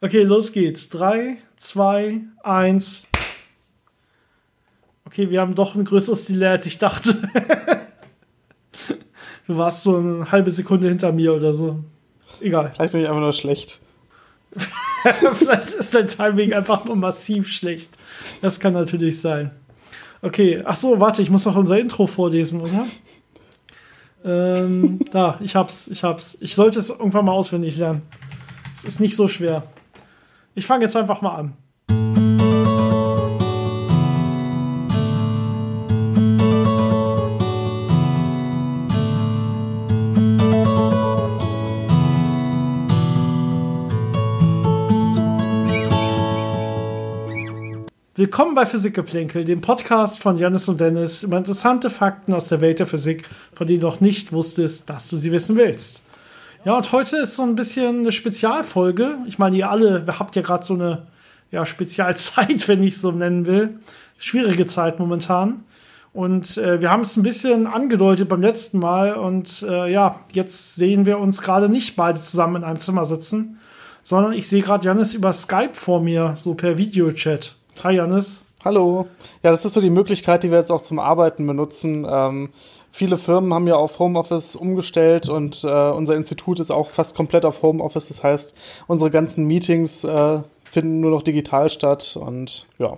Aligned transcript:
Okay, 0.00 0.22
los 0.22 0.52
geht's. 0.52 0.88
Drei, 0.90 1.38
zwei, 1.56 2.20
eins. 2.44 3.06
Okay, 5.04 5.30
wir 5.30 5.40
haben 5.40 5.56
doch 5.56 5.74
ein 5.74 5.84
größeres 5.84 6.26
Delay, 6.26 6.50
als 6.50 6.66
ich 6.66 6.78
dachte. 6.78 7.16
du 9.48 9.56
warst 9.56 9.82
so 9.82 9.96
eine 9.96 10.30
halbe 10.30 10.52
Sekunde 10.52 10.88
hinter 10.88 11.10
mir 11.10 11.34
oder 11.34 11.52
so. 11.52 11.82
Egal. 12.40 12.72
Vielleicht 12.76 12.92
bin 12.92 13.00
ich 13.00 13.08
einfach 13.08 13.20
nur 13.20 13.32
schlecht. 13.32 13.80
Vielleicht 15.34 15.68
ist 15.70 15.94
dein 15.94 16.06
Timing 16.06 16.52
einfach 16.52 16.84
nur 16.84 16.94
massiv 16.94 17.48
schlecht. 17.48 17.90
Das 18.40 18.60
kann 18.60 18.74
natürlich 18.74 19.20
sein. 19.20 19.50
Okay, 20.22 20.62
ach 20.64 20.76
so, 20.76 21.00
warte, 21.00 21.22
ich 21.22 21.30
muss 21.30 21.44
noch 21.44 21.56
unser 21.56 21.78
Intro 21.78 22.06
vorlesen, 22.06 22.60
oder? 22.60 22.86
ähm, 24.24 25.00
da, 25.10 25.38
ich 25.40 25.56
hab's, 25.56 25.88
ich 25.88 26.04
hab's. 26.04 26.38
Ich 26.40 26.54
sollte 26.54 26.78
es 26.78 26.90
irgendwann 26.90 27.24
mal 27.24 27.32
auswendig 27.32 27.76
lernen. 27.76 28.02
Es 28.72 28.84
ist 28.84 29.00
nicht 29.00 29.16
so 29.16 29.26
schwer. 29.26 29.64
Ich 30.58 30.66
fange 30.66 30.82
jetzt 30.82 30.96
einfach 30.96 31.20
mal 31.22 31.36
an. 31.36 31.52
Willkommen 48.16 48.56
bei 48.56 48.66
Physikgeplänkel, 48.66 49.44
dem 49.44 49.60
Podcast 49.60 50.20
von 50.20 50.38
Janis 50.38 50.68
und 50.68 50.80
Dennis 50.80 51.22
über 51.22 51.38
interessante 51.38 51.88
Fakten 51.88 52.34
aus 52.34 52.48
der 52.48 52.60
Welt 52.60 52.80
der 52.80 52.88
Physik, 52.88 53.28
von 53.54 53.68
denen 53.68 53.80
du 53.80 53.86
noch 53.86 54.00
nicht 54.00 54.32
wusstest, 54.32 54.90
dass 54.90 55.08
du 55.08 55.18
sie 55.18 55.30
wissen 55.30 55.54
willst. 55.54 56.02
Ja, 56.64 56.76
und 56.76 56.90
heute 56.90 57.18
ist 57.18 57.36
so 57.36 57.42
ein 57.42 57.54
bisschen 57.54 58.00
eine 58.00 58.12
Spezialfolge. 58.12 59.18
Ich 59.26 59.38
meine, 59.38 59.56
ihr 59.56 59.70
alle 59.70 60.04
habt 60.18 60.34
ja 60.34 60.42
gerade 60.42 60.64
so 60.64 60.74
eine 60.74 61.06
ja, 61.50 61.64
Spezialzeit, 61.64 62.66
wenn 62.68 62.82
ich 62.82 62.98
so 62.98 63.12
nennen 63.12 63.46
will. 63.46 63.78
Schwierige 64.18 64.66
Zeit 64.66 64.98
momentan. 64.98 65.64
Und 66.12 66.56
äh, 66.58 66.80
wir 66.80 66.90
haben 66.90 67.02
es 67.02 67.16
ein 67.16 67.22
bisschen 67.22 67.68
angedeutet 67.68 68.28
beim 68.28 68.40
letzten 68.40 68.80
Mal. 68.80 69.14
Und 69.14 69.64
äh, 69.68 69.90
ja, 69.90 70.18
jetzt 70.32 70.74
sehen 70.74 71.06
wir 71.06 71.18
uns 71.18 71.42
gerade 71.42 71.68
nicht 71.68 71.94
beide 71.94 72.20
zusammen 72.20 72.56
in 72.56 72.64
einem 72.64 72.80
Zimmer 72.80 73.04
sitzen, 73.04 73.60
sondern 74.02 74.32
ich 74.32 74.48
sehe 74.48 74.62
gerade 74.62 74.84
Janis 74.84 75.14
über 75.14 75.32
Skype 75.32 75.74
vor 75.74 76.00
mir, 76.00 76.32
so 76.34 76.54
per 76.54 76.76
Videochat. 76.76 77.54
Hi 77.84 77.94
Janis. 77.94 78.44
Hallo. 78.64 79.06
Ja, 79.44 79.52
das 79.52 79.64
ist 79.64 79.74
so 79.74 79.80
die 79.80 79.90
Möglichkeit, 79.90 80.42
die 80.42 80.50
wir 80.50 80.58
jetzt 80.58 80.72
auch 80.72 80.82
zum 80.82 80.98
Arbeiten 80.98 81.46
benutzen. 81.46 82.04
Ähm, 82.10 82.50
viele 82.90 83.18
Firmen 83.18 83.52
haben 83.54 83.66
ja 83.66 83.76
auf 83.76 83.98
Homeoffice 83.98 84.56
umgestellt 84.56 85.28
und 85.28 85.64
äh, 85.64 85.68
unser 85.90 86.16
Institut 86.16 86.60
ist 86.60 86.70
auch 86.70 86.90
fast 86.90 87.14
komplett 87.14 87.44
auf 87.44 87.62
Homeoffice. 87.62 88.08
Das 88.08 88.22
heißt, 88.22 88.54
unsere 88.86 89.10
ganzen 89.10 89.44
Meetings 89.46 90.04
äh, 90.04 90.40
finden 90.70 91.00
nur 91.00 91.10
noch 91.10 91.22
digital 91.22 91.70
statt 91.70 92.18
und 92.20 92.66
ja. 92.78 92.94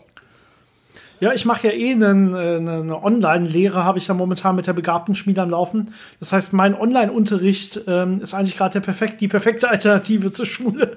Ja, 1.20 1.34
ich 1.34 1.44
mache 1.44 1.68
ja 1.68 1.74
eh 1.74 1.92
eine, 1.92 2.08
eine 2.08 3.02
Online-Lehre, 3.02 3.84
habe 3.84 3.98
ich 3.98 4.06
ja 4.06 4.14
momentan 4.14 4.56
mit 4.56 4.66
der 4.66 4.72
begabten 4.72 5.14
Schmiede 5.14 5.42
am 5.42 5.50
Laufen. 5.50 5.92
Das 6.18 6.32
heißt, 6.32 6.54
mein 6.54 6.74
Online-Unterricht 6.74 7.82
ähm, 7.86 8.22
ist 8.22 8.32
eigentlich 8.32 8.56
gerade 8.56 8.80
perfekt, 8.80 9.20
die 9.20 9.28
perfekte 9.28 9.68
Alternative 9.68 10.30
zur 10.30 10.46
Schule. 10.46 10.96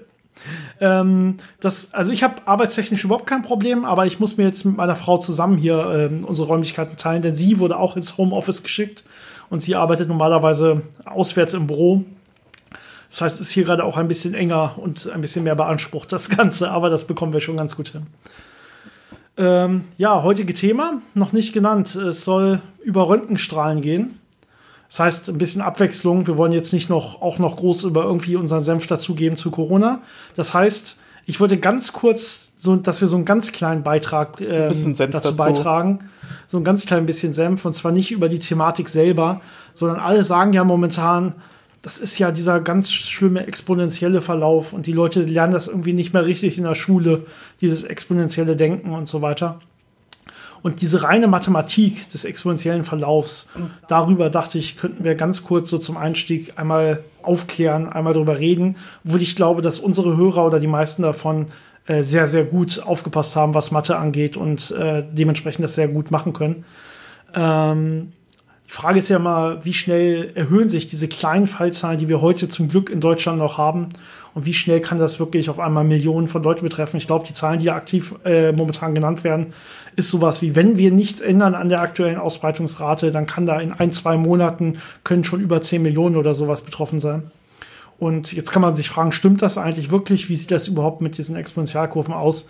Ähm, 0.80 1.38
das, 1.60 1.94
also 1.94 2.12
ich 2.12 2.24
habe 2.24 2.36
arbeitstechnisch 2.46 3.04
überhaupt 3.04 3.28
kein 3.28 3.44
Problem, 3.44 3.86
aber 3.86 4.06
ich 4.06 4.20
muss 4.20 4.38
mir 4.38 4.46
jetzt 4.46 4.66
mit 4.66 4.78
meiner 4.78 4.96
Frau 4.96 5.18
zusammen 5.18 5.58
hier 5.58 6.10
ähm, 6.12 6.26
unsere 6.26 6.48
Räumlichkeiten 6.48 6.98
teilen, 6.98 7.22
denn 7.22 7.36
sie 7.36 7.60
wurde 7.60 7.78
auch 7.78 7.96
ins 7.96 8.18
Homeoffice 8.18 8.64
geschickt 8.64 9.04
und 9.50 9.62
sie 9.62 9.76
arbeitet 9.76 10.08
normalerweise 10.10 10.82
auswärts 11.06 11.54
im 11.54 11.68
Büro. 11.68 12.04
Das 13.10 13.22
heißt, 13.22 13.42
es 13.42 13.48
ist 13.48 13.54
hier 13.54 13.64
gerade 13.64 13.84
auch 13.84 13.98
ein 13.98 14.08
bisschen 14.08 14.34
enger 14.34 14.74
und 14.78 15.08
ein 15.10 15.22
bisschen 15.22 15.44
mehr 15.44 15.56
beansprucht, 15.56 16.12
das 16.12 16.30
Ganze, 16.30 16.72
aber 16.72 16.90
das 16.90 17.06
bekommen 17.06 17.32
wir 17.32 17.40
schon 17.40 17.58
ganz 17.58 17.76
gut 17.76 17.90
hin. 17.90 18.08
Ähm, 19.38 19.86
ja, 19.98 20.24
heutige 20.24 20.54
Thema, 20.54 21.02
noch 21.14 21.32
nicht 21.32 21.54
genannt. 21.54 21.96
Es 21.96 22.24
soll 22.24 22.62
über 22.84 23.10
Röntgenstrahlen 23.10 23.82
gehen. 23.82 24.20
Das 24.94 25.00
heißt, 25.00 25.30
ein 25.30 25.40
bisschen 25.40 25.64
Abwechslung. 25.64 26.28
Wir 26.28 26.38
wollen 26.38 26.52
jetzt 26.52 26.72
nicht 26.72 26.88
noch, 26.88 27.20
auch 27.20 27.40
noch 27.40 27.56
groß 27.56 27.86
über 27.86 28.04
irgendwie 28.04 28.36
unseren 28.36 28.62
Senf 28.62 28.86
dazugeben 28.86 29.36
zu 29.36 29.50
Corona. 29.50 30.04
Das 30.36 30.54
heißt, 30.54 31.00
ich 31.26 31.40
wollte 31.40 31.58
ganz 31.58 31.94
kurz, 31.94 32.54
so, 32.58 32.76
dass 32.76 33.02
wir 33.02 33.08
so 33.08 33.16
einen 33.16 33.26
ganz 33.26 33.52
kleinen 33.52 33.82
Beitrag 33.82 34.40
äh, 34.40 34.72
so 34.72 34.90
dazu, 34.90 35.08
dazu, 35.08 35.36
beitragen. 35.36 35.98
So 36.46 36.60
ein 36.60 36.64
ganz 36.64 36.86
klein 36.86 37.08
bisschen 37.08 37.34
Senf. 37.34 37.66
Und 37.66 37.74
zwar 37.74 37.92
nicht 37.92 38.12
über 38.12 38.30
die 38.30 38.38
Thematik 38.38 38.88
selber, 38.88 39.42
sondern 39.74 40.00
alle 40.00 40.24
sagen 40.24 40.54
ja 40.54 40.64
momentan, 40.64 41.34
das 41.82 41.98
ist 41.98 42.20
ja 42.20 42.30
dieser 42.30 42.60
ganz 42.60 42.92
schlimme 42.92 43.48
exponentielle 43.48 44.22
Verlauf. 44.22 44.74
Und 44.74 44.86
die 44.86 44.94
Leute 44.94 45.24
lernen 45.24 45.54
das 45.54 45.68
irgendwie 45.68 45.94
nicht 45.94 46.14
mehr 46.14 46.28
richtig 46.28 46.60
in 46.60 46.66
der 46.66 46.76
Schule, 46.76 47.26
dieses 47.62 47.82
exponentielle 47.82 48.56
Denken 48.56 48.92
und 48.92 49.08
so 49.08 49.24
weiter. 49.24 49.60
Und 50.64 50.82
diese 50.82 51.04
reine 51.04 51.28
Mathematik 51.28 52.10
des 52.10 52.24
exponentiellen 52.24 52.86
Verlaufs, 52.86 53.50
darüber 53.90 54.30
dachte 54.30 54.58
ich, 54.58 54.78
könnten 54.78 55.04
wir 55.04 55.14
ganz 55.14 55.44
kurz 55.44 55.70
so 55.70 55.78
zum 55.78 55.98
Einstieg 55.98 56.58
einmal 56.58 57.04
aufklären, 57.22 57.90
einmal 57.90 58.14
darüber 58.14 58.40
reden, 58.40 58.78
obwohl 59.06 59.22
ich 59.22 59.36
glaube, 59.36 59.62
dass 59.62 59.80
unsere 59.80 60.16
Hörer 60.16 60.46
oder 60.46 60.62
die 60.62 60.68
meisten 60.68 61.04
davon 61.04 61.48
äh, 61.86 62.02
sehr, 62.04 62.28
sehr 62.28 62.46
gut 62.46 62.82
aufgepasst 62.82 63.36
haben, 63.36 63.54
was 63.54 63.72
Mathe 63.72 63.98
angeht 63.98 64.38
und 64.38 64.72
äh, 64.72 65.04
dementsprechend 65.12 65.66
das 65.66 65.76
sehr 65.76 65.90
gut 65.90 66.12
machen 66.12 66.32
können. 66.32 66.64
Ähm, 67.36 68.14
die 68.66 68.72
Frage 68.72 69.00
ist 69.00 69.10
ja 69.10 69.20
mal, 69.20 69.66
wie 69.66 69.74
schnell 69.74 70.32
erhöhen 70.34 70.70
sich 70.70 70.88
diese 70.88 71.10
kleinen 71.10 71.46
Fallzahlen, 71.46 72.00
die 72.00 72.08
wir 72.08 72.22
heute 72.22 72.48
zum 72.48 72.70
Glück 72.70 72.90
in 72.90 73.02
Deutschland 73.02 73.38
noch 73.38 73.58
haben, 73.58 73.90
und 74.36 74.46
wie 74.46 74.54
schnell 74.54 74.82
kann 74.82 74.98
das 74.98 75.20
wirklich 75.20 75.50
auf 75.50 75.60
einmal 75.60 75.84
Millionen 75.84 76.28
von 76.28 76.42
Leuten 76.42 76.64
betreffen? 76.64 76.98
Ich 76.98 77.08
glaube, 77.08 77.26
die 77.28 77.34
Zahlen, 77.34 77.60
die 77.60 77.66
ja 77.66 77.76
aktiv 77.76 78.16
äh, 78.26 78.52
momentan 78.52 78.96
genannt 78.96 79.24
werden, 79.24 79.54
ist 79.96 80.10
sowas 80.10 80.42
wie, 80.42 80.56
wenn 80.56 80.78
wir 80.78 80.92
nichts 80.92 81.22
ändern 81.22 81.54
an 81.54 81.70
der 81.70 81.82
aktuellen 81.82 82.18
Ausbreitungsrate, 82.18 83.12
dann 83.12 83.28
kann 83.28 83.46
da 83.46 83.60
in 83.60 83.72
ein, 83.72 83.92
zwei 83.92 84.18
Monaten 84.18 84.80
können 85.04 85.24
schon 85.24 85.40
über 85.40 85.62
10 85.62 85.84
Millionen 85.84 86.16
oder 86.16 86.34
sowas 86.34 86.64
betroffen 86.64 87.00
sein. 87.00 87.32
Und 88.00 88.34
jetzt 88.34 88.52
kann 88.52 88.62
man 88.62 88.76
sich 88.76 88.90
fragen, 88.90 89.12
stimmt 89.12 89.42
das 89.42 89.58
eigentlich 89.58 89.92
wirklich? 89.92 90.30
Wie 90.30 90.36
sieht 90.36 90.52
das 90.52 90.68
überhaupt 90.68 91.02
mit 91.02 91.18
diesen 91.18 91.36
Exponentialkurven 91.36 92.14
aus? 92.14 92.50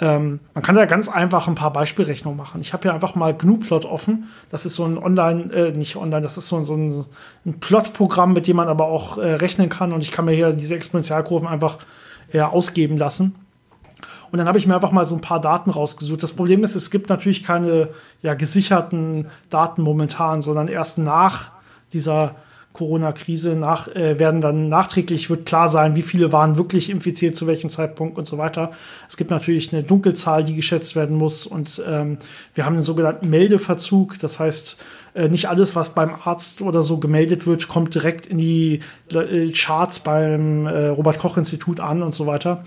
Ähm, 0.00 0.40
man 0.54 0.64
kann 0.64 0.74
da 0.74 0.86
ganz 0.86 1.08
einfach 1.08 1.46
ein 1.46 1.54
paar 1.54 1.72
Beispielrechnungen 1.72 2.36
machen. 2.36 2.62
Ich 2.62 2.72
habe 2.72 2.82
hier 2.82 2.94
einfach 2.94 3.14
mal 3.14 3.34
GNU-Plot 3.34 3.84
offen. 3.84 4.30
Das 4.50 4.64
ist 4.64 4.74
so 4.74 4.84
ein 4.86 4.96
Online, 4.96 5.52
äh, 5.52 5.72
nicht 5.72 5.96
online, 5.96 6.22
das 6.22 6.38
ist 6.38 6.48
so, 6.48 6.62
so 6.64 6.74
ein, 6.74 7.04
ein 7.44 7.60
Plot-Programm, 7.60 8.32
mit 8.32 8.46
dem 8.46 8.56
man 8.56 8.68
aber 8.68 8.86
auch 8.86 9.18
äh, 9.18 9.34
rechnen 9.34 9.68
kann. 9.68 9.92
Und 9.92 10.00
ich 10.00 10.10
kann 10.10 10.24
mir 10.24 10.32
hier 10.32 10.52
diese 10.52 10.74
Exponentialkurven 10.74 11.46
einfach 11.46 11.78
äh, 12.32 12.40
ausgeben 12.40 12.96
lassen. 12.96 13.34
Und 14.32 14.38
dann 14.38 14.48
habe 14.48 14.58
ich 14.58 14.66
mir 14.66 14.74
einfach 14.74 14.92
mal 14.92 15.04
so 15.04 15.14
ein 15.14 15.20
paar 15.20 15.40
Daten 15.40 15.70
rausgesucht. 15.70 16.22
Das 16.22 16.32
Problem 16.32 16.64
ist, 16.64 16.74
es 16.74 16.90
gibt 16.90 17.10
natürlich 17.10 17.42
keine 17.42 17.88
ja, 18.22 18.34
gesicherten 18.34 19.26
Daten 19.50 19.82
momentan, 19.82 20.40
sondern 20.40 20.68
erst 20.68 20.98
nach 20.98 21.50
dieser 21.92 22.36
Corona-Krise 22.72 23.56
nach, 23.56 23.88
äh, 23.88 24.18
werden 24.18 24.40
dann 24.40 24.68
nachträglich 24.68 25.28
wird 25.28 25.44
klar 25.44 25.68
sein, 25.68 25.96
wie 25.96 26.02
viele 26.02 26.32
waren 26.32 26.56
wirklich 26.56 26.88
infiziert, 26.88 27.36
zu 27.36 27.46
welchem 27.46 27.68
Zeitpunkt 27.68 28.16
und 28.16 28.26
so 28.26 28.38
weiter. 28.38 28.70
Es 29.08 29.16
gibt 29.16 29.30
natürlich 29.30 29.72
eine 29.72 29.82
Dunkelzahl, 29.82 30.44
die 30.44 30.54
geschätzt 30.54 30.94
werden 30.94 31.16
muss 31.16 31.46
und 31.46 31.82
ähm, 31.86 32.18
wir 32.54 32.64
haben 32.64 32.74
den 32.74 32.84
sogenannten 32.84 33.28
Meldeverzug. 33.28 34.18
Das 34.20 34.38
heißt, 34.38 34.78
äh, 35.14 35.28
nicht 35.28 35.48
alles, 35.48 35.74
was 35.74 35.94
beim 35.94 36.14
Arzt 36.24 36.62
oder 36.62 36.82
so 36.82 36.98
gemeldet 36.98 37.46
wird, 37.46 37.66
kommt 37.68 37.94
direkt 37.94 38.26
in 38.26 38.38
die 38.38 38.80
äh, 39.12 39.50
Charts 39.50 40.00
beim 40.00 40.66
äh, 40.66 40.88
Robert-Koch-Institut 40.88 41.80
an 41.80 42.02
und 42.02 42.14
so 42.14 42.26
weiter. 42.26 42.62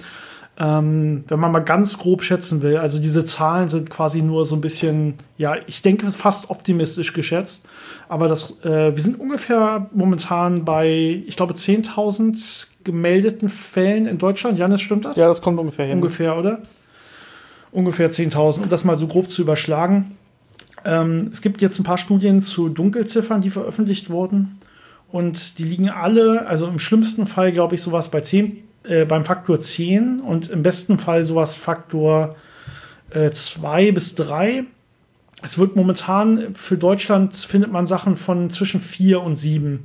Ähm, 0.59 1.23
wenn 1.27 1.39
man 1.39 1.51
mal 1.51 1.59
ganz 1.61 1.97
grob 1.97 2.23
schätzen 2.23 2.61
will, 2.61 2.77
also 2.77 2.99
diese 2.99 3.25
Zahlen 3.25 3.69
sind 3.69 3.89
quasi 3.89 4.21
nur 4.21 4.45
so 4.45 4.55
ein 4.55 4.61
bisschen, 4.61 5.15
ja, 5.35 5.55
ich 5.65 5.81
denke 5.81 6.07
fast 6.11 6.51
optimistisch 6.51 7.13
geschätzt, 7.13 7.63
aber 8.07 8.27
das, 8.27 8.63
äh, 8.63 8.95
wir 8.95 9.01
sind 9.01 9.19
ungefähr 9.19 9.89
momentan 9.95 10.63
bei, 10.63 11.23
ich 11.25 11.35
glaube, 11.35 11.55
10.000 11.55 12.67
gemeldeten 12.83 13.49
Fällen 13.49 14.05
in 14.05 14.19
Deutschland. 14.19 14.59
Janis, 14.59 14.81
stimmt 14.81 15.05
das? 15.05 15.17
Ja, 15.17 15.27
das 15.27 15.41
kommt 15.41 15.57
ungefähr 15.57 15.85
hin. 15.85 15.95
Ungefähr, 15.95 16.37
oder? 16.37 16.59
Ungefähr 17.71 18.11
10.000, 18.11 18.63
um 18.63 18.69
das 18.69 18.83
mal 18.83 18.95
so 18.95 19.07
grob 19.07 19.31
zu 19.31 19.41
überschlagen. 19.41 20.17
Ähm, 20.85 21.29
es 21.31 21.41
gibt 21.41 21.63
jetzt 21.63 21.79
ein 21.79 21.83
paar 21.83 21.97
Studien 21.97 22.41
zu 22.41 22.69
Dunkelziffern, 22.69 23.41
die 23.41 23.49
veröffentlicht 23.49 24.11
wurden. 24.11 24.59
Und 25.11 25.57
die 25.57 25.63
liegen 25.63 25.89
alle, 25.89 26.45
also 26.45 26.67
im 26.67 26.77
schlimmsten 26.77 27.25
Fall, 27.25 27.51
glaube 27.51 27.73
ich, 27.73 27.81
sowas 27.81 28.09
bei 28.09 28.21
10 28.21 28.63
äh, 28.83 29.05
beim 29.05 29.25
Faktor 29.25 29.59
10 29.59 30.19
und 30.19 30.49
im 30.49 30.63
besten 30.63 30.99
Fall 30.99 31.23
sowas 31.23 31.55
Faktor 31.55 32.35
2 33.11 33.87
äh, 33.87 33.91
bis 33.91 34.15
3. 34.15 34.63
Es 35.43 35.57
wird 35.57 35.75
momentan 35.75 36.55
für 36.55 36.77
Deutschland 36.77 37.35
findet 37.35 37.71
man 37.71 37.85
Sachen 37.85 38.15
von 38.15 38.49
zwischen 38.49 38.81
4 38.81 39.21
und 39.21 39.35
7. 39.35 39.81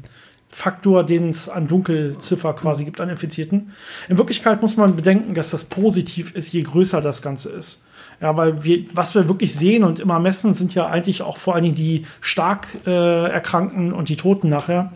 Faktor, 0.51 1.05
den 1.05 1.29
es 1.29 1.49
an 1.49 1.69
Dunkelziffer 1.69 2.55
quasi 2.55 2.85
gibt 2.85 3.01
an 3.01 3.11
Infizierten. 3.11 3.73
In 4.09 4.17
Wirklichkeit 4.17 4.63
muss 4.63 4.77
man 4.77 4.97
bedenken, 4.97 5.35
dass 5.35 5.51
das 5.51 5.65
positiv 5.65 6.35
ist, 6.35 6.53
je 6.53 6.63
größer 6.63 7.01
das 7.01 7.21
Ganze 7.23 7.51
ist. 7.51 7.85
Ja, 8.21 8.37
weil 8.37 8.65
wir, 8.65 8.85
was 8.95 9.15
wir 9.15 9.29
wirklich 9.29 9.55
sehen 9.55 9.85
und 9.85 10.01
immer 10.01 10.19
messen, 10.19 10.55
sind 10.55 10.75
ja 10.75 10.89
eigentlich 10.89 11.23
auch 11.23 11.37
vor 11.37 11.55
allen 11.55 11.65
Dingen 11.65 11.77
die 11.77 12.07
stark 12.21 12.67
äh, 12.87 13.31
Erkrankten 13.31 13.93
und 13.93 14.09
die 14.09 14.17
Toten 14.17 14.49
nachher. 14.49 14.93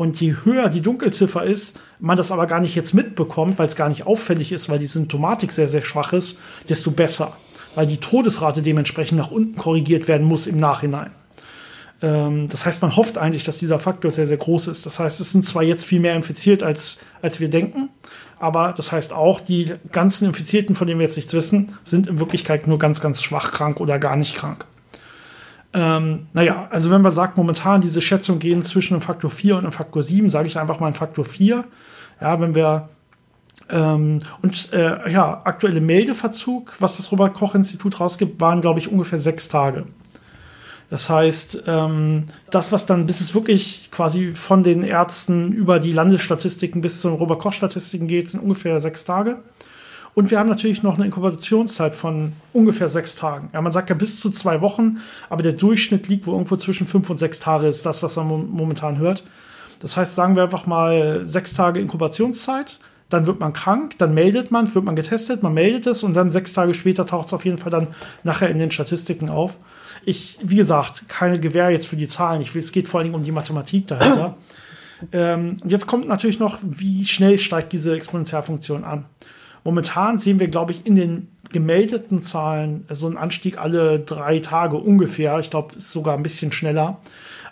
Und 0.00 0.18
je 0.18 0.34
höher 0.44 0.70
die 0.70 0.80
Dunkelziffer 0.80 1.44
ist, 1.44 1.78
man 1.98 2.16
das 2.16 2.32
aber 2.32 2.46
gar 2.46 2.60
nicht 2.60 2.74
jetzt 2.74 2.94
mitbekommt, 2.94 3.58
weil 3.58 3.68
es 3.68 3.76
gar 3.76 3.90
nicht 3.90 4.06
auffällig 4.06 4.50
ist, 4.50 4.70
weil 4.70 4.78
die 4.78 4.86
Symptomatik 4.86 5.52
sehr, 5.52 5.68
sehr 5.68 5.84
schwach 5.84 6.14
ist, 6.14 6.38
desto 6.70 6.90
besser. 6.90 7.36
Weil 7.74 7.86
die 7.86 7.98
Todesrate 7.98 8.62
dementsprechend 8.62 9.18
nach 9.18 9.30
unten 9.30 9.56
korrigiert 9.56 10.08
werden 10.08 10.26
muss 10.26 10.46
im 10.46 10.58
Nachhinein. 10.58 11.10
Ähm, 12.00 12.48
das 12.48 12.64
heißt, 12.64 12.80
man 12.80 12.96
hofft 12.96 13.18
eigentlich, 13.18 13.44
dass 13.44 13.58
dieser 13.58 13.78
Faktor 13.78 14.10
sehr, 14.10 14.26
sehr 14.26 14.38
groß 14.38 14.68
ist. 14.68 14.86
Das 14.86 14.98
heißt, 15.00 15.20
es 15.20 15.32
sind 15.32 15.44
zwar 15.44 15.64
jetzt 15.64 15.84
viel 15.84 16.00
mehr 16.00 16.16
infiziert, 16.16 16.62
als, 16.62 17.00
als 17.20 17.38
wir 17.38 17.50
denken, 17.50 17.90
aber 18.38 18.72
das 18.74 18.92
heißt 18.92 19.12
auch, 19.12 19.38
die 19.38 19.74
ganzen 19.92 20.24
Infizierten, 20.24 20.76
von 20.76 20.86
denen 20.86 20.98
wir 20.98 21.06
jetzt 21.06 21.16
nichts 21.16 21.34
wissen, 21.34 21.76
sind 21.84 22.06
in 22.06 22.18
Wirklichkeit 22.18 22.66
nur 22.66 22.78
ganz, 22.78 23.02
ganz 23.02 23.22
schwach 23.22 23.52
krank 23.52 23.80
oder 23.80 23.98
gar 23.98 24.16
nicht 24.16 24.34
krank. 24.34 24.64
Ähm, 25.72 26.26
naja, 26.32 26.68
also 26.70 26.90
wenn 26.90 27.02
man 27.02 27.12
sagt, 27.12 27.36
momentan 27.36 27.80
diese 27.80 28.00
Schätzungen 28.00 28.40
gehen 28.40 28.62
zwischen 28.62 28.94
einem 28.94 29.02
Faktor 29.02 29.30
4 29.30 29.54
und 29.54 29.60
einem 29.64 29.72
Faktor 29.72 30.02
7, 30.02 30.28
sage 30.28 30.48
ich 30.48 30.58
einfach 30.58 30.80
mal 30.80 30.88
ein 30.88 30.94
Faktor 30.94 31.24
4. 31.24 31.64
Ja, 32.20 32.40
wenn 32.40 32.54
wir 32.54 32.88
ähm, 33.70 34.18
und 34.42 34.72
äh, 34.72 35.10
ja, 35.10 35.42
aktuelle 35.44 35.80
Meldeverzug, 35.80 36.74
was 36.80 36.96
das 36.96 37.12
Robert-Koch-Institut 37.12 38.00
rausgibt, 38.00 38.40
waren, 38.40 38.60
glaube 38.60 38.80
ich, 38.80 38.90
ungefähr 38.90 39.18
sechs 39.18 39.48
Tage. 39.48 39.86
Das 40.90 41.08
heißt, 41.08 41.64
ähm, 41.68 42.24
das, 42.50 42.72
was 42.72 42.84
dann, 42.86 43.06
bis 43.06 43.20
es 43.20 43.32
wirklich 43.32 43.90
quasi 43.92 44.32
von 44.34 44.64
den 44.64 44.82
Ärzten 44.82 45.52
über 45.52 45.78
die 45.78 45.92
Landesstatistiken 45.92 46.80
bis 46.80 47.00
zu 47.00 47.08
den 47.08 47.16
Robert-Koch-Statistiken 47.16 48.08
geht, 48.08 48.28
sind 48.28 48.40
ungefähr 48.40 48.80
sechs 48.80 49.04
Tage. 49.04 49.38
Und 50.14 50.30
wir 50.30 50.38
haben 50.38 50.48
natürlich 50.48 50.82
noch 50.82 50.96
eine 50.96 51.06
Inkubationszeit 51.06 51.94
von 51.94 52.32
ungefähr 52.52 52.88
sechs 52.88 53.14
Tagen. 53.14 53.48
Ja, 53.52 53.62
man 53.62 53.72
sagt 53.72 53.90
ja 53.90 53.94
bis 53.94 54.18
zu 54.18 54.30
zwei 54.30 54.60
Wochen, 54.60 54.98
aber 55.28 55.42
der 55.42 55.52
Durchschnitt 55.52 56.08
liegt 56.08 56.26
wo 56.26 56.32
irgendwo 56.32 56.56
zwischen 56.56 56.86
fünf 56.86 57.08
und 57.10 57.18
sechs 57.18 57.40
Tage, 57.40 57.66
ist 57.66 57.86
das, 57.86 58.02
was 58.02 58.16
man 58.16 58.50
momentan 58.50 58.98
hört. 58.98 59.24
Das 59.78 59.96
heißt, 59.96 60.14
sagen 60.14 60.36
wir 60.36 60.42
einfach 60.42 60.66
mal 60.66 61.24
sechs 61.24 61.54
Tage 61.54 61.80
Inkubationszeit, 61.80 62.80
dann 63.08 63.26
wird 63.26 63.40
man 63.40 63.52
krank, 63.52 63.98
dann 63.98 64.14
meldet 64.14 64.50
man, 64.50 64.72
wird 64.72 64.84
man 64.84 64.94
getestet, 64.94 65.42
man 65.42 65.52
meldet 65.52 65.86
es 65.86 66.02
und 66.02 66.14
dann 66.14 66.30
sechs 66.30 66.52
Tage 66.52 66.74
später 66.74 67.04
taucht 67.06 67.26
es 67.26 67.32
auf 67.32 67.44
jeden 67.44 67.58
Fall 67.58 67.70
dann 67.70 67.88
nachher 68.22 68.50
in 68.50 68.58
den 68.58 68.70
Statistiken 68.70 69.30
auf. 69.30 69.56
Ich, 70.04 70.38
wie 70.42 70.56
gesagt, 70.56 71.08
keine 71.08 71.40
Gewähr 71.40 71.70
jetzt 71.70 71.86
für 71.86 71.96
die 71.96 72.06
Zahlen. 72.06 72.40
Ich 72.40 72.54
es 72.54 72.72
geht 72.72 72.88
vor 72.88 73.00
allen 73.00 73.06
Dingen 73.06 73.16
um 73.16 73.24
die 73.24 73.32
Mathematik 73.32 73.86
dahinter. 73.88 74.36
ähm, 75.12 75.58
und 75.62 75.72
jetzt 75.72 75.86
kommt 75.86 76.06
natürlich 76.08 76.38
noch, 76.38 76.58
wie 76.62 77.04
schnell 77.04 77.36
steigt 77.38 77.72
diese 77.72 77.94
Exponentialfunktion 77.94 78.84
an. 78.84 79.06
Momentan 79.64 80.18
sehen 80.18 80.40
wir, 80.40 80.48
glaube 80.48 80.72
ich, 80.72 80.86
in 80.86 80.94
den 80.94 81.28
gemeldeten 81.52 82.22
Zahlen 82.22 82.86
so 82.90 83.06
einen 83.06 83.16
Anstieg 83.16 83.58
alle 83.58 83.98
drei 83.98 84.38
Tage 84.38 84.76
ungefähr. 84.76 85.38
Ich 85.40 85.50
glaube, 85.50 85.76
ist 85.76 85.90
sogar 85.90 86.16
ein 86.16 86.22
bisschen 86.22 86.52
schneller. 86.52 86.98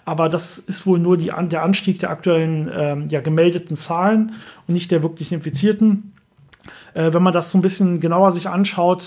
Aber 0.05 0.29
das 0.29 0.59
ist 0.59 0.87
wohl 0.87 0.99
nur 0.99 1.17
die, 1.19 1.31
der 1.51 1.63
Anstieg 1.63 1.99
der 1.99 2.11
aktuellen 2.11 2.71
ähm, 2.75 3.07
ja, 3.09 3.21
gemeldeten 3.21 3.77
Zahlen 3.77 4.33
und 4.67 4.75
nicht 4.75 4.91
der 4.91 5.03
wirklich 5.03 5.33
Infizierten. 5.33 6.15
Äh, 6.95 7.13
wenn 7.13 7.23
man 7.23 7.33
das 7.33 7.53
so 7.53 7.59
ein 7.59 7.63
bisschen 7.63 8.01
genauer 8.01 8.33
sich 8.33 8.49
anschaut, 8.49 9.05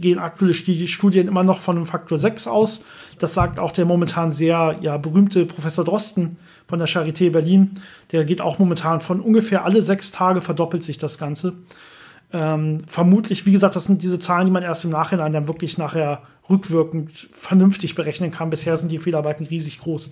gehen 0.00 0.18
aktuelle 0.18 0.54
Studien 0.54 1.28
immer 1.28 1.44
noch 1.44 1.60
von 1.60 1.76
einem 1.76 1.86
Faktor 1.86 2.18
6 2.18 2.48
aus. 2.48 2.84
Das 3.18 3.34
sagt 3.34 3.60
auch 3.60 3.70
der 3.70 3.84
momentan 3.84 4.32
sehr 4.32 4.78
ja, 4.80 4.96
berühmte 4.96 5.46
Professor 5.46 5.84
Drosten 5.84 6.36
von 6.66 6.78
der 6.78 6.88
Charité 6.88 7.30
Berlin. 7.30 7.72
Der 8.10 8.24
geht 8.24 8.40
auch 8.40 8.58
momentan 8.58 9.00
von 9.00 9.20
ungefähr 9.20 9.64
alle 9.64 9.82
sechs 9.82 10.10
Tage 10.10 10.40
verdoppelt 10.40 10.82
sich 10.82 10.98
das 10.98 11.18
Ganze. 11.18 11.54
Ähm, 12.32 12.82
vermutlich, 12.86 13.46
wie 13.46 13.52
gesagt, 13.52 13.76
das 13.76 13.84
sind 13.84 14.02
diese 14.02 14.18
Zahlen, 14.18 14.46
die 14.46 14.52
man 14.52 14.62
erst 14.62 14.84
im 14.84 14.90
Nachhinein 14.90 15.32
dann 15.32 15.48
wirklich 15.48 15.78
nachher 15.78 16.22
rückwirkend 16.48 17.28
vernünftig 17.32 17.94
berechnen 17.94 18.30
kann. 18.30 18.50
Bisher 18.50 18.76
sind 18.76 18.90
die 18.90 18.98
Fehlerbalken 18.98 19.46
riesig 19.46 19.80
groß. 19.80 20.10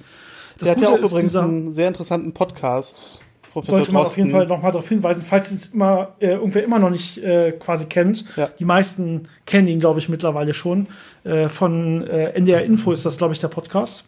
Das 0.58 0.68
Der 0.68 0.74
Gute 0.74 0.86
hat 0.86 0.98
ja 0.98 1.04
auch 1.04 1.10
übrigens 1.10 1.36
einen 1.36 1.72
sehr 1.72 1.88
interessanten 1.88 2.32
Podcast. 2.32 3.20
Professor 3.52 3.76
sollte 3.76 3.92
man 3.92 4.02
Drosten. 4.04 4.22
auf 4.22 4.26
jeden 4.26 4.30
Fall 4.30 4.46
noch 4.46 4.62
mal 4.62 4.70
darauf 4.70 4.88
hinweisen, 4.88 5.24
falls 5.26 5.50
es 5.50 5.66
immer 5.68 6.14
äh, 6.20 6.28
irgendwer 6.28 6.62
immer 6.62 6.78
noch 6.78 6.90
nicht 6.90 7.18
äh, 7.18 7.52
quasi 7.52 7.86
kennt. 7.86 8.24
Ja. 8.36 8.48
Die 8.58 8.64
meisten 8.64 9.28
kennen 9.44 9.66
ihn, 9.66 9.80
glaube 9.80 9.98
ich, 9.98 10.08
mittlerweile 10.08 10.54
schon. 10.54 10.86
Äh, 11.24 11.48
von 11.48 12.06
äh, 12.06 12.30
NDR 12.34 12.64
Info 12.64 12.92
ist 12.92 13.04
das, 13.04 13.16
glaube 13.18 13.34
ich, 13.34 13.40
der 13.40 13.48
Podcast. 13.48 14.04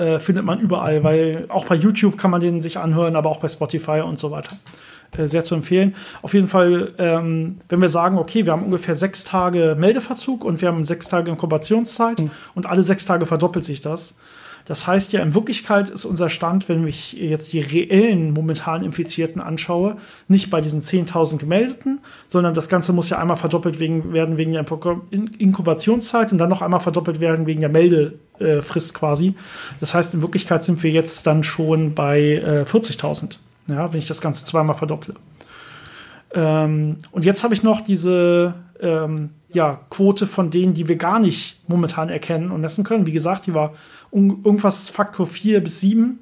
Äh, 0.00 0.18
findet 0.18 0.46
man 0.46 0.58
überall, 0.60 1.04
weil 1.04 1.44
auch 1.50 1.66
bei 1.66 1.74
YouTube 1.74 2.16
kann 2.16 2.30
man 2.30 2.40
den 2.40 2.62
sich 2.62 2.78
anhören, 2.78 3.16
aber 3.16 3.28
auch 3.28 3.38
bei 3.38 3.48
Spotify 3.48 4.00
und 4.00 4.18
so 4.18 4.30
weiter. 4.30 4.56
Äh, 5.14 5.26
sehr 5.26 5.44
zu 5.44 5.54
empfehlen. 5.54 5.94
Auf 6.22 6.32
jeden 6.32 6.48
Fall, 6.48 6.92
ähm, 6.96 7.58
wenn 7.68 7.82
wir 7.82 7.90
sagen, 7.90 8.16
okay, 8.16 8.46
wir 8.46 8.52
haben 8.52 8.62
ungefähr 8.62 8.94
sechs 8.94 9.24
Tage 9.24 9.76
Meldeverzug 9.78 10.42
und 10.42 10.62
wir 10.62 10.68
haben 10.68 10.84
sechs 10.84 11.08
Tage 11.08 11.30
Inkubationszeit 11.30 12.18
mhm. 12.18 12.30
und 12.54 12.64
alle 12.64 12.82
sechs 12.82 13.04
Tage 13.04 13.26
verdoppelt 13.26 13.66
sich 13.66 13.82
das. 13.82 14.14
Das 14.64 14.86
heißt 14.86 15.12
ja, 15.12 15.22
in 15.22 15.34
Wirklichkeit 15.34 15.90
ist 15.90 16.04
unser 16.04 16.30
Stand, 16.30 16.68
wenn 16.68 16.86
ich 16.86 17.12
jetzt 17.12 17.52
die 17.52 17.60
reellen 17.60 18.32
momentan 18.32 18.84
Infizierten 18.84 19.40
anschaue, 19.40 19.96
nicht 20.28 20.50
bei 20.50 20.60
diesen 20.60 20.82
10.000 20.82 21.38
gemeldeten, 21.38 22.00
sondern 22.28 22.54
das 22.54 22.68
Ganze 22.68 22.92
muss 22.92 23.10
ja 23.10 23.18
einmal 23.18 23.36
verdoppelt 23.36 23.80
wegen, 23.80 24.12
werden 24.12 24.36
wegen 24.36 24.52
der 24.52 24.64
Inkubationszeit 25.10 26.32
und 26.32 26.38
dann 26.38 26.50
noch 26.50 26.62
einmal 26.62 26.80
verdoppelt 26.80 27.20
werden 27.20 27.46
wegen 27.46 27.60
der 27.60 27.70
Meldefrist 27.70 28.94
quasi. 28.94 29.34
Das 29.80 29.94
heißt, 29.94 30.14
in 30.14 30.22
Wirklichkeit 30.22 30.64
sind 30.64 30.82
wir 30.82 30.90
jetzt 30.90 31.26
dann 31.26 31.42
schon 31.44 31.94
bei 31.94 32.20
äh, 32.20 32.64
40.000 32.68 33.38
ja, 33.70 33.92
wenn 33.92 33.98
ich 33.98 34.06
das 34.06 34.20
Ganze 34.20 34.44
zweimal 34.44 34.76
verdopple. 34.76 35.14
Ähm, 36.34 36.98
und 37.10 37.24
jetzt 37.24 37.42
habe 37.42 37.54
ich 37.54 37.62
noch 37.62 37.80
diese 37.80 38.54
ähm, 38.80 39.30
ja, 39.52 39.80
Quote 39.90 40.26
von 40.26 40.50
denen, 40.50 40.74
die 40.74 40.88
wir 40.88 40.96
gar 40.96 41.18
nicht 41.18 41.60
momentan 41.68 42.08
erkennen 42.08 42.50
und 42.50 42.60
messen 42.60 42.84
können. 42.84 43.06
Wie 43.06 43.12
gesagt, 43.12 43.46
die 43.46 43.54
war 43.54 43.74
irgendwas 44.12 44.88
Faktor 44.88 45.26
4 45.26 45.62
bis 45.62 45.80
7. 45.80 46.18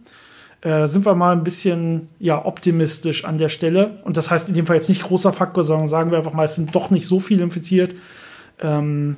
Äh, 0.60 0.86
sind 0.86 1.06
wir 1.06 1.14
mal 1.14 1.32
ein 1.32 1.44
bisschen 1.44 2.08
ja, 2.18 2.44
optimistisch 2.44 3.24
an 3.24 3.38
der 3.38 3.48
Stelle. 3.48 4.00
Und 4.04 4.16
das 4.16 4.30
heißt 4.30 4.48
in 4.48 4.54
dem 4.54 4.66
Fall 4.66 4.76
jetzt 4.76 4.88
nicht 4.88 5.02
großer 5.02 5.32
Faktor, 5.32 5.62
sondern 5.62 5.86
sagen 5.86 6.10
wir 6.10 6.18
einfach 6.18 6.32
mal, 6.32 6.44
es 6.44 6.54
sind 6.54 6.74
doch 6.74 6.90
nicht 6.90 7.06
so 7.06 7.20
viele 7.20 7.42
infiziert. 7.42 7.94
Ähm, 8.60 9.16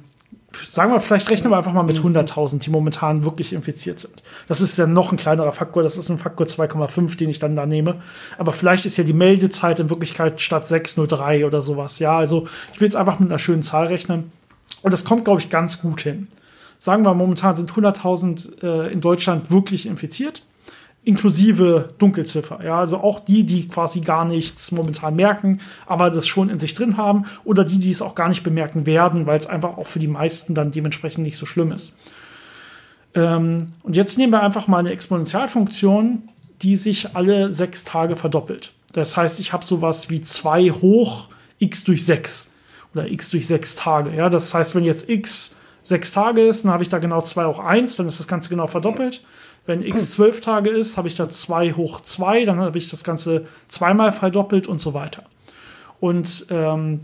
sagen 0.63 0.93
wir, 0.93 1.01
vielleicht 1.01 1.31
rechnen 1.31 1.51
wir 1.51 1.57
einfach 1.57 1.73
mal 1.73 1.83
mit 1.83 1.99
100.000, 1.99 2.59
die 2.59 2.71
momentan 2.71 3.25
wirklich 3.25 3.53
infiziert 3.53 4.01
sind. 4.01 4.23
Das 4.49 4.61
ist 4.61 4.77
ja 4.79 4.87
noch 4.87 5.13
ein 5.13 5.17
kleinerer 5.17 5.53
Faktor, 5.53 5.83
das 5.83 5.97
ist 5.97 6.09
ein 6.09 6.19
Faktor 6.19 6.47
2,5, 6.47 7.17
den 7.17 7.31
ich 7.31 7.39
dann 7.39 7.57
da 7.57 7.67
nehme. 7.67 7.97
Aber 8.39 8.53
vielleicht 8.53 8.87
ist 8.87 8.97
ja 8.97 9.05
die 9.05 9.13
Meldezeit 9.13 9.79
in 9.81 9.91
Wirklichkeit 9.91 10.41
statt 10.41 10.67
603 10.67 11.47
oder 11.47 11.63
sowas. 11.63 11.99
Ja, 11.99 12.19
also 12.19 12.49
ich 12.73 12.81
will 12.81 12.87
jetzt 12.87 12.97
einfach 12.97 13.19
mit 13.19 13.31
einer 13.31 13.39
schönen 13.39 13.63
Zahl 13.63 13.87
rechnen. 13.87 14.33
Und 14.83 14.93
das 14.93 15.05
kommt, 15.05 15.25
glaube 15.25 15.41
ich, 15.41 15.51
ganz 15.51 15.81
gut 15.81 16.03
hin. 16.03 16.29
Sagen 16.79 17.05
wir, 17.05 17.15
momentan 17.15 17.57
sind 17.57 17.73
100.000 17.73 18.63
äh, 18.63 18.93
in 18.93 19.01
Deutschland 19.01 19.51
wirklich 19.51 19.87
infiziert 19.87 20.43
inklusive 21.03 21.89
Dunkelziffer. 21.99 22.61
Ja, 22.65 22.79
also 22.79 22.99
auch 22.99 23.21
die, 23.21 23.45
die 23.45 23.69
quasi 23.69 24.01
gar 24.01 24.25
nichts 24.25 24.71
momentan 24.71 25.17
merken, 25.17 25.61
aber 25.87 26.11
das 26.11 26.27
schon 26.27 26.51
in 26.51 26.59
sich 26.59 26.75
drin 26.75 26.97
haben 26.97 27.25
oder 27.45 27.65
die, 27.65 27.79
die 27.79 27.91
es 27.91 28.03
auch 28.03 28.15
gar 28.15 28.29
nicht 28.29 28.43
bemerken 28.43 28.87
werden, 28.87 29.27
weil 29.27 29.39
es 29.39 29.47
einfach 29.47 29.79
auch 29.79 29.87
für 29.87 29.99
die 29.99 30.09
meisten 30.09 30.55
dann 30.55 30.71
dementsprechend 30.71 31.25
nicht 31.25 31.37
so 31.37 31.47
schlimm 31.47 31.73
ist. 31.73 31.97
Ähm, 33.15 33.73
und 33.83 33.97
jetzt 33.97 34.19
nehmen 34.19 34.33
wir 34.33 34.43
einfach 34.43 34.67
mal 34.67 34.79
eine 34.79 34.91
Exponentialfunktion, 34.91 36.29
die 36.63 36.77
sich 36.77 37.17
alle 37.17 37.51
sechs 37.51 37.85
Tage 37.85 38.17
verdoppelt. 38.17 38.73
Das 38.93 39.17
heißt, 39.17 39.41
ich 39.41 39.53
habe 39.53 39.65
sowas 39.65 40.11
wie 40.11 40.21
2 40.21 40.71
hoch 40.71 41.29
x 41.59 41.85
durch 41.85 42.05
6 42.05 42.55
oder 42.95 43.11
x 43.11 43.31
durch 43.31 43.47
6 43.47 43.77
Tage. 43.77 44.15
Ja, 44.15 44.29
das 44.29 44.53
heißt, 44.53 44.75
wenn 44.75 44.85
jetzt 44.85 45.09
x 45.09 45.57
6 45.85 46.13
Tage 46.13 46.43
ist, 46.43 46.65
dann 46.65 46.73
habe 46.73 46.83
ich 46.83 46.89
da 46.89 46.99
genau 46.99 47.21
2 47.21 47.47
hoch 47.47 47.59
1, 47.61 47.97
dann 47.97 48.07
ist 48.07 48.21
das 48.21 48.29
Ganze 48.29 48.49
genau 48.49 48.67
verdoppelt. 48.67 49.25
Wenn 49.67 49.83
x 49.83 50.13
12 50.13 50.41
Tage 50.41 50.71
ist, 50.71 50.97
habe 50.97 51.09
ich 51.09 51.15
da 51.15 51.29
2 51.29 51.73
hoch 51.73 52.01
2, 52.01 52.45
dann 52.45 52.59
habe 52.61 52.79
ich 52.79 52.89
das 52.91 53.05
Ganze 53.05 53.47
zweimal 53.69 54.13
verdoppelt 54.13 54.67
und 54.67 54.79
so 54.79 54.95
weiter. 54.95 55.25
Und 56.01 56.47
ähm, 56.51 57.01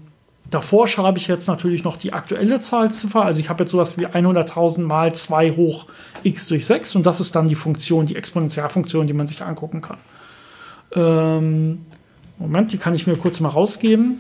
davor 0.51 0.89
schreibe 0.89 1.19
ich 1.19 1.29
jetzt 1.29 1.47
natürlich 1.49 1.85
noch 1.85 1.97
die 1.97 2.13
aktuelle 2.13 2.61
Zahlziffer. 2.61 3.25
Also 3.25 3.41
ich 3.41 3.51
habe 3.51 3.65
jetzt 3.65 3.73
sowas 3.73 3.99
wie 3.99 4.07
100.000 4.07 4.83
mal 4.83 5.15
2 5.15 5.53
hoch 5.53 5.87
x 6.23 6.49
durch 6.49 6.67
6 6.67 6.97
und 6.97 7.07
das 7.07 7.21
ist 7.21 7.35
dann 7.35 7.49
die 7.49 7.55
Funktion, 7.55 8.07
die 8.07 8.17
Exponentialfunktion, 8.17 9.07
die 9.07 9.13
man 9.13 9.27
sich 9.27 9.43
angucken 9.43 9.83
kann. 9.83 9.99
Ähm, 10.95 11.87
Moment, 12.39 12.73
die 12.73 12.79
kann 12.79 12.95
ich 12.95 13.07
mir 13.07 13.17
kurz 13.17 13.41
mal 13.41 13.49
rausgeben. 13.49 14.19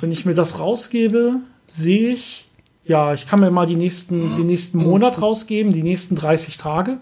Wenn 0.00 0.10
ich 0.10 0.26
mir 0.26 0.34
das 0.34 0.58
rausgebe, 0.58 1.36
sehe 1.66 2.10
ich, 2.10 2.45
ja, 2.86 3.12
ich 3.12 3.26
kann 3.26 3.40
mir 3.40 3.50
mal 3.50 3.66
die 3.66 3.76
nächsten, 3.76 4.36
den 4.36 4.46
nächsten 4.46 4.78
Monat 4.78 5.20
rausgeben, 5.20 5.72
die 5.72 5.82
nächsten 5.82 6.14
30 6.14 6.56
Tage. 6.56 6.98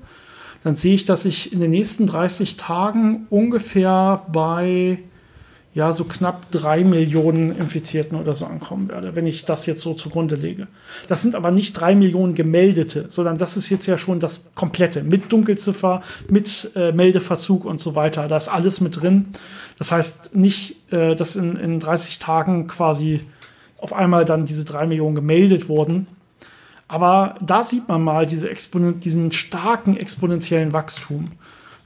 Dann 0.63 0.77
sehe 0.77 0.95
ich, 0.95 1.05
dass 1.05 1.27
ich 1.27 1.53
in 1.53 1.61
den 1.61 1.71
nächsten 1.71 2.07
30 2.07 2.57
Tagen 2.57 3.27
ungefähr 3.29 4.25
bei 4.33 4.99
ja, 5.75 5.93
so 5.93 6.05
knapp 6.05 6.51
drei 6.53 6.85
Millionen 6.85 7.55
Infizierten 7.55 8.17
oder 8.17 8.33
so 8.33 8.47
ankommen 8.47 8.89
werde, 8.89 9.17
wenn 9.17 9.27
ich 9.27 9.45
das 9.45 9.67
jetzt 9.67 9.83
so 9.83 9.93
zugrunde 9.93 10.37
lege. 10.37 10.69
Das 11.09 11.21
sind 11.21 11.35
aber 11.35 11.51
nicht 11.51 11.73
drei 11.73 11.97
Millionen 11.97 12.37
gemeldete, 12.37 13.07
sondern 13.09 13.39
das 13.39 13.57
ist 13.57 13.71
jetzt 13.71 13.87
ja 13.87 13.99
schon 13.99 14.21
das 14.21 14.55
komplette 14.55 15.03
mit 15.03 15.33
Dunkelziffer, 15.33 16.03
mit 16.29 16.71
äh, 16.77 16.93
Meldeverzug 16.93 17.65
und 17.65 17.81
so 17.81 17.97
weiter. 17.97 18.29
Da 18.29 18.37
ist 18.37 18.49
alles 18.49 18.81
mit 18.81 19.03
drin. 19.03 19.27
Das 19.77 19.91
heißt 19.91 20.37
nicht, 20.37 20.93
äh, 20.93 21.17
dass 21.17 21.35
in, 21.35 21.57
in 21.57 21.81
30 21.81 22.21
Tagen 22.21 22.69
quasi 22.69 23.23
auf 23.85 23.93
einmal 23.93 24.25
dann 24.25 24.47
diese 24.47 24.65
drei 24.65 24.87
Millionen 24.87 25.15
gemeldet 25.15 25.69
wurden. 25.69 26.07
Aber 26.89 27.37
da 27.43 27.63
sieht 27.63 27.87
man 27.87 28.03
mal 28.03 28.25
diese 28.25 28.51
diesen 28.51 29.31
starken 29.31 29.95
exponentiellen 29.95 30.73
Wachstum. 30.73 31.33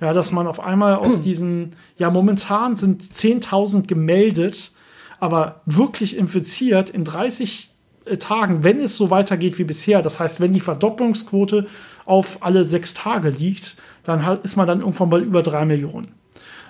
Ja, 0.00 0.12
dass 0.12 0.30
man 0.30 0.46
auf 0.46 0.60
einmal 0.60 0.94
aus 0.94 1.22
diesen, 1.22 1.74
ja, 1.96 2.08
momentan 2.08 2.76
sind 2.76 3.02
10.000 3.02 3.88
gemeldet, 3.88 4.70
aber 5.18 5.60
wirklich 5.66 6.16
infiziert 6.16 6.88
in 6.88 7.02
30 7.04 7.70
äh, 8.04 8.16
Tagen, 8.16 8.62
wenn 8.62 8.78
es 8.78 8.96
so 8.96 9.10
weitergeht 9.10 9.58
wie 9.58 9.64
bisher, 9.64 10.00
das 10.00 10.20
heißt, 10.20 10.38
wenn 10.38 10.52
die 10.52 10.60
Verdopplungsquote 10.60 11.66
auf 12.04 12.44
alle 12.44 12.64
sechs 12.64 12.94
Tage 12.94 13.30
liegt, 13.30 13.74
dann 14.04 14.38
ist 14.44 14.54
man 14.54 14.68
dann 14.68 14.80
irgendwann 14.80 15.10
bei 15.10 15.18
über 15.18 15.42
drei 15.42 15.64
Millionen. 15.64 16.12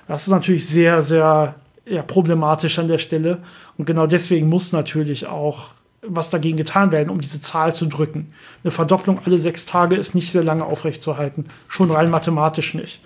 Das 0.07 0.23
ist 0.23 0.31
natürlich 0.31 0.67
sehr, 0.67 1.03
sehr 1.03 1.55
ja, 1.89 2.03
problematisch 2.03 2.79
an 2.79 2.89
der 2.89 2.99
Stelle. 2.99 3.39
Und 3.77 3.85
genau 3.85 4.07
deswegen 4.07 4.49
muss 4.49 4.73
natürlich 4.73 5.27
auch 5.27 5.71
was 6.03 6.31
dagegen 6.31 6.57
getan 6.57 6.93
werden, 6.93 7.11
um 7.11 7.21
diese 7.21 7.41
Zahl 7.41 7.75
zu 7.75 7.87
drücken. 7.87 8.33
Eine 8.63 8.71
Verdopplung 8.71 9.21
alle 9.25 9.39
sechs 9.39 9.67
Tage 9.67 9.97
ist 9.97 10.15
nicht 10.15 10.31
sehr 10.31 10.45
lange 10.45 10.65
aufrechtzuerhalten. 10.65 11.47
Schon 11.67 11.91
rein 11.91 12.11
mathematisch 12.11 12.75
nicht. 12.75 13.01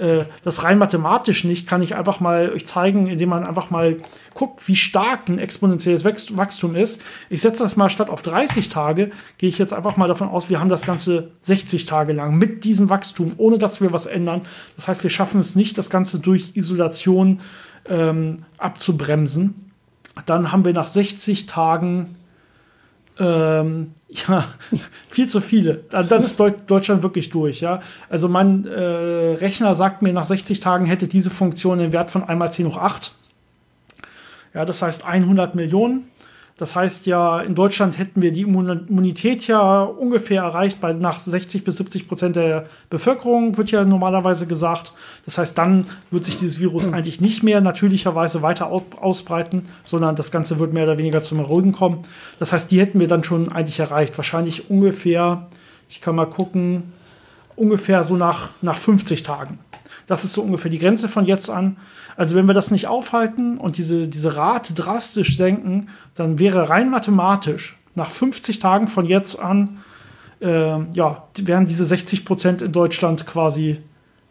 Äh, 0.00 0.24
das 0.42 0.62
rein 0.64 0.78
mathematisch 0.78 1.44
nicht 1.44 1.68
kann 1.68 1.82
ich 1.82 1.94
einfach 1.94 2.20
mal 2.20 2.50
euch 2.52 2.66
zeigen, 2.66 3.06
indem 3.06 3.28
man 3.28 3.44
einfach 3.44 3.70
mal 3.70 3.96
guckt, 4.34 4.66
wie 4.66 4.76
stark 4.76 5.28
ein 5.28 5.38
exponentielles 5.38 6.04
Wachstum 6.04 6.74
ist. 6.74 7.02
Ich 7.28 7.42
setze 7.42 7.62
das 7.62 7.76
mal 7.76 7.90
statt 7.90 8.08
auf 8.08 8.22
30 8.22 8.70
Tage, 8.70 9.10
gehe 9.36 9.50
ich 9.50 9.58
jetzt 9.58 9.74
einfach 9.74 9.98
mal 9.98 10.08
davon 10.08 10.28
aus, 10.28 10.48
wir 10.48 10.58
haben 10.58 10.70
das 10.70 10.86
Ganze 10.86 11.32
60 11.42 11.84
Tage 11.84 12.14
lang 12.14 12.38
mit 12.38 12.64
diesem 12.64 12.88
Wachstum, 12.88 13.32
ohne 13.36 13.58
dass 13.58 13.82
wir 13.82 13.92
was 13.92 14.06
ändern. 14.06 14.42
Das 14.76 14.88
heißt, 14.88 15.02
wir 15.02 15.10
schaffen 15.10 15.40
es 15.40 15.54
nicht, 15.54 15.76
das 15.76 15.90
Ganze 15.90 16.18
durch 16.18 16.52
Isolation 16.54 17.40
ähm, 17.88 18.44
abzubremsen. 18.58 19.72
Dann 20.26 20.52
haben 20.52 20.64
wir 20.64 20.72
nach 20.72 20.86
60 20.86 21.46
Tagen 21.46 22.16
ähm, 23.18 23.92
ja, 24.08 24.44
viel 25.08 25.28
zu 25.28 25.40
viele. 25.40 25.84
Dann 25.90 26.22
ist 26.22 26.40
Deutschland 26.40 27.02
wirklich 27.02 27.30
durch, 27.30 27.60
ja. 27.60 27.80
Also 28.08 28.28
mein 28.28 28.66
äh, 28.66 28.80
Rechner 28.80 29.74
sagt 29.74 30.02
mir, 30.02 30.12
nach 30.12 30.26
60 30.26 30.60
Tagen 30.60 30.86
hätte 30.86 31.06
diese 31.06 31.30
Funktion 31.30 31.78
den 31.78 31.92
Wert 31.92 32.10
von 32.10 32.24
einmal 32.24 32.52
10 32.52 32.66
hoch 32.66 32.78
8. 32.78 33.12
Ja, 34.54 34.64
das 34.64 34.82
heißt 34.82 35.04
100 35.04 35.54
Millionen. 35.54 36.09
Das 36.60 36.76
heißt 36.76 37.06
ja, 37.06 37.40
in 37.40 37.54
Deutschland 37.54 37.96
hätten 37.96 38.20
wir 38.20 38.32
die 38.32 38.42
Immunität 38.42 39.46
ja 39.46 39.80
ungefähr 39.80 40.42
erreicht 40.42 40.78
bei 40.78 40.92
nach 40.92 41.18
60 41.18 41.64
bis 41.64 41.78
70 41.78 42.06
Prozent 42.06 42.36
der 42.36 42.66
Bevölkerung, 42.90 43.56
wird 43.56 43.70
ja 43.70 43.82
normalerweise 43.82 44.46
gesagt. 44.46 44.92
Das 45.24 45.38
heißt, 45.38 45.56
dann 45.56 45.86
wird 46.10 46.26
sich 46.26 46.38
dieses 46.38 46.60
Virus 46.60 46.86
eigentlich 46.92 47.22
nicht 47.22 47.42
mehr 47.42 47.62
natürlicherweise 47.62 48.42
weiter 48.42 48.70
ausbreiten, 48.70 49.70
sondern 49.84 50.16
das 50.16 50.30
Ganze 50.30 50.58
wird 50.58 50.74
mehr 50.74 50.84
oder 50.84 50.98
weniger 50.98 51.22
zum 51.22 51.38
Erholen 51.38 51.72
kommen. 51.72 52.00
Das 52.38 52.52
heißt, 52.52 52.70
die 52.70 52.78
hätten 52.78 53.00
wir 53.00 53.08
dann 53.08 53.24
schon 53.24 53.50
eigentlich 53.50 53.80
erreicht. 53.80 54.18
Wahrscheinlich 54.18 54.68
ungefähr, 54.68 55.48
ich 55.88 56.02
kann 56.02 56.14
mal 56.14 56.26
gucken, 56.26 56.92
ungefähr 57.56 58.04
so 58.04 58.16
nach, 58.16 58.50
nach 58.60 58.76
50 58.76 59.22
Tagen. 59.22 59.60
Das 60.10 60.24
ist 60.24 60.32
so 60.32 60.42
ungefähr 60.42 60.72
die 60.72 60.80
Grenze 60.80 61.06
von 61.06 61.24
jetzt 61.24 61.48
an. 61.48 61.76
Also 62.16 62.34
wenn 62.34 62.46
wir 62.46 62.52
das 62.52 62.72
nicht 62.72 62.88
aufhalten 62.88 63.58
und 63.58 63.78
diese, 63.78 64.08
diese 64.08 64.36
Rate 64.36 64.74
drastisch 64.74 65.36
senken, 65.36 65.88
dann 66.16 66.40
wäre 66.40 66.68
rein 66.68 66.90
mathematisch 66.90 67.78
nach 67.94 68.10
50 68.10 68.58
Tagen 68.58 68.88
von 68.88 69.06
jetzt 69.06 69.38
an, 69.38 69.78
äh, 70.40 70.80
ja, 70.94 71.28
wären 71.36 71.66
diese 71.66 71.84
60 71.84 72.24
Prozent 72.24 72.60
in 72.60 72.72
Deutschland 72.72 73.24
quasi 73.24 73.78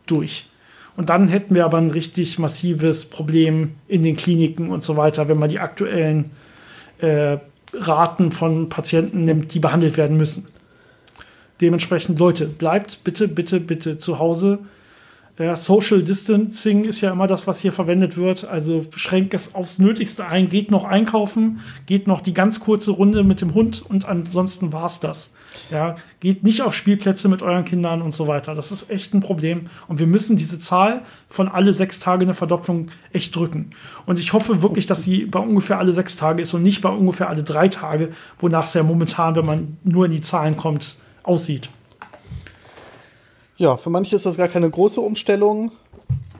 durch. 0.06 0.50
Und 0.98 1.08
dann 1.08 1.30
hätten 1.30 1.56
wir 1.56 1.64
aber 1.64 1.78
ein 1.78 1.92
richtig 1.92 2.40
massives 2.40 3.06
Problem 3.06 3.76
in 3.88 4.04
den 4.04 4.18
Kliniken 4.18 4.72
und 4.72 4.84
so 4.84 4.98
weiter, 4.98 5.30
wenn 5.30 5.40
man 5.40 5.48
die 5.48 5.60
aktuellen 5.60 6.32
äh, 6.98 7.38
Raten 7.72 8.34
von 8.34 8.68
Patienten 8.68 9.24
nimmt, 9.24 9.54
die 9.54 9.60
behandelt 9.60 9.96
werden 9.96 10.18
müssen. 10.18 10.50
Dementsprechend, 11.62 12.20
Leute, 12.20 12.48
bleibt 12.48 13.06
bitte, 13.06 13.30
bitte, 13.30 13.62
bitte 13.62 13.98
zu 13.98 14.20
Hause 14.20 14.60
ja, 15.46 15.56
Social 15.56 16.04
Distancing 16.04 16.84
ist 16.84 17.00
ja 17.00 17.12
immer 17.12 17.26
das, 17.26 17.48
was 17.48 17.62
hier 17.62 17.72
verwendet 17.72 18.18
wird. 18.18 18.44
Also 18.44 18.86
schränkt 18.96 19.34
es 19.34 19.56
aufs 19.56 19.80
Nötigste 19.80 20.26
ein, 20.26 20.50
geht 20.50 20.70
noch 20.70 20.84
einkaufen, 20.84 21.62
geht 21.86 22.08
noch 22.08 22.20
die 22.20 22.34
ganz 22.34 22.60
kurze 22.60 22.92
Runde 22.92 23.24
mit 23.24 23.40
dem 23.40 23.54
Hund 23.54 23.82
und 23.82 24.06
ansonsten 24.06 24.74
war 24.74 24.86
es 24.86 25.00
das. 25.00 25.32
Ja, 25.72 25.96
geht 26.20 26.44
nicht 26.44 26.62
auf 26.62 26.76
Spielplätze 26.76 27.30
mit 27.30 27.42
euren 27.42 27.64
Kindern 27.64 28.02
und 28.02 28.12
so 28.12 28.28
weiter. 28.28 28.54
Das 28.54 28.72
ist 28.72 28.90
echt 28.92 29.14
ein 29.14 29.22
Problem. 29.22 29.70
Und 29.88 30.00
wir 30.00 30.08
müssen 30.08 30.38
diese 30.38 30.60
Zahl 30.60 31.02
von 31.30 31.48
alle 31.48 31.74
sechs 31.74 32.00
Tage 32.00 32.24
eine 32.24 32.34
Verdopplung 32.34 32.88
echt 33.14 33.36
drücken. 33.36 33.72
Und 34.06 34.20
ich 34.20 34.34
hoffe 34.34 34.62
wirklich, 34.62 34.86
dass 34.86 35.04
sie 35.04 35.26
bei 35.26 35.40
ungefähr 35.40 35.80
alle 35.80 35.92
sechs 35.92 36.18
Tage 36.18 36.42
ist 36.42 36.54
und 36.54 36.64
nicht 36.64 36.82
bei 36.82 36.90
ungefähr 36.90 37.30
alle 37.30 37.44
drei 37.44 37.68
Tage, 37.68 38.10
wonach 38.40 38.66
es 38.66 38.74
ja 38.74 38.84
momentan, 38.84 39.36
wenn 39.36 39.46
man 39.46 39.78
nur 39.84 40.06
in 40.06 40.12
die 40.12 40.22
Zahlen 40.22 40.58
kommt, 40.58 40.98
aussieht. 41.24 41.70
Ja, 43.60 43.76
für 43.76 43.90
manche 43.90 44.16
ist 44.16 44.26
das 44.26 44.38
gar 44.38 44.48
keine 44.48 44.70
große 44.70 45.02
Umstellung. 45.02 45.74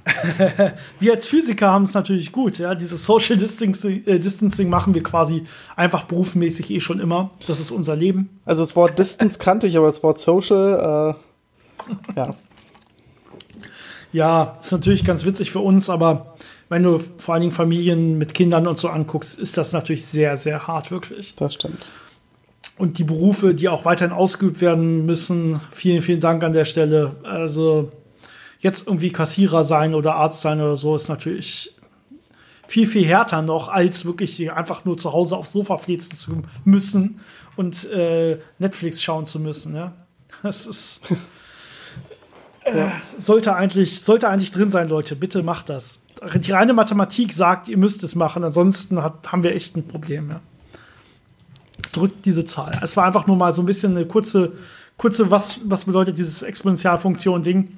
wir 1.02 1.14
als 1.14 1.28
Physiker 1.28 1.68
haben 1.68 1.84
es 1.84 1.94
natürlich 1.94 2.32
gut. 2.32 2.58
Ja? 2.58 2.76
Dieses 2.76 3.06
Social 3.06 3.36
Distancing, 3.36 4.08
äh, 4.08 4.20
Distancing, 4.20 4.70
machen 4.70 4.94
wir 4.94 5.04
quasi 5.04 5.44
einfach 5.76 6.06
berufsmäßig 6.06 6.72
eh 6.72 6.80
schon 6.80 7.02
immer. 7.02 7.32
Das 7.46 7.60
ist 7.60 7.72
unser 7.72 7.98
Leben. 7.98 8.40
Also 8.46 8.64
das 8.64 8.78
Wort 8.78 8.98
Distance 8.98 9.38
kannte 9.38 9.68
ich, 9.68 9.78
aber 9.78 9.88
das 9.88 10.02
Wort 10.02 10.18
Social, 10.20 11.18
äh, 12.16 12.16
ja. 12.16 12.36
Ja, 14.14 14.58
ist 14.62 14.72
natürlich 14.72 15.04
ganz 15.04 15.26
witzig 15.26 15.52
für 15.52 15.60
uns, 15.60 15.90
aber 15.90 16.38
wenn 16.70 16.84
du 16.84 17.00
vor 17.18 17.34
allen 17.34 17.42
Dingen 17.42 17.52
Familien 17.52 18.18
mit 18.18 18.34
Kindern 18.34 18.66
und 18.66 18.78
so 18.78 18.88
anguckst, 18.88 19.38
ist 19.38 19.58
das 19.58 19.74
natürlich 19.74 20.06
sehr, 20.06 20.38
sehr 20.38 20.68
hart, 20.68 20.90
wirklich. 20.90 21.36
Das 21.36 21.54
stimmt 21.54 21.90
und 22.80 22.98
die 22.98 23.04
Berufe, 23.04 23.54
die 23.54 23.68
auch 23.68 23.84
weiterhin 23.84 24.14
ausgeübt 24.14 24.62
werden 24.62 25.06
müssen. 25.06 25.60
Vielen, 25.72 26.02
vielen 26.02 26.22
Dank 26.22 26.44
an 26.46 26.54
der 26.54 26.64
Stelle. 26.64 27.18
Also 27.24 27.92
jetzt 28.60 28.88
irgendwie 28.88 29.12
Kassierer 29.12 29.66
sein 29.66 29.94
oder 29.94 30.16
Arzt 30.16 30.42
sein 30.42 30.62
oder 30.62 30.78
so 30.78 30.96
ist 30.96 31.10
natürlich 31.10 31.76
viel, 32.68 32.88
viel 32.88 33.06
härter 33.06 33.42
noch, 33.42 33.68
als 33.68 34.06
wirklich 34.06 34.38
sie 34.38 34.50
einfach 34.50 34.86
nur 34.86 34.98
zu 34.98 35.12
Hause 35.12 35.36
aufs 35.36 35.52
Sofa 35.52 35.78
flitzen 35.78 36.16
zu 36.16 36.42
müssen 36.64 37.20
und 37.58 37.90
äh, 37.92 38.40
Netflix 38.60 39.04
schauen 39.04 39.26
zu 39.26 39.42
müssen. 39.42 39.76
Ja? 39.76 39.94
Das 40.42 40.66
ist. 40.66 41.02
Äh, 42.64 42.90
sollte, 43.18 43.56
eigentlich, 43.56 44.02
sollte 44.02 44.30
eigentlich 44.30 44.52
drin 44.52 44.70
sein, 44.70 44.88
Leute. 44.90 45.16
Bitte 45.16 45.44
macht 45.44 45.70
das. 45.70 46.00
Die 46.36 46.52
reine 46.52 46.74
Mathematik 46.74 47.34
sagt, 47.34 47.68
ihr 47.68 47.78
müsst 47.78 48.04
es 48.04 48.16
machen, 48.16 48.44
ansonsten 48.44 49.02
hat, 49.02 49.32
haben 49.32 49.44
wir 49.44 49.56
echt 49.56 49.76
ein 49.76 49.88
Problem. 49.88 50.30
Ja 50.30 50.42
drückt 51.92 52.26
diese 52.26 52.46
Zahl. 52.46 52.80
Es 52.84 52.98
war 52.98 53.06
einfach 53.06 53.28
nur 53.28 53.36
mal 53.36 53.54
so 53.54 53.62
ein 53.62 53.66
bisschen 53.66 53.96
eine 53.96 54.06
kurze, 54.06 54.54
kurze 54.98 55.32
was, 55.32 55.62
was 55.66 55.86
bedeutet 55.86 56.18
dieses 56.18 56.42
Exponentialfunktion-Ding 56.42 57.70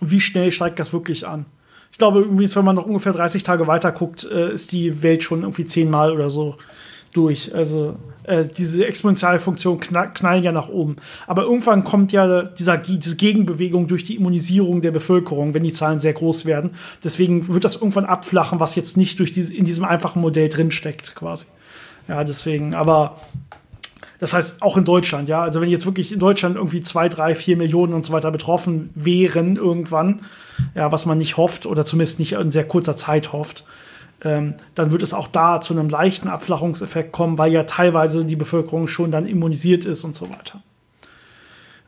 und 0.00 0.10
wie 0.10 0.20
schnell 0.20 0.50
steigt 0.50 0.78
das 0.78 0.92
wirklich 0.92 1.26
an. 1.26 1.46
Ich 1.90 1.98
glaube, 1.98 2.20
irgendwie, 2.20 2.54
wenn 2.54 2.64
man 2.64 2.76
noch 2.76 2.86
ungefähr 2.86 3.12
30 3.12 3.42
Tage 3.42 3.66
weiter 3.66 3.92
guckt, 3.92 4.24
äh, 4.30 4.52
ist 4.52 4.72
die 4.72 5.02
Welt 5.02 5.22
schon 5.22 5.42
irgendwie 5.42 5.64
zehnmal 5.64 6.12
oder 6.12 6.30
so 6.30 6.56
durch. 7.12 7.54
Also 7.54 7.96
äh, 8.24 8.44
diese 8.44 8.86
Exponentialfunktion 8.86 9.80
knall, 9.80 10.12
knallen 10.12 10.44
ja 10.44 10.52
nach 10.52 10.68
oben. 10.68 10.96
Aber 11.26 11.42
irgendwann 11.42 11.84
kommt 11.84 12.12
ja 12.12 12.42
dieser, 12.42 12.76
diese 12.76 13.16
Gegenbewegung 13.16 13.86
durch 13.86 14.04
die 14.04 14.16
Immunisierung 14.16 14.82
der 14.82 14.90
Bevölkerung, 14.90 15.54
wenn 15.54 15.62
die 15.62 15.72
Zahlen 15.72 15.98
sehr 15.98 16.12
groß 16.12 16.44
werden. 16.44 16.72
Deswegen 17.02 17.48
wird 17.48 17.64
das 17.64 17.76
irgendwann 17.76 18.04
abflachen, 18.04 18.60
was 18.60 18.74
jetzt 18.74 18.96
nicht 18.96 19.18
durch 19.18 19.32
diese, 19.32 19.54
in 19.54 19.64
diesem 19.64 19.84
einfachen 19.84 20.20
Modell 20.20 20.48
drinsteckt, 20.48 21.14
quasi. 21.14 21.46
Ja, 22.08 22.24
deswegen, 22.24 22.74
aber 22.74 23.20
das 24.18 24.32
heißt 24.32 24.62
auch 24.62 24.76
in 24.76 24.84
Deutschland, 24.84 25.28
ja. 25.28 25.42
Also 25.42 25.60
wenn 25.60 25.68
jetzt 25.68 25.86
wirklich 25.86 26.12
in 26.12 26.18
Deutschland 26.18 26.56
irgendwie 26.56 26.80
zwei, 26.80 27.08
drei, 27.08 27.34
vier 27.34 27.56
Millionen 27.56 27.92
und 27.92 28.04
so 28.04 28.12
weiter 28.12 28.30
betroffen 28.30 28.90
wären 28.94 29.56
irgendwann, 29.56 30.22
ja, 30.74 30.90
was 30.90 31.06
man 31.06 31.18
nicht 31.18 31.36
hofft 31.36 31.66
oder 31.66 31.84
zumindest 31.84 32.18
nicht 32.18 32.32
in 32.32 32.50
sehr 32.50 32.66
kurzer 32.66 32.96
Zeit 32.96 33.32
hofft, 33.32 33.64
ähm, 34.24 34.54
dann 34.74 34.90
wird 34.90 35.02
es 35.02 35.14
auch 35.14 35.28
da 35.28 35.60
zu 35.60 35.74
einem 35.74 35.88
leichten 35.88 36.28
Abflachungseffekt 36.28 37.12
kommen, 37.12 37.38
weil 37.38 37.52
ja 37.52 37.62
teilweise 37.62 38.24
die 38.24 38.34
Bevölkerung 38.34 38.88
schon 38.88 39.12
dann 39.12 39.26
immunisiert 39.26 39.84
ist 39.84 40.02
und 40.02 40.16
so 40.16 40.28
weiter. 40.30 40.62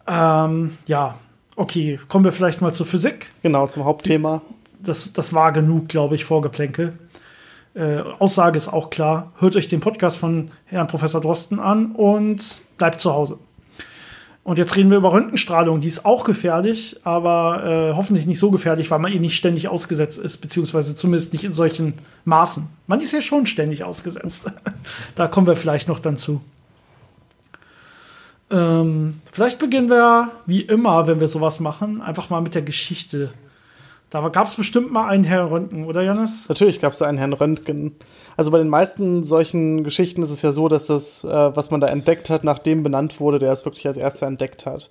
Ähm, 0.07 0.79
ja, 0.87 1.17
okay, 1.57 1.99
kommen 2.09 2.25
wir 2.25 2.33
vielleicht 2.33 2.61
mal 2.61 2.73
zur 2.73 2.87
Physik. 2.87 3.31
Genau, 3.43 3.67
zum 3.67 3.85
Hauptthema. 3.85 4.43
Das, 4.79 5.12
das 5.12 5.35
war 5.35 5.53
genug, 5.53 5.89
glaube 5.89 6.15
ich, 6.15 6.25
Vorgeplänkel. 6.25 6.97
Äh, 7.75 8.00
Aussage 8.19 8.57
ist 8.57 8.69
auch 8.69 8.91
klar. 8.91 9.33
Hört 9.39 9.57
euch 9.57 9.69
den 9.69 9.81
Podcast 9.81 10.19
von 10.19 10.50
Herrn 10.65 10.89
Professor 10.89 11.21
Drosten 11.21 11.61
an 11.61 11.93
und 11.93 12.62
bleibt 12.79 12.99
zu 12.99 13.12
Hause. 13.12 13.39
Und 14.43 14.59
jetzt 14.59 14.75
reden 14.77 14.91
wir 14.91 14.97
über 14.97 15.12
Röntgenstrahlung. 15.12 15.81
Die 15.81 15.87
ist 15.87 16.05
auch 16.05 16.25
gefährlich, 16.25 17.00
aber 17.05 17.91
äh, 17.93 17.95
hoffentlich 17.95 18.27
nicht 18.27 18.39
so 18.39 18.50
gefährlich, 18.50 18.91
weil 18.91 18.99
man 18.99 19.12
ihr 19.12 19.21
nicht 19.21 19.37
ständig 19.37 19.69
ausgesetzt 19.69 20.19
ist, 20.19 20.39
beziehungsweise 20.39 20.97
zumindest 20.97 21.33
nicht 21.33 21.45
in 21.45 21.53
solchen 21.53 21.95
Maßen. 22.25 22.69
Man 22.87 23.00
ist 23.00 23.12
ja 23.12 23.21
schon 23.21 23.47
ständig 23.47 23.85
ausgesetzt. 23.85 24.50
da 25.15 25.29
kommen 25.29 25.47
wir 25.47 25.57
vielleicht 25.57 25.89
noch 25.89 26.00
dann 26.00 26.17
zu. 26.17 26.41
Ähm, 28.50 29.21
vielleicht 29.31 29.59
beginnen 29.59 29.91
wir, 29.91 30.31
wie 30.47 30.62
immer, 30.62 31.07
wenn 31.07 31.21
wir 31.21 31.29
sowas 31.29 31.61
machen, 31.61 32.03
einfach 32.03 32.31
mal 32.31 32.41
mit 32.41 32.55
der 32.55 32.62
Geschichte 32.62 33.33
Da 34.11 34.29
gab 34.29 34.49
es 34.49 34.55
bestimmt 34.57 34.90
mal 34.90 35.07
einen 35.07 35.23
Herrn 35.23 35.47
Röntgen, 35.47 35.85
oder 35.85 36.02
Janis? 36.02 36.49
Natürlich 36.49 36.81
gab 36.81 36.93
es 36.93 36.99
da 36.99 37.07
einen 37.07 37.17
Herrn 37.17 37.33
Röntgen. 37.33 37.95
Also 38.37 38.50
bei 38.50 38.59
den 38.59 38.69
meisten 38.69 39.23
solchen 39.23 39.85
Geschichten 39.85 40.25
ist 40.25 40.33
es 40.33 40.43
ja 40.43 40.50
so, 40.50 40.67
dass 40.67 40.87
das, 40.87 41.23
äh, 41.23 41.29
was 41.29 41.71
man 41.71 41.81
da 41.81 41.87
entdeckt 41.87 42.29
hat, 42.29 42.43
nach 42.43 42.59
dem 42.59 42.83
benannt 42.83 43.21
wurde, 43.21 43.38
der 43.38 43.52
es 43.52 43.64
wirklich 43.64 43.87
als 43.87 43.97
erster 43.97 44.26
entdeckt 44.26 44.67
hat. 44.67 44.90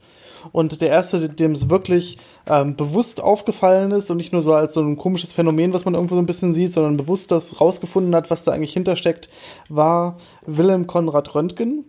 Und 0.53 0.79
der 0.79 0.89
erste, 0.89 1.27
dem 1.27 1.51
es 1.51 1.69
wirklich 1.69 2.17
ähm, 2.47 2.77
bewusst 2.77 3.19
aufgefallen 3.19 3.91
ist 3.91 4.09
und 4.09 4.15
nicht 4.15 4.31
nur 4.31 4.41
so 4.41 4.53
als 4.53 4.73
so 4.73 4.81
ein 4.81 4.95
komisches 4.95 5.33
Phänomen, 5.33 5.73
was 5.73 5.83
man 5.83 5.95
irgendwo 5.95 6.15
so 6.15 6.21
ein 6.21 6.25
bisschen 6.25 6.53
sieht, 6.53 6.71
sondern 6.71 6.95
bewusst 6.95 7.29
das 7.29 7.59
rausgefunden 7.59 8.15
hat, 8.15 8.31
was 8.31 8.45
da 8.45 8.53
eigentlich 8.53 8.71
hintersteckt, 8.71 9.27
war 9.67 10.15
Wilhelm 10.45 10.88
Konrad 10.88 11.35
Röntgen. 11.35 11.83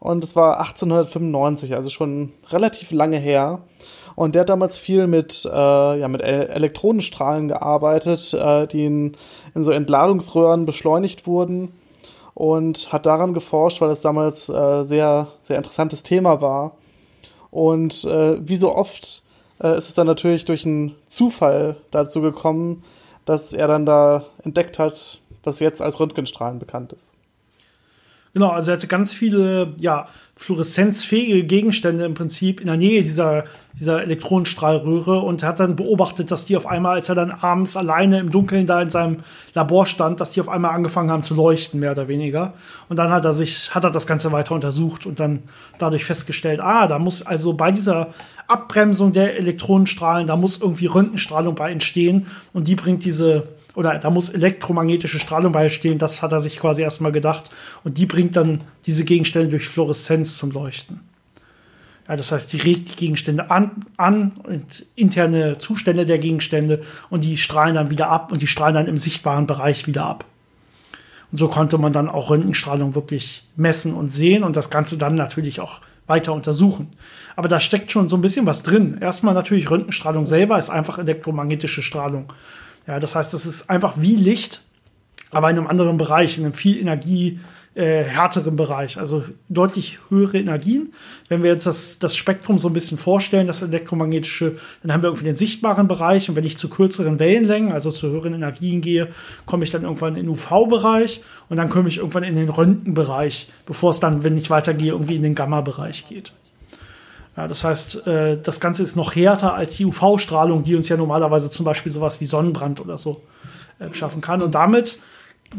Und 0.00 0.24
es 0.24 0.34
war 0.34 0.58
1895, 0.58 1.76
also 1.76 1.88
schon 1.88 2.32
relativ 2.50 2.90
lange 2.90 3.18
her. 3.18 3.60
Und 4.16 4.34
der 4.34 4.40
hat 4.40 4.48
damals 4.48 4.78
viel 4.78 5.06
mit, 5.06 5.44
äh, 5.44 6.00
ja, 6.00 6.08
mit 6.08 6.22
Elektronenstrahlen 6.22 7.48
gearbeitet, 7.48 8.32
äh, 8.34 8.66
die 8.66 8.86
in, 8.86 9.16
in 9.54 9.64
so 9.64 9.72
Entladungsröhren 9.72 10.66
beschleunigt 10.66 11.26
wurden 11.26 11.72
und 12.34 12.92
hat 12.92 13.06
daran 13.06 13.34
geforscht, 13.34 13.80
weil 13.80 13.90
es 13.90 14.02
damals 14.02 14.48
äh, 14.48 14.84
sehr, 14.84 15.28
sehr 15.42 15.56
interessantes 15.56 16.02
Thema 16.02 16.40
war. 16.40 16.76
Und 17.50 18.04
äh, 18.04 18.36
wie 18.46 18.56
so 18.56 18.74
oft 18.74 19.22
äh, 19.60 19.76
ist 19.76 19.88
es 19.88 19.94
dann 19.94 20.06
natürlich 20.06 20.44
durch 20.44 20.66
einen 20.66 20.96
Zufall 21.06 21.76
dazu 21.90 22.20
gekommen, 22.20 22.84
dass 23.24 23.52
er 23.52 23.68
dann 23.68 23.86
da 23.86 24.24
entdeckt 24.42 24.78
hat, 24.78 25.20
was 25.42 25.60
jetzt 25.60 25.80
als 25.80 25.98
Röntgenstrahlen 26.00 26.58
bekannt 26.58 26.92
ist. 26.92 27.16
Genau, 28.34 28.50
also 28.50 28.72
er 28.72 28.76
hatte 28.76 28.88
ganz 28.88 29.12
viele, 29.14 29.74
ja, 29.78 30.08
fluoreszenzfähige 30.36 31.44
Gegenstände 31.44 32.04
im 32.04 32.14
Prinzip 32.14 32.60
in 32.60 32.66
der 32.66 32.76
Nähe 32.76 33.04
dieser, 33.04 33.44
dieser 33.78 34.02
Elektronenstrahlröhre 34.02 35.20
und 35.20 35.44
hat 35.44 35.60
dann 35.60 35.76
beobachtet, 35.76 36.32
dass 36.32 36.44
die 36.44 36.56
auf 36.56 36.66
einmal, 36.66 36.96
als 36.96 37.08
er 37.08 37.14
dann 37.14 37.30
abends 37.30 37.76
alleine 37.76 38.18
im 38.18 38.30
Dunkeln 38.30 38.66
da 38.66 38.82
in 38.82 38.90
seinem 38.90 39.18
Labor 39.54 39.86
stand, 39.86 40.18
dass 40.18 40.32
die 40.32 40.40
auf 40.40 40.48
einmal 40.48 40.72
angefangen 40.72 41.12
haben 41.12 41.22
zu 41.22 41.36
leuchten, 41.36 41.78
mehr 41.78 41.92
oder 41.92 42.08
weniger. 42.08 42.54
Und 42.88 42.98
dann 42.98 43.12
hat 43.12 43.24
er 43.24 43.32
sich, 43.32 43.72
hat 43.72 43.84
er 43.84 43.92
das 43.92 44.08
Ganze 44.08 44.32
weiter 44.32 44.56
untersucht 44.56 45.06
und 45.06 45.20
dann 45.20 45.44
dadurch 45.78 46.04
festgestellt, 46.04 46.58
ah, 46.58 46.88
da 46.88 46.98
muss 46.98 47.24
also 47.24 47.52
bei 47.52 47.70
dieser 47.70 48.08
Abbremsung 48.48 49.12
der 49.12 49.38
Elektronenstrahlen, 49.38 50.26
da 50.26 50.36
muss 50.36 50.60
irgendwie 50.60 50.86
Röntgenstrahlung 50.86 51.54
bei 51.54 51.70
entstehen 51.70 52.26
und 52.52 52.66
die 52.66 52.74
bringt 52.74 53.04
diese 53.04 53.46
oder 53.74 53.98
da 53.98 54.10
muss 54.10 54.28
elektromagnetische 54.28 55.18
Strahlung 55.18 55.52
beistehen, 55.52 55.98
das 55.98 56.22
hat 56.22 56.32
er 56.32 56.40
sich 56.40 56.58
quasi 56.58 56.82
erstmal 56.82 57.12
gedacht. 57.12 57.50
Und 57.82 57.98
die 57.98 58.06
bringt 58.06 58.36
dann 58.36 58.62
diese 58.86 59.04
Gegenstände 59.04 59.48
durch 59.48 59.68
Fluoreszenz 59.68 60.36
zum 60.36 60.52
Leuchten. 60.52 61.00
Ja, 62.08 62.16
das 62.16 62.32
heißt, 62.32 62.52
die 62.52 62.58
regt 62.58 62.90
die 62.90 62.96
Gegenstände 62.96 63.50
an, 63.50 63.86
an 63.96 64.32
und 64.42 64.84
interne 64.94 65.58
Zustände 65.58 66.04
der 66.04 66.18
Gegenstände 66.18 66.82
und 67.08 67.24
die 67.24 67.38
strahlen 67.38 67.74
dann 67.74 67.90
wieder 67.90 68.10
ab 68.10 68.30
und 68.30 68.42
die 68.42 68.46
strahlen 68.46 68.74
dann 68.74 68.88
im 68.88 68.98
sichtbaren 68.98 69.46
Bereich 69.46 69.86
wieder 69.86 70.04
ab. 70.04 70.26
Und 71.32 71.38
so 71.38 71.48
konnte 71.48 71.78
man 71.78 71.92
dann 71.92 72.08
auch 72.10 72.30
Röntgenstrahlung 72.30 72.94
wirklich 72.94 73.44
messen 73.56 73.94
und 73.94 74.12
sehen 74.12 74.44
und 74.44 74.54
das 74.54 74.70
Ganze 74.70 74.98
dann 74.98 75.14
natürlich 75.14 75.60
auch 75.60 75.80
weiter 76.06 76.34
untersuchen. 76.34 76.92
Aber 77.36 77.48
da 77.48 77.58
steckt 77.58 77.90
schon 77.90 78.10
so 78.10 78.16
ein 78.16 78.22
bisschen 78.22 78.44
was 78.44 78.62
drin. 78.62 78.98
Erstmal 79.00 79.34
natürlich 79.34 79.70
Röntgenstrahlung 79.70 80.26
selber 80.26 80.58
ist 80.58 80.68
einfach 80.68 80.98
elektromagnetische 80.98 81.82
Strahlung. 81.82 82.32
Ja, 82.86 83.00
das 83.00 83.14
heißt, 83.14 83.32
das 83.32 83.46
ist 83.46 83.70
einfach 83.70 83.94
wie 83.96 84.16
Licht, 84.16 84.62
aber 85.30 85.50
in 85.50 85.58
einem 85.58 85.66
anderen 85.66 85.96
Bereich, 85.96 86.38
in 86.38 86.44
einem 86.44 86.54
viel 86.54 86.78
Energie 86.78 87.40
äh, 87.74 88.04
härteren 88.04 88.54
Bereich, 88.54 88.98
also 88.98 89.24
deutlich 89.48 89.98
höhere 90.08 90.38
Energien. 90.38 90.92
Wenn 91.28 91.42
wir 91.42 91.50
jetzt 91.50 91.66
das, 91.66 91.98
das 91.98 92.16
Spektrum 92.16 92.58
so 92.58 92.68
ein 92.68 92.72
bisschen 92.72 92.98
vorstellen, 92.98 93.48
das 93.48 93.62
elektromagnetische, 93.62 94.58
dann 94.82 94.92
haben 94.92 95.02
wir 95.02 95.08
irgendwie 95.08 95.24
den 95.24 95.34
sichtbaren 95.34 95.88
Bereich 95.88 96.28
und 96.28 96.36
wenn 96.36 96.44
ich 96.44 96.56
zu 96.56 96.68
kürzeren 96.68 97.18
Wellenlängen, 97.18 97.72
also 97.72 97.90
zu 97.90 98.08
höheren 98.10 98.34
Energien 98.34 98.80
gehe, 98.80 99.08
komme 99.44 99.64
ich 99.64 99.70
dann 99.70 99.82
irgendwann 99.82 100.14
in 100.14 100.26
den 100.26 100.28
UV-Bereich 100.28 101.22
und 101.48 101.56
dann 101.56 101.68
komme 101.68 101.88
ich 101.88 101.98
irgendwann 101.98 102.22
in 102.22 102.36
den 102.36 102.48
Röntgenbereich, 102.48 103.48
bevor 103.66 103.90
es 103.90 103.98
dann, 103.98 104.22
wenn 104.22 104.36
ich 104.36 104.50
weitergehe, 104.50 104.92
irgendwie 104.92 105.16
in 105.16 105.22
den 105.22 105.34
Gamma-Bereich 105.34 106.06
geht. 106.06 106.32
Ja, 107.36 107.48
das 107.48 107.64
heißt, 107.64 108.06
äh, 108.06 108.38
das 108.40 108.60
Ganze 108.60 108.82
ist 108.82 108.96
noch 108.96 109.16
härter 109.16 109.54
als 109.54 109.76
die 109.76 109.86
UV-Strahlung, 109.86 110.62
die 110.62 110.76
uns 110.76 110.88
ja 110.88 110.96
normalerweise 110.96 111.50
zum 111.50 111.64
Beispiel 111.64 111.90
sowas 111.90 112.20
wie 112.20 112.26
Sonnenbrand 112.26 112.80
oder 112.80 112.96
so 112.96 113.22
äh, 113.78 113.92
schaffen 113.92 114.20
kann. 114.20 114.40
Und 114.40 114.54
damit 114.54 115.00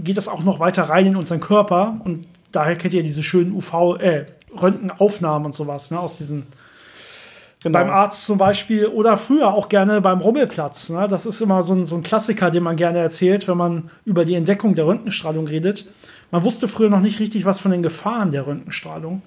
geht 0.04 0.18
das 0.18 0.28
auch 0.28 0.44
noch 0.44 0.60
weiter 0.60 0.84
rein 0.84 1.08
in 1.08 1.16
unseren 1.16 1.42
Körper. 1.42 2.00
Und 2.04 2.28
daher 2.52 2.78
kennt 2.78 2.94
ihr 2.94 3.04
diese 3.04 3.24
schönen 3.24 3.54
UV, 3.54 3.98
äh, 4.00 4.26
Röntgenaufnahmen 4.62 5.48
und 5.48 5.56
sowas, 5.56 5.92
ne, 5.92 6.00
aus 6.00 6.18
diesen 6.18 6.48
Genau. 7.66 7.80
Beim 7.80 7.90
Arzt 7.90 8.26
zum 8.26 8.38
Beispiel 8.38 8.86
oder 8.86 9.18
früher 9.18 9.52
auch 9.52 9.70
gerne 9.70 10.00
beim 10.00 10.20
Rummelplatz. 10.20 10.90
Ne? 10.90 11.08
Das 11.10 11.26
ist 11.26 11.42
immer 11.42 11.64
so 11.64 11.74
ein, 11.74 11.84
so 11.84 11.96
ein 11.96 12.04
Klassiker, 12.04 12.52
den 12.52 12.62
man 12.62 12.76
gerne 12.76 13.00
erzählt, 13.00 13.48
wenn 13.48 13.58
man 13.58 13.90
über 14.06 14.24
die 14.24 14.36
Entdeckung 14.36 14.76
der 14.76 14.86
Röntgenstrahlung 14.86 15.48
redet. 15.48 15.88
Man 16.30 16.44
wusste 16.44 16.68
früher 16.68 16.92
noch 16.92 17.00
nicht 17.00 17.20
richtig 17.20 17.44
was 17.44 17.62
von 17.62 17.72
den 17.72 17.82
Gefahren 17.82 18.30
der 18.30 18.46
Röntgenstrahlung. 18.46 19.24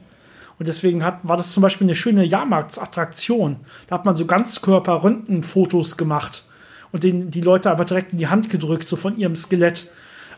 Und 0.59 0.67
deswegen 0.67 1.05
hat, 1.05 1.21
war 1.23 1.37
das 1.37 1.53
zum 1.53 1.63
Beispiel 1.63 1.87
eine 1.87 1.95
schöne 1.95 2.25
Jahrmarktsattraktion. 2.25 3.57
Da 3.87 3.95
hat 3.95 4.05
man 4.05 4.17
so 4.17 4.27
Ganzkörper-Röntgenfotos 4.27 5.97
gemacht 5.97 6.45
und 6.91 7.05
den, 7.05 7.31
die 7.31 7.41
Leute 7.41 7.71
einfach 7.71 7.85
direkt 7.85 8.13
in 8.13 8.19
die 8.19 8.29
Hand 8.29 8.51
gedrückt, 8.51 8.89
so 8.89 8.97
von 8.97 9.17
ihrem 9.17 9.37
Skelett. 9.37 9.91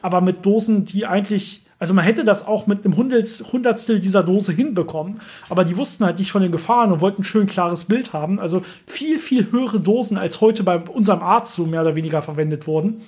Aber 0.03 0.21
mit 0.21 0.45
Dosen, 0.45 0.85
die 0.85 1.07
eigentlich, 1.07 1.65
also 1.79 1.95
man 1.95 2.05
hätte 2.05 2.25
das 2.25 2.47
auch 2.47 2.67
mit 2.67 2.85
einem 2.85 2.97
Hundertstel 2.97 4.01
dieser 4.01 4.23
Dose 4.23 4.53
hinbekommen, 4.53 5.21
aber 5.49 5.65
die 5.65 5.77
wussten 5.77 6.05
halt 6.05 6.19
nicht 6.19 6.33
von 6.33 6.43
den 6.43 6.53
Gefahren 6.53 6.93
und 6.93 7.01
wollten 7.01 7.23
ein 7.23 7.25
schön 7.25 7.47
klares 7.47 7.85
Bild 7.85 8.13
haben. 8.13 8.39
Also 8.39 8.63
viel, 8.87 9.19
viel 9.19 9.51
höhere 9.51 9.81
Dosen, 9.81 10.19
als 10.19 10.41
heute 10.41 10.65
bei 10.65 10.79
unserem 10.79 11.23
Arzt 11.23 11.55
so 11.55 11.67
mehr 11.67 11.83
oder 11.83 11.97
weniger 11.97 12.23
verwendet 12.23 12.67
wurden. 12.67 13.03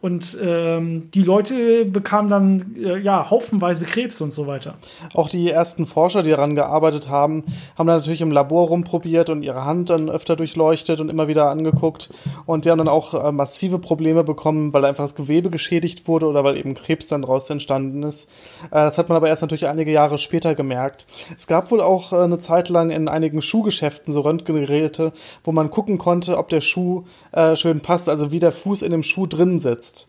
Und 0.00 0.38
ähm, 0.40 1.10
die 1.10 1.24
Leute 1.24 1.84
bekamen 1.84 2.30
dann 2.30 2.76
äh, 2.76 2.98
ja 2.98 3.30
haufenweise 3.30 3.84
Krebs 3.84 4.20
und 4.20 4.32
so 4.32 4.46
weiter. 4.46 4.74
Auch 5.12 5.28
die 5.28 5.50
ersten 5.50 5.86
Forscher, 5.86 6.22
die 6.22 6.30
daran 6.30 6.54
gearbeitet 6.54 7.08
haben, 7.08 7.42
haben 7.76 7.88
dann 7.88 7.96
natürlich 7.96 8.20
im 8.20 8.30
Labor 8.30 8.68
rumprobiert 8.68 9.28
und 9.28 9.42
ihre 9.42 9.64
Hand 9.64 9.90
dann 9.90 10.08
öfter 10.08 10.36
durchleuchtet 10.36 11.00
und 11.00 11.08
immer 11.08 11.26
wieder 11.26 11.50
angeguckt. 11.50 12.10
Und 12.46 12.64
die 12.64 12.70
haben 12.70 12.78
dann 12.78 12.86
auch 12.86 13.12
äh, 13.12 13.32
massive 13.32 13.80
Probleme 13.80 14.22
bekommen, 14.22 14.72
weil 14.72 14.84
einfach 14.84 15.02
das 15.02 15.16
Gewebe 15.16 15.50
geschädigt 15.50 16.06
wurde 16.06 16.26
oder 16.26 16.44
weil 16.44 16.56
eben 16.56 16.74
Krebs 16.74 17.08
dann 17.08 17.22
daraus 17.22 17.50
entstanden 17.50 18.04
ist. 18.04 18.28
Äh, 18.66 18.84
das 18.84 18.98
hat 18.98 19.08
man 19.08 19.16
aber 19.16 19.26
erst 19.26 19.42
natürlich 19.42 19.66
einige 19.66 19.90
Jahre 19.90 20.18
später 20.18 20.54
gemerkt. 20.54 21.08
Es 21.36 21.48
gab 21.48 21.72
wohl 21.72 21.80
auch 21.80 22.12
äh, 22.12 22.18
eine 22.18 22.38
Zeit 22.38 22.68
lang 22.68 22.90
in 22.90 23.08
einigen 23.08 23.42
Schuhgeschäften 23.42 24.12
so 24.12 24.20
Röntgengeräte, 24.20 25.12
wo 25.42 25.50
man 25.50 25.72
gucken 25.72 25.98
konnte, 25.98 26.38
ob 26.38 26.50
der 26.50 26.60
Schuh 26.60 27.02
äh, 27.32 27.56
schön 27.56 27.80
passt, 27.80 28.08
also 28.08 28.30
wie 28.30 28.38
der 28.38 28.52
Fuß 28.52 28.82
in 28.82 28.92
dem 28.92 29.02
Schuh 29.02 29.26
drin 29.26 29.58
sitzt 29.58 29.87
jetzt. 29.88 30.08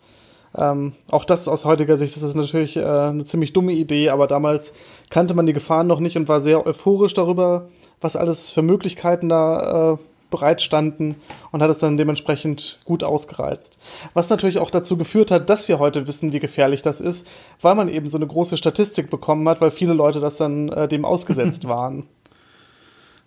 Ähm, 0.56 0.94
auch 1.12 1.26
das 1.26 1.48
aus 1.48 1.66
heutiger 1.66 1.96
Sicht 1.96 2.16
das 2.16 2.24
ist 2.24 2.36
natürlich 2.36 2.76
äh, 2.76 2.84
eine 2.84 3.24
ziemlich 3.24 3.54
dumme 3.54 3.74
Idee, 3.74 4.10
aber 4.10 4.26
damals 4.26 4.74
kannte 5.12 5.36
man 5.36 5.46
die 5.46 5.54
Gefahren 5.54 5.86
noch 5.86 6.00
nicht 6.00 6.18
und 6.18 6.28
war 6.28 6.40
sehr 6.40 6.66
euphorisch 6.66 7.14
darüber, 7.14 7.70
was 8.02 8.16
alles 8.16 8.50
für 8.50 8.64
Möglichkeiten 8.64 9.30
da 9.30 9.94
äh, 9.94 9.98
bereitstanden 10.32 11.16
und 11.52 11.62
hat 11.62 11.70
es 11.70 11.80
dann 11.80 11.98
dementsprechend 11.98 12.80
gut 12.86 13.04
ausgereizt. 13.04 13.80
Was 14.14 14.30
natürlich 14.30 14.60
auch 14.60 14.72
dazu 14.72 14.98
geführt 14.98 15.32
hat, 15.32 15.50
dass 15.50 15.68
wir 15.68 15.80
heute 15.80 16.08
wissen, 16.08 16.34
wie 16.34 16.40
gefährlich 16.40 16.82
das 16.82 17.00
ist, 17.00 17.28
weil 17.62 17.76
man 17.76 17.90
eben 17.90 18.08
so 18.08 18.18
eine 18.18 18.28
große 18.28 18.58
Statistik 18.58 19.10
bekommen 19.10 19.48
hat, 19.50 19.62
weil 19.62 19.72
viele 19.72 19.94
Leute 19.94 20.20
das 20.20 20.38
dann 20.38 20.70
äh, 20.70 20.88
dem 20.88 21.06
ausgesetzt 21.06 21.68
waren. 21.68 22.08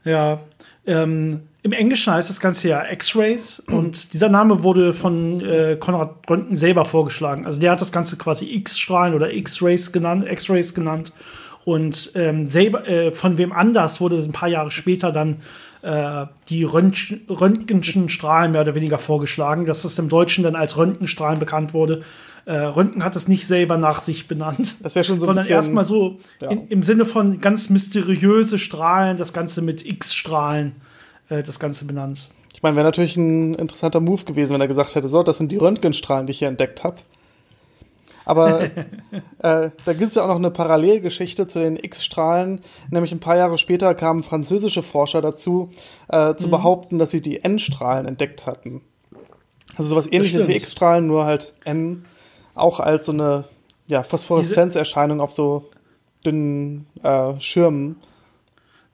Ja, 0.05 0.41
ähm, 0.87 1.43
im 1.65 1.73
Englischen 1.73 2.13
heißt 2.13 2.29
das 2.29 2.41
Ganze 2.41 2.69
ja 2.69 2.91
X-Rays 2.91 3.61
und 3.61 4.13
dieser 4.15 4.29
Name 4.29 4.65
wurde 4.65 4.93
von 4.93 5.41
äh, 5.41 5.77
Konrad 5.79 6.29
Röntgen 6.29 6.57
selber 6.57 6.85
vorgeschlagen. 6.85 7.47
Also 7.47 7.61
der 7.61 7.71
hat 7.73 7.81
das 7.81 7.93
Ganze 7.93 8.17
quasi 8.17 8.53
X-Strahlen 8.53 9.15
oder 9.15 9.33
X-Rays 9.33 9.93
genannt, 9.93 10.27
X-Rays 10.29 10.75
genannt. 10.75 11.13
Und 11.65 12.11
ähm, 12.17 12.49
selber, 12.49 12.89
äh, 12.89 13.13
von 13.13 13.39
wem 13.39 13.53
anders 13.53 14.01
wurde 14.01 14.17
ein 14.17 14.33
paar 14.33 14.49
Jahre 14.49 14.73
später 14.73 15.13
dann 15.13 15.37
äh, 15.83 16.27
die 16.49 16.65
Röntgen, 16.65 17.21
Röntgenschen 17.29 18.09
Strahlen 18.09 18.51
mehr 18.51 18.63
oder 18.63 18.75
weniger 18.75 18.99
vorgeschlagen, 18.99 19.65
dass 19.65 19.83
das 19.83 19.97
im 20.01 20.09
Deutschen 20.09 20.43
dann 20.43 20.57
als 20.57 20.77
Röntgenstrahlen 20.77 21.39
bekannt 21.39 21.75
wurde. 21.75 22.03
Äh, 22.45 22.55
Röntgen 22.55 23.05
hat 23.05 23.15
es 23.15 23.29
nicht 23.29 23.47
selber 23.47 23.79
nach 23.79 24.01
sich 24.01 24.27
benannt, 24.27 24.77
das 24.83 24.95
schon 25.07 25.21
so 25.21 25.27
sondern 25.27 25.47
erstmal 25.47 25.85
so 25.85 26.19
ja. 26.41 26.51
in, 26.51 26.67
im 26.67 26.83
Sinne 26.83 27.05
von 27.05 27.41
ganz 27.41 27.71
mysteriöse 27.71 28.59
Strahlen, 28.59 29.17
das 29.17 29.33
Ganze 29.33 29.63
mit 29.63 29.87
X-Strahlen 29.87 30.75
äh, 31.33 31.43
das 31.43 31.59
Ganze 31.59 31.85
benannt. 31.85 32.29
Ich 32.55 32.63
meine, 32.63 32.77
wäre 32.77 32.85
natürlich 32.85 33.17
ein 33.17 33.55
interessanter 33.55 34.01
Move 34.01 34.25
gewesen, 34.25 34.55
wenn 34.55 34.61
er 34.61 34.69
gesagt 34.69 34.95
hätte, 34.95 35.09
so, 35.09 35.23
das 35.23 35.39
sind 35.39 35.51
die 35.51 35.57
Röntgenstrahlen, 35.57 36.27
die 36.27 36.33
ich 36.33 36.39
hier 36.39 36.49
entdeckt 36.49 36.85
habe. 36.85 36.97
Aber 38.25 38.61
äh, 39.39 39.71
da 39.85 39.93
gibt 39.93 40.03
es 40.03 40.15
ja 40.15 40.23
auch 40.23 40.29
noch 40.29 40.37
eine 40.37 40.51
Parallelgeschichte 40.51 41.47
zu 41.47 41.59
den 41.59 41.77
X-Strahlen. 41.77 42.61
Nämlich 42.91 43.13
ein 43.13 43.21
paar 43.21 43.37
Jahre 43.37 43.59
später 43.59 43.95
kamen 43.95 44.23
französische 44.23 44.83
Forscher 44.83 45.21
dazu, 45.21 45.71
äh, 46.09 46.35
zu 46.37 46.47
mhm. 46.47 46.53
behaupten, 46.53 46.99
dass 46.99 47.11
sie 47.11 47.23
die 47.23 47.43
N-Strahlen 47.43 48.07
entdeckt 48.07 48.47
hatten. 48.47 48.83
Also 49.77 49.89
sowas 49.89 50.07
ähnliches 50.11 50.47
wie 50.47 50.57
X-Strahlen, 50.57 51.07
nur 51.07 51.25
halt 51.25 51.55
N 51.65 52.05
auch 52.55 52.81
als 52.81 53.07
so 53.07 53.13
eine 53.13 53.45
ja, 53.87 54.03
Phosphoreszenzerscheinung 54.03 55.21
auf 55.21 55.33
so 55.33 55.71
dünnen 56.25 56.87
äh, 57.03 57.41
Schirmen 57.41 57.97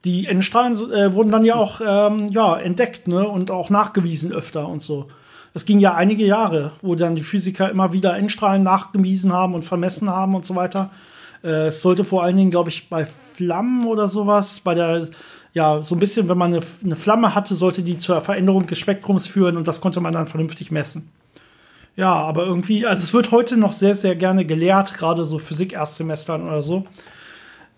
die 0.05 0.27
N-Strahlen 0.27 0.75
äh, 0.91 1.13
wurden 1.13 1.31
dann 1.31 1.43
ja 1.43 1.55
auch 1.55 1.81
ähm, 1.85 2.27
ja, 2.29 2.57
entdeckt 2.57 3.07
ne? 3.07 3.27
und 3.27 3.51
auch 3.51 3.69
nachgewiesen 3.69 4.31
öfter 4.31 4.67
und 4.67 4.81
so. 4.81 5.07
Das 5.53 5.65
ging 5.65 5.79
ja 5.79 5.95
einige 5.95 6.25
Jahre, 6.25 6.73
wo 6.81 6.95
dann 6.95 7.15
die 7.15 7.23
Physiker 7.23 7.69
immer 7.69 7.91
wieder 7.91 8.15
Endstrahlen 8.15 8.63
nachgewiesen 8.63 9.33
haben 9.33 9.55
und 9.55 9.65
vermessen 9.65 10.09
haben 10.09 10.35
und 10.35 10.45
so 10.45 10.55
weiter. 10.55 10.91
Äh, 11.43 11.67
es 11.67 11.81
sollte 11.81 12.03
vor 12.03 12.23
allen 12.23 12.37
Dingen, 12.37 12.51
glaube 12.51 12.69
ich, 12.69 12.89
bei 12.89 13.07
Flammen 13.35 13.87
oder 13.87 14.07
sowas, 14.07 14.59
bei 14.61 14.75
der, 14.75 15.09
ja, 15.53 15.81
so 15.81 15.95
ein 15.95 15.99
bisschen, 15.99 16.29
wenn 16.29 16.37
man 16.37 16.53
eine, 16.53 16.63
eine 16.83 16.95
Flamme 16.95 17.35
hatte, 17.35 17.55
sollte 17.55 17.81
die 17.81 17.97
zur 17.97 18.21
Veränderung 18.21 18.67
des 18.67 18.77
Spektrums 18.77 19.27
führen 19.27 19.57
und 19.57 19.67
das 19.67 19.81
konnte 19.81 20.01
man 20.01 20.13
dann 20.13 20.27
vernünftig 20.27 20.71
messen. 20.71 21.11
Ja, 21.95 22.13
aber 22.13 22.45
irgendwie, 22.45 22.85
also 22.85 23.03
es 23.03 23.13
wird 23.13 23.31
heute 23.31 23.57
noch 23.57 23.73
sehr, 23.73 23.95
sehr 23.95 24.15
gerne 24.15 24.45
gelehrt, 24.45 24.93
gerade 24.93 25.25
so 25.25 25.39
Physik-Erstsemestern 25.39 26.43
oder 26.43 26.61
so. 26.61 26.85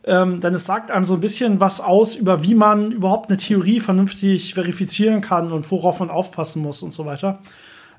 Ähm, 0.04 0.42
denn 0.42 0.54
es 0.54 0.66
sagt 0.66 0.90
einem 0.90 1.06
so 1.06 1.14
ein 1.14 1.20
bisschen 1.20 1.60
was 1.60 1.80
aus 1.80 2.16
über, 2.16 2.44
wie 2.44 2.56
man 2.56 2.92
überhaupt 2.92 3.30
eine 3.30 3.38
Theorie 3.38 3.80
vernünftig 3.80 4.56
verifizieren 4.56 5.22
kann 5.22 5.52
und 5.52 5.70
worauf 5.70 6.00
man 6.00 6.10
aufpassen 6.10 6.62
muss 6.62 6.82
und 6.82 6.92
so 6.92 7.06
weiter. 7.06 7.40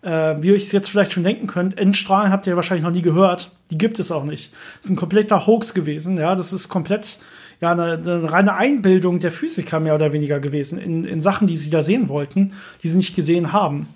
Äh, 0.02 0.42
wie 0.42 0.48
ihr 0.48 0.54
euch 0.54 0.72
jetzt 0.72 0.90
vielleicht 0.90 1.12
schon 1.12 1.22
denken 1.22 1.46
könnt, 1.46 1.78
Endstrahlen 1.78 2.32
habt 2.32 2.46
ihr 2.48 2.56
wahrscheinlich 2.56 2.84
noch 2.84 2.90
nie 2.90 3.02
gehört. 3.02 3.52
Die 3.70 3.78
gibt 3.78 4.00
es 4.00 4.10
auch 4.10 4.24
nicht. 4.24 4.52
Das 4.52 4.86
ist 4.86 4.90
ein 4.90 4.96
kompletter 4.96 5.46
Hoax 5.46 5.74
gewesen. 5.74 6.18
Ja, 6.18 6.34
das 6.34 6.52
ist 6.52 6.68
komplett 6.68 7.18
ja 7.60 7.70
eine, 7.70 7.92
eine 7.92 8.32
reine 8.32 8.54
Einbildung 8.54 9.20
der 9.20 9.30
Physiker 9.30 9.78
mehr 9.78 9.94
oder 9.94 10.12
weniger 10.12 10.40
gewesen 10.40 10.78
in, 10.78 11.04
in 11.04 11.22
Sachen, 11.22 11.46
die 11.46 11.56
sie 11.56 11.70
da 11.70 11.84
sehen 11.84 12.08
wollten, 12.08 12.54
die 12.82 12.88
sie 12.88 12.96
nicht 12.96 13.14
gesehen 13.14 13.52
haben. 13.52 13.88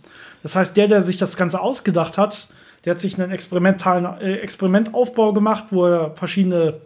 Das 0.45 0.55
heißt, 0.55 0.77
der, 0.77 0.87
der 0.87 1.03
sich 1.03 1.17
das 1.17 1.37
Ganze 1.37 1.61
ausgedacht 1.61 2.17
hat, 2.17 2.49
der 2.85 2.93
hat 2.93 3.01
sich 3.01 3.21
einen 3.21 3.33
experimentalen 3.33 4.21
äh, 4.21 4.37
Experimentaufbau 4.37 5.33
gemacht, 5.33 5.65
wo 5.71 5.87
er 5.87 6.15
verschiedene 6.15 6.81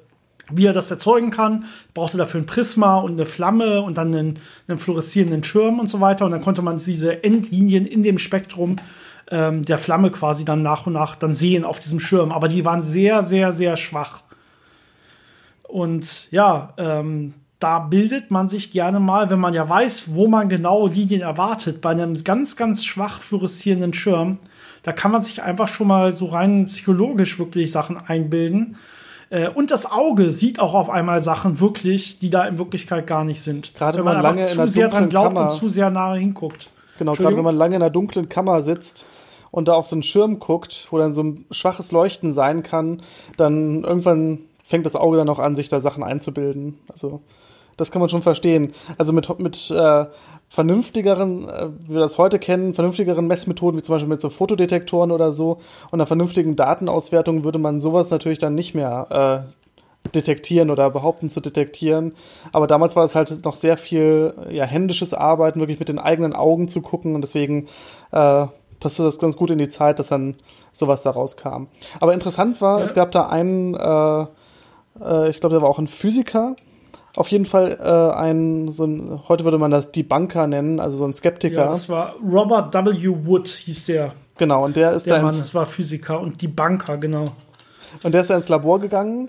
wie 0.52 0.66
er 0.66 0.72
das 0.72 0.90
erzeugen 0.90 1.30
kann, 1.30 1.64
brauchte 1.94 2.18
dafür 2.18 2.40
ein 2.40 2.46
Prisma 2.46 2.98
und 2.98 3.12
eine 3.12 3.26
Flamme 3.26 3.82
und 3.82 3.98
dann 3.98 4.14
einen, 4.14 4.38
einen 4.68 4.78
fluoreszierenden 4.78 5.44
Schirm 5.44 5.78
und 5.78 5.88
so 5.88 6.00
weiter. 6.00 6.24
Und 6.24 6.32
dann 6.32 6.42
konnte 6.42 6.62
man 6.62 6.78
diese 6.78 7.22
Endlinien 7.24 7.86
in 7.86 8.02
dem 8.02 8.18
Spektrum 8.18 8.76
ähm, 9.30 9.64
der 9.64 9.78
Flamme 9.78 10.10
quasi 10.10 10.44
dann 10.44 10.62
nach 10.62 10.86
und 10.86 10.94
nach 10.94 11.16
dann 11.16 11.34
sehen 11.34 11.64
auf 11.64 11.80
diesem 11.80 12.00
Schirm. 12.00 12.32
Aber 12.32 12.48
die 12.48 12.64
waren 12.64 12.82
sehr, 12.82 13.24
sehr, 13.24 13.52
sehr 13.52 13.76
schwach. 13.76 14.22
Und 15.62 16.30
ja, 16.32 16.74
ähm, 16.78 17.34
da 17.60 17.78
bildet 17.78 18.30
man 18.30 18.48
sich 18.48 18.72
gerne 18.72 19.00
mal, 19.00 19.30
wenn 19.30 19.38
man 19.38 19.54
ja 19.54 19.68
weiß, 19.68 20.14
wo 20.14 20.26
man 20.26 20.48
genau 20.48 20.86
Linien 20.86 21.20
erwartet, 21.20 21.80
bei 21.80 21.90
einem 21.90 22.14
ganz, 22.24 22.56
ganz 22.56 22.84
schwach 22.84 23.20
fluoreszierenden 23.20 23.94
Schirm, 23.94 24.38
da 24.82 24.92
kann 24.92 25.12
man 25.12 25.22
sich 25.22 25.42
einfach 25.42 25.68
schon 25.68 25.86
mal 25.86 26.12
so 26.12 26.26
rein 26.26 26.66
psychologisch 26.66 27.38
wirklich 27.38 27.70
Sachen 27.70 27.98
einbilden. 27.98 28.76
Äh, 29.30 29.48
und 29.48 29.70
das 29.70 29.90
Auge 29.90 30.32
sieht 30.32 30.60
auch 30.60 30.74
auf 30.74 30.90
einmal 30.90 31.20
Sachen 31.20 31.60
wirklich, 31.60 32.18
die 32.18 32.30
da 32.30 32.46
in 32.46 32.58
Wirklichkeit 32.58 33.06
gar 33.06 33.24
nicht 33.24 33.40
sind. 33.40 33.74
Gerade 33.74 33.98
wenn 33.98 34.04
man, 34.04 34.14
man 34.16 34.22
lange 34.22 34.46
zu 34.46 34.68
sehr 34.68 34.88
dran 34.88 35.08
glaubt 35.08 35.34
Kammer, 35.34 35.50
und 35.50 35.56
zu 35.56 35.68
sehr 35.68 35.90
nahe 35.90 36.18
hinguckt. 36.18 36.68
Genau, 36.98 37.14
gerade 37.14 37.36
wenn 37.36 37.44
man 37.44 37.56
lange 37.56 37.76
in 37.76 37.82
einer 37.82 37.90
dunklen 37.90 38.28
Kammer 38.28 38.62
sitzt 38.62 39.06
und 39.50 39.68
da 39.68 39.72
auf 39.72 39.86
so 39.86 39.96
einen 39.96 40.02
Schirm 40.02 40.38
guckt, 40.38 40.88
wo 40.90 40.98
dann 40.98 41.14
so 41.14 41.22
ein 41.22 41.46
schwaches 41.50 41.92
Leuchten 41.92 42.32
sein 42.32 42.62
kann, 42.62 43.02
dann 43.36 43.84
irgendwann 43.84 44.40
fängt 44.64 44.84
das 44.84 44.96
Auge 44.96 45.16
dann 45.16 45.28
auch 45.28 45.38
an, 45.38 45.56
sich 45.56 45.68
da 45.68 45.80
Sachen 45.80 46.02
einzubilden. 46.02 46.78
Also 46.88 47.22
das 47.76 47.90
kann 47.90 48.00
man 48.00 48.08
schon 48.08 48.22
verstehen. 48.22 48.72
Also 48.98 49.12
mit, 49.12 49.38
mit 49.38 49.70
äh, 49.70 50.06
vernünftigeren, 50.50 51.48
äh, 51.48 51.68
wie 51.86 51.94
wir 51.94 52.00
das 52.00 52.18
heute 52.18 52.40
kennen, 52.40 52.74
vernünftigeren 52.74 53.26
Messmethoden, 53.28 53.78
wie 53.78 53.82
zum 53.82 53.94
Beispiel 53.94 54.08
mit 54.08 54.20
so 54.20 54.30
Fotodetektoren 54.30 55.12
oder 55.12 55.32
so 55.32 55.60
und 55.90 56.00
einer 56.00 56.06
vernünftigen 56.06 56.56
Datenauswertung 56.56 57.44
würde 57.44 57.60
man 57.60 57.78
sowas 57.78 58.10
natürlich 58.10 58.40
dann 58.40 58.56
nicht 58.56 58.74
mehr 58.74 59.46
äh, 59.46 60.08
detektieren 60.10 60.70
oder 60.70 60.90
behaupten 60.90 61.30
zu 61.30 61.40
detektieren. 61.40 62.14
Aber 62.52 62.66
damals 62.66 62.96
war 62.96 63.04
es 63.04 63.14
halt 63.14 63.44
noch 63.44 63.54
sehr 63.54 63.76
viel 63.76 64.34
ja, 64.50 64.64
händisches 64.64 65.14
Arbeiten, 65.14 65.60
wirklich 65.60 65.78
mit 65.78 65.88
den 65.88 66.00
eigenen 66.00 66.34
Augen 66.34 66.66
zu 66.66 66.82
gucken 66.82 67.14
und 67.14 67.20
deswegen 67.20 67.68
äh, 68.10 68.46
passte 68.80 69.04
das 69.04 69.20
ganz 69.20 69.36
gut 69.36 69.50
in 69.50 69.58
die 69.58 69.68
Zeit, 69.68 70.00
dass 70.00 70.08
dann 70.08 70.34
sowas 70.72 71.02
daraus 71.02 71.36
kam. 71.36 71.68
Aber 72.00 72.12
interessant 72.12 72.60
war, 72.60 72.78
ja. 72.78 72.84
es 72.84 72.94
gab 72.94 73.12
da 73.12 73.28
einen, 73.28 73.74
äh, 73.74 74.22
äh, 75.00 75.30
ich 75.30 75.38
glaube, 75.38 75.54
der 75.54 75.62
war 75.62 75.68
auch 75.68 75.78
ein 75.78 75.86
Physiker, 75.86 76.56
auf 77.16 77.28
jeden 77.28 77.46
Fall 77.46 77.78
äh, 77.80 78.16
ein, 78.16 78.70
so 78.70 78.84
ein, 78.84 79.20
heute 79.28 79.44
würde 79.44 79.58
man 79.58 79.70
das 79.70 79.92
Debunker 79.92 80.46
nennen, 80.46 80.80
also 80.80 80.98
so 80.98 81.04
ein 81.04 81.14
Skeptiker. 81.14 81.64
Ja, 81.64 81.68
das 81.70 81.88
war 81.88 82.14
Robert 82.16 82.72
W. 82.72 83.16
Wood, 83.24 83.48
hieß 83.48 83.86
der. 83.86 84.12
Genau, 84.38 84.64
und 84.64 84.76
der 84.76 84.92
ist 84.92 85.06
der 85.06 85.22
Mann, 85.22 85.36
das 85.36 85.54
war 85.54 85.66
Physiker 85.66 86.20
und 86.20 86.40
Debunker, 86.40 86.96
genau. 86.96 87.24
Und 88.04 88.12
der 88.12 88.20
ist 88.20 88.30
da 88.30 88.36
ins 88.36 88.48
Labor 88.48 88.80
gegangen 88.80 89.28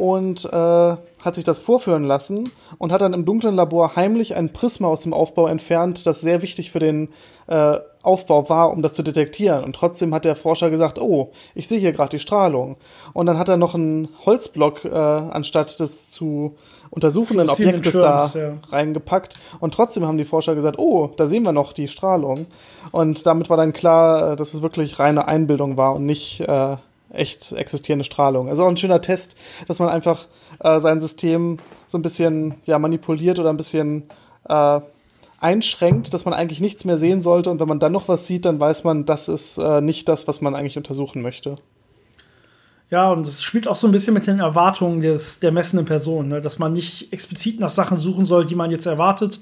und 0.00 0.46
äh, 0.46 0.48
hat 0.48 1.34
sich 1.34 1.44
das 1.44 1.58
vorführen 1.58 2.04
lassen 2.04 2.50
und 2.78 2.90
hat 2.90 3.02
dann 3.02 3.12
im 3.12 3.26
dunklen 3.26 3.54
Labor 3.54 3.96
heimlich 3.96 4.34
ein 4.34 4.50
Prisma 4.50 4.88
aus 4.88 5.02
dem 5.02 5.12
Aufbau 5.12 5.46
entfernt, 5.46 6.06
das 6.06 6.22
sehr 6.22 6.40
wichtig 6.40 6.70
für 6.70 6.78
den 6.78 7.10
äh, 7.48 7.78
Aufbau 8.02 8.48
war, 8.48 8.72
um 8.72 8.80
das 8.80 8.94
zu 8.94 9.02
detektieren. 9.02 9.62
Und 9.62 9.76
trotzdem 9.76 10.14
hat 10.14 10.24
der 10.24 10.36
Forscher 10.36 10.70
gesagt, 10.70 10.98
oh, 10.98 11.32
ich 11.54 11.68
sehe 11.68 11.78
hier 11.78 11.92
gerade 11.92 12.16
die 12.16 12.18
Strahlung. 12.18 12.78
Und 13.12 13.26
dann 13.26 13.38
hat 13.38 13.50
er 13.50 13.58
noch 13.58 13.74
einen 13.74 14.08
Holzblock, 14.24 14.86
äh, 14.86 14.88
anstatt 14.88 15.78
des 15.80 16.10
zu 16.10 16.56
untersuchenden 16.88 17.50
Objektes 17.50 17.92
da 17.92 18.30
ja. 18.34 18.52
reingepackt. 18.70 19.38
Und 19.60 19.74
trotzdem 19.74 20.06
haben 20.06 20.16
die 20.16 20.24
Forscher 20.24 20.54
gesagt, 20.54 20.78
oh, 20.78 21.10
da 21.14 21.26
sehen 21.26 21.42
wir 21.42 21.52
noch 21.52 21.74
die 21.74 21.88
Strahlung. 21.88 22.46
Und 22.90 23.26
damit 23.26 23.50
war 23.50 23.58
dann 23.58 23.74
klar, 23.74 24.32
äh, 24.32 24.36
dass 24.36 24.54
es 24.54 24.62
wirklich 24.62 24.98
reine 24.98 25.28
Einbildung 25.28 25.76
war 25.76 25.94
und 25.94 26.06
nicht 26.06 26.40
äh, 26.40 26.76
echt 27.10 27.52
existierende 27.52 28.04
Strahlung. 28.04 28.48
Also 28.48 28.64
auch 28.64 28.68
ein 28.68 28.76
schöner 28.76 29.00
Test, 29.00 29.36
dass 29.66 29.78
man 29.78 29.88
einfach 29.88 30.26
äh, 30.60 30.80
sein 30.80 31.00
System 31.00 31.58
so 31.86 31.98
ein 31.98 32.02
bisschen 32.02 32.54
ja, 32.64 32.78
manipuliert 32.78 33.38
oder 33.38 33.50
ein 33.50 33.56
bisschen 33.56 34.04
äh, 34.48 34.80
einschränkt, 35.38 36.12
dass 36.12 36.24
man 36.24 36.34
eigentlich 36.34 36.60
nichts 36.60 36.84
mehr 36.84 36.96
sehen 36.96 37.22
sollte 37.22 37.50
und 37.50 37.60
wenn 37.60 37.68
man 37.68 37.80
dann 37.80 37.92
noch 37.92 38.08
was 38.08 38.26
sieht, 38.26 38.44
dann 38.44 38.60
weiß 38.60 38.84
man, 38.84 39.06
das 39.06 39.28
ist 39.28 39.58
äh, 39.58 39.80
nicht 39.80 40.08
das, 40.08 40.28
was 40.28 40.40
man 40.40 40.54
eigentlich 40.54 40.76
untersuchen 40.76 41.22
möchte. 41.22 41.56
Ja, 42.90 43.10
und 43.10 43.26
es 43.26 43.42
spielt 43.42 43.68
auch 43.68 43.76
so 43.76 43.86
ein 43.86 43.92
bisschen 43.92 44.14
mit 44.14 44.26
den 44.26 44.40
Erwartungen 44.40 45.00
des, 45.00 45.38
der 45.38 45.52
messenden 45.52 45.86
Person, 45.86 46.28
ne? 46.28 46.40
dass 46.40 46.58
man 46.58 46.72
nicht 46.72 47.12
explizit 47.12 47.60
nach 47.60 47.70
Sachen 47.70 47.96
suchen 47.96 48.24
soll, 48.24 48.44
die 48.44 48.56
man 48.56 48.70
jetzt 48.70 48.86
erwartet. 48.86 49.40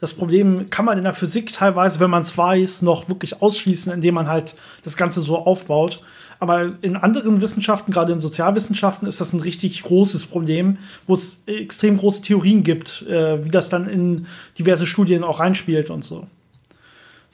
Das 0.00 0.14
Problem 0.14 0.66
kann 0.68 0.84
man 0.84 0.98
in 0.98 1.04
der 1.04 1.14
Physik 1.14 1.52
teilweise, 1.52 2.00
wenn 2.00 2.10
man 2.10 2.22
es 2.22 2.36
weiß, 2.36 2.82
noch 2.82 3.08
wirklich 3.08 3.40
ausschließen, 3.40 3.92
indem 3.92 4.14
man 4.14 4.28
halt 4.28 4.56
das 4.82 4.96
Ganze 4.96 5.20
so 5.20 5.38
aufbaut. 5.38 6.02
Aber 6.40 6.72
in 6.82 6.96
anderen 6.96 7.40
Wissenschaften, 7.40 7.90
gerade 7.90 8.12
in 8.12 8.20
Sozialwissenschaften, 8.20 9.08
ist 9.08 9.20
das 9.20 9.32
ein 9.32 9.40
richtig 9.40 9.82
großes 9.82 10.26
Problem, 10.26 10.78
wo 11.06 11.14
es 11.14 11.42
extrem 11.46 11.98
große 11.98 12.22
Theorien 12.22 12.62
gibt, 12.62 13.02
äh, 13.02 13.44
wie 13.44 13.50
das 13.50 13.68
dann 13.68 13.88
in 13.88 14.26
diverse 14.56 14.86
Studien 14.86 15.24
auch 15.24 15.40
reinspielt 15.40 15.90
und 15.90 16.04
so. 16.04 16.26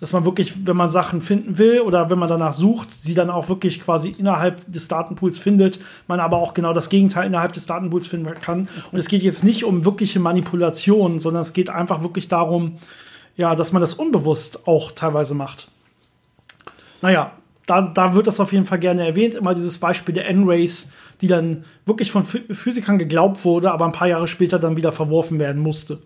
Dass 0.00 0.12
man 0.12 0.24
wirklich, 0.24 0.66
wenn 0.66 0.76
man 0.76 0.88
Sachen 0.88 1.20
finden 1.20 1.58
will 1.58 1.80
oder 1.80 2.10
wenn 2.10 2.18
man 2.18 2.28
danach 2.28 2.54
sucht, 2.54 2.92
sie 2.92 3.14
dann 3.14 3.30
auch 3.30 3.48
wirklich 3.48 3.80
quasi 3.80 4.08
innerhalb 4.08 4.60
des 4.70 4.88
Datenpools 4.88 5.38
findet, 5.38 5.80
man 6.08 6.18
aber 6.18 6.38
auch 6.38 6.54
genau 6.54 6.72
das 6.72 6.88
Gegenteil 6.88 7.26
innerhalb 7.26 7.52
des 7.52 7.66
Datenpools 7.66 8.06
finden 8.06 8.34
kann. 8.40 8.68
Und 8.90 8.98
es 8.98 9.08
geht 9.08 9.22
jetzt 9.22 9.44
nicht 9.44 9.64
um 9.64 9.84
wirkliche 9.84 10.18
Manipulation, 10.18 11.18
sondern 11.18 11.42
es 11.42 11.52
geht 11.52 11.70
einfach 11.70 12.02
wirklich 12.02 12.28
darum, 12.28 12.78
ja, 13.36 13.54
dass 13.54 13.72
man 13.72 13.80
das 13.80 13.94
unbewusst 13.94 14.66
auch 14.66 14.92
teilweise 14.92 15.34
macht. 15.34 15.68
Naja, 17.02 17.32
da, 17.66 17.82
da 17.82 18.14
wird 18.14 18.26
das 18.26 18.40
auf 18.40 18.52
jeden 18.52 18.66
Fall 18.66 18.78
gerne 18.78 19.06
erwähnt. 19.06 19.34
Immer 19.34 19.54
dieses 19.54 19.78
Beispiel 19.78 20.14
der 20.14 20.28
N-Race, 20.28 20.92
die 21.20 21.28
dann 21.28 21.64
wirklich 21.86 22.10
von 22.10 22.24
Physikern 22.24 22.98
geglaubt 22.98 23.44
wurde, 23.44 23.72
aber 23.72 23.86
ein 23.86 23.92
paar 23.92 24.08
Jahre 24.08 24.28
später 24.28 24.58
dann 24.58 24.76
wieder 24.76 24.92
verworfen 24.92 25.38
werden 25.38 25.62
musste. 25.62 25.98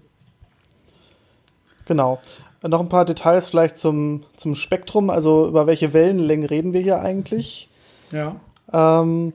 Genau. 1.87 2.21
Noch 2.63 2.81
ein 2.81 2.89
paar 2.89 3.05
Details 3.05 3.51
vielleicht 3.51 3.77
zum, 3.77 4.25
zum 4.37 4.55
Spektrum. 4.55 5.11
Also 5.11 5.49
über 5.49 5.67
welche 5.67 5.93
Wellenlängen 5.93 6.47
reden 6.47 6.73
wir 6.73 6.81
hier 6.81 7.01
eigentlich? 7.01 7.69
Ja. 8.13 8.37
Ähm, 8.73 9.33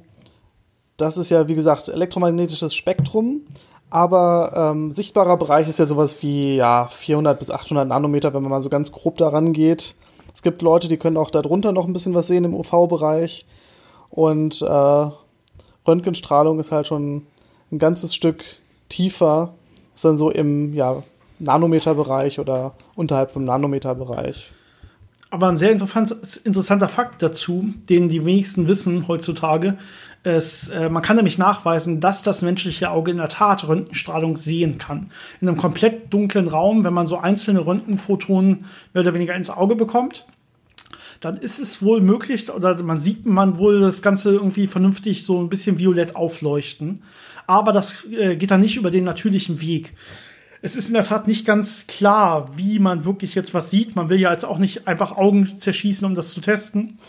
das 0.97 1.17
ist 1.17 1.29
ja, 1.29 1.47
wie 1.47 1.55
gesagt, 1.55 1.89
elektromagnetisches 1.89 2.75
Spektrum. 2.75 3.41
Aber 3.89 4.71
ähm, 4.73 4.91
sichtbarer 4.91 5.37
Bereich 5.37 5.67
ist 5.67 5.79
ja 5.79 5.85
sowas 5.85 6.21
wie 6.21 6.55
ja, 6.55 6.87
400 6.87 7.37
bis 7.37 7.51
800 7.51 7.87
Nanometer, 7.87 8.33
wenn 8.33 8.41
man 8.41 8.49
mal 8.49 8.61
so 8.61 8.69
ganz 8.69 8.91
grob 8.91 9.17
daran 9.17 9.53
geht. 9.53 9.95
Es 10.33 10.41
gibt 10.41 10.61
Leute, 10.61 10.87
die 10.87 10.97
können 10.97 11.17
auch 11.17 11.31
darunter 11.31 11.71
noch 11.71 11.85
ein 11.85 11.93
bisschen 11.93 12.13
was 12.13 12.27
sehen 12.27 12.43
im 12.43 12.53
UV-Bereich. 12.53 13.45
Und 14.09 14.61
äh, 14.61 15.09
Röntgenstrahlung 15.87 16.59
ist 16.59 16.71
halt 16.71 16.87
schon 16.87 17.27
ein 17.71 17.79
ganzes 17.79 18.15
Stück 18.15 18.43
tiefer. 18.89 19.53
Ist 19.95 20.05
dann 20.05 20.17
so 20.17 20.29
im 20.29 20.73
ja, 20.73 21.03
Nanometerbereich 21.39 22.39
oder 22.39 22.73
unterhalb 22.95 23.31
vom 23.31 23.43
Nanometerbereich. 23.43 24.51
Aber 25.29 25.47
ein 25.47 25.57
sehr 25.57 25.71
interessanter 25.71 26.87
Fakt 26.87 27.23
dazu, 27.23 27.65
den 27.89 28.07
die 28.07 28.23
wenigsten 28.23 28.67
wissen 28.67 29.07
heutzutage, 29.07 29.79
ist, 30.23 30.69
äh, 30.69 30.89
man 30.89 31.03
kann 31.03 31.17
nämlich 31.17 31.37
nachweisen, 31.37 31.99
dass 31.99 32.23
das 32.23 32.41
menschliche 32.41 32.89
Auge 32.89 33.11
in 33.11 33.17
der 33.17 33.27
Tat 33.27 33.67
Röntgenstrahlung 33.67 34.35
sehen 34.35 34.77
kann. 34.77 35.11
In 35.41 35.47
einem 35.47 35.57
komplett 35.57 36.13
dunklen 36.13 36.47
Raum, 36.47 36.83
wenn 36.83 36.93
man 36.93 37.07
so 37.07 37.17
einzelne 37.17 37.65
Röntgenphotonen 37.65 38.65
mehr 38.93 39.03
oder 39.03 39.13
weniger 39.13 39.35
ins 39.35 39.49
Auge 39.49 39.75
bekommt, 39.75 40.25
dann 41.19 41.37
ist 41.37 41.59
es 41.59 41.81
wohl 41.81 42.01
möglich, 42.01 42.49
oder 42.51 42.81
man 42.83 42.99
sieht 42.99 43.25
man 43.25 43.57
wohl 43.57 43.79
das 43.79 44.01
Ganze 44.01 44.31
irgendwie 44.31 44.67
vernünftig 44.67 45.23
so 45.23 45.41
ein 45.41 45.49
bisschen 45.49 45.79
violett 45.79 46.15
aufleuchten. 46.15 47.01
Aber 47.47 47.71
das 47.71 48.05
äh, 48.11 48.35
geht 48.35 48.51
dann 48.51 48.61
nicht 48.61 48.77
über 48.77 48.91
den 48.91 49.03
natürlichen 49.03 49.61
Weg. 49.61 49.93
es 50.61 50.77
ist 50.77 50.87
in 50.87 50.93
der 50.93 51.03
Tat 51.03 51.27
nicht 51.27 51.45
ganz 51.45 51.87
klar, 51.87 52.49
wie 52.55 52.79
man 52.79 53.03
wirklich 53.03 53.35
jetzt 53.35 53.53
was 53.53 53.69
sieht. 53.69 53.97
Man 53.97 54.09
will 54.09 54.19
ja 54.19 54.31
jetzt 54.31 54.45
auch 54.45 54.57
nicht 54.57 54.87
einfach 54.87 55.17
Augen 55.17 55.45
zerschießen, 55.45 56.05
um 56.07 56.15
das 56.15 56.31
zu 56.31 56.39
testen. 56.39 56.99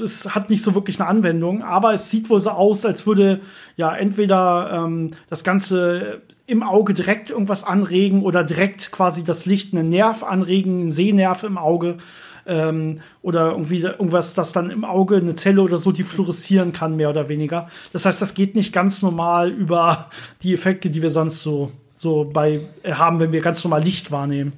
Es 0.00 0.34
hat 0.34 0.50
nicht 0.50 0.62
so 0.62 0.74
wirklich 0.74 1.00
eine 1.00 1.08
Anwendung, 1.08 1.62
aber 1.62 1.94
es 1.94 2.10
sieht 2.10 2.30
wohl 2.30 2.40
so 2.40 2.50
aus, 2.50 2.84
als 2.84 3.06
würde 3.06 3.40
ja 3.76 3.94
entweder 3.94 4.84
ähm, 4.84 5.10
das 5.28 5.44
Ganze 5.44 6.22
im 6.46 6.62
Auge 6.62 6.94
direkt 6.94 7.30
irgendwas 7.30 7.64
anregen 7.64 8.22
oder 8.22 8.42
direkt 8.42 8.90
quasi 8.90 9.22
das 9.22 9.46
Licht 9.46 9.72
einen 9.72 9.88
Nerv 9.88 10.24
anregen, 10.24 10.80
einen 10.80 10.90
Sehnerv 10.90 11.44
im 11.44 11.58
Auge 11.58 11.98
ähm, 12.46 13.00
oder 13.22 13.52
irgendwie 13.52 13.80
irgendwas, 13.80 14.34
das 14.34 14.52
dann 14.52 14.70
im 14.70 14.84
Auge 14.84 15.16
eine 15.16 15.36
Zelle 15.36 15.62
oder 15.62 15.78
so, 15.78 15.92
die 15.92 16.02
fluoreszieren 16.02 16.72
kann, 16.72 16.96
mehr 16.96 17.10
oder 17.10 17.28
weniger. 17.28 17.70
Das 17.92 18.04
heißt, 18.04 18.20
das 18.20 18.34
geht 18.34 18.56
nicht 18.56 18.72
ganz 18.72 19.02
normal 19.02 19.50
über 19.50 20.10
die 20.42 20.52
Effekte, 20.52 20.90
die 20.90 21.02
wir 21.02 21.10
sonst 21.10 21.42
so, 21.42 21.70
so 21.94 22.28
bei 22.32 22.66
haben, 22.84 23.20
wenn 23.20 23.32
wir 23.32 23.40
ganz 23.40 23.62
normal 23.62 23.82
Licht 23.82 24.10
wahrnehmen. 24.10 24.52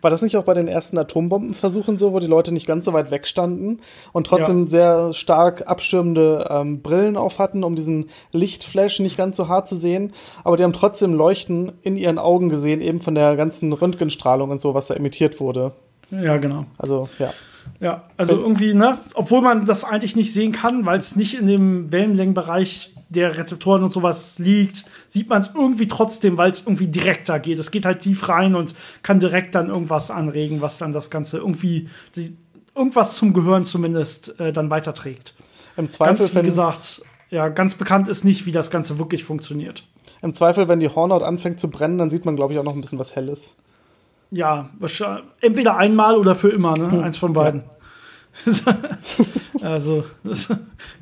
War 0.00 0.10
das 0.10 0.22
nicht 0.22 0.36
auch 0.36 0.44
bei 0.44 0.54
den 0.54 0.68
ersten 0.68 0.98
Atombombenversuchen 0.98 1.98
so, 1.98 2.12
wo 2.12 2.18
die 2.18 2.26
Leute 2.26 2.52
nicht 2.52 2.66
ganz 2.66 2.84
so 2.84 2.92
weit 2.92 3.10
weg 3.10 3.26
standen 3.26 3.80
und 4.12 4.26
trotzdem 4.26 4.60
ja. 4.60 4.66
sehr 4.66 5.14
stark 5.14 5.66
abschirmende 5.66 6.46
ähm, 6.50 6.82
Brillen 6.82 7.16
auf 7.16 7.38
hatten, 7.38 7.64
um 7.64 7.74
diesen 7.74 8.10
Lichtflash 8.32 9.00
nicht 9.00 9.16
ganz 9.16 9.36
so 9.36 9.48
hart 9.48 9.68
zu 9.68 9.76
sehen, 9.76 10.12
aber 10.44 10.56
die 10.56 10.64
haben 10.64 10.72
trotzdem 10.72 11.14
Leuchten 11.14 11.72
in 11.82 11.96
ihren 11.96 12.18
Augen 12.18 12.48
gesehen, 12.48 12.80
eben 12.80 13.00
von 13.00 13.14
der 13.14 13.36
ganzen 13.36 13.72
Röntgenstrahlung 13.72 14.50
und 14.50 14.60
so, 14.60 14.74
was 14.74 14.86
da 14.86 14.94
emittiert 14.94 15.40
wurde. 15.40 15.72
Ja, 16.10 16.36
genau. 16.36 16.66
Also, 16.78 17.08
ja. 17.18 17.32
Ja, 17.80 18.04
also 18.16 18.36
irgendwie, 18.36 18.74
ne, 18.74 18.98
obwohl 19.14 19.42
man 19.42 19.66
das 19.66 19.84
eigentlich 19.84 20.16
nicht 20.16 20.32
sehen 20.32 20.52
kann, 20.52 20.86
weil 20.86 20.98
es 20.98 21.16
nicht 21.16 21.38
in 21.38 21.46
dem 21.46 21.92
Wellenlängenbereich 21.92 22.95
der 23.08 23.36
Rezeptoren 23.36 23.84
und 23.84 23.92
sowas 23.92 24.38
liegt, 24.38 24.84
sieht 25.06 25.28
man 25.28 25.40
es 25.40 25.52
irgendwie 25.54 25.86
trotzdem, 25.86 26.36
weil 26.36 26.50
es 26.50 26.62
irgendwie 26.62 26.88
direkter 26.88 27.38
geht. 27.38 27.58
Es 27.58 27.70
geht 27.70 27.84
halt 27.84 28.00
tief 28.00 28.28
rein 28.28 28.54
und 28.54 28.74
kann 29.02 29.20
direkt 29.20 29.54
dann 29.54 29.68
irgendwas 29.68 30.10
anregen, 30.10 30.60
was 30.60 30.78
dann 30.78 30.92
das 30.92 31.10
Ganze 31.10 31.38
irgendwie, 31.38 31.88
die, 32.16 32.36
irgendwas 32.74 33.16
zum 33.16 33.32
Gehirn 33.32 33.64
zumindest 33.64 34.38
äh, 34.40 34.52
dann 34.52 34.70
weiterträgt. 34.70 35.34
Im 35.76 35.88
Zweifel, 35.88 36.18
ganz, 36.18 36.34
wie 36.34 36.42
gesagt, 36.42 37.02
ja, 37.30 37.48
ganz 37.48 37.74
bekannt 37.74 38.08
ist 38.08 38.24
nicht, 38.24 38.46
wie 38.46 38.52
das 38.52 38.70
Ganze 38.70 38.98
wirklich 38.98 39.24
funktioniert. 39.24 39.84
Im 40.22 40.32
Zweifel, 40.32 40.68
wenn 40.68 40.80
die 40.80 40.88
Hornhaut 40.88 41.22
anfängt 41.22 41.60
zu 41.60 41.70
brennen, 41.70 41.98
dann 41.98 42.10
sieht 42.10 42.24
man, 42.24 42.36
glaube 42.36 42.52
ich, 42.52 42.58
auch 42.58 42.64
noch 42.64 42.74
ein 42.74 42.80
bisschen 42.80 42.98
was 42.98 43.14
Helles. 43.14 43.54
Ja, 44.30 44.70
entweder 45.40 45.76
einmal 45.76 46.16
oder 46.16 46.34
für 46.34 46.48
immer, 46.48 46.76
ne? 46.76 46.90
Hm. 46.90 47.04
Eins 47.04 47.18
von 47.18 47.32
beiden. 47.32 47.60
Ja. 47.60 47.75
also, 49.60 50.04
das, 50.22 50.48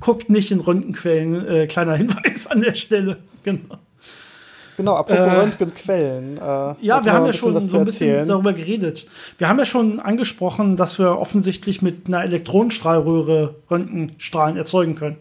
guckt 0.00 0.30
nicht 0.30 0.50
in 0.50 0.60
Röntgenquellen. 0.60 1.46
Äh, 1.46 1.66
kleiner 1.66 1.96
Hinweis 1.96 2.46
an 2.46 2.60
der 2.60 2.74
Stelle. 2.74 3.18
Genau. 3.42 3.78
Genau, 4.76 4.94
apropos 4.96 5.26
äh, 5.26 5.30
Röntgenquellen. 5.30 6.36
Äh, 6.36 6.40
ja, 6.40 7.04
wir 7.04 7.12
haben 7.12 7.26
ja 7.26 7.32
schon 7.32 7.60
so 7.60 7.78
ein 7.78 7.84
bisschen 7.84 8.26
darüber 8.26 8.52
geredet. 8.52 9.06
Wir 9.38 9.48
haben 9.48 9.58
ja 9.58 9.66
schon 9.66 10.00
angesprochen, 10.00 10.76
dass 10.76 10.98
wir 10.98 11.18
offensichtlich 11.18 11.80
mit 11.80 12.06
einer 12.06 12.24
Elektronenstrahlröhre 12.24 13.54
Röntgenstrahlen 13.70 14.56
erzeugen 14.56 14.96
können. 14.96 15.16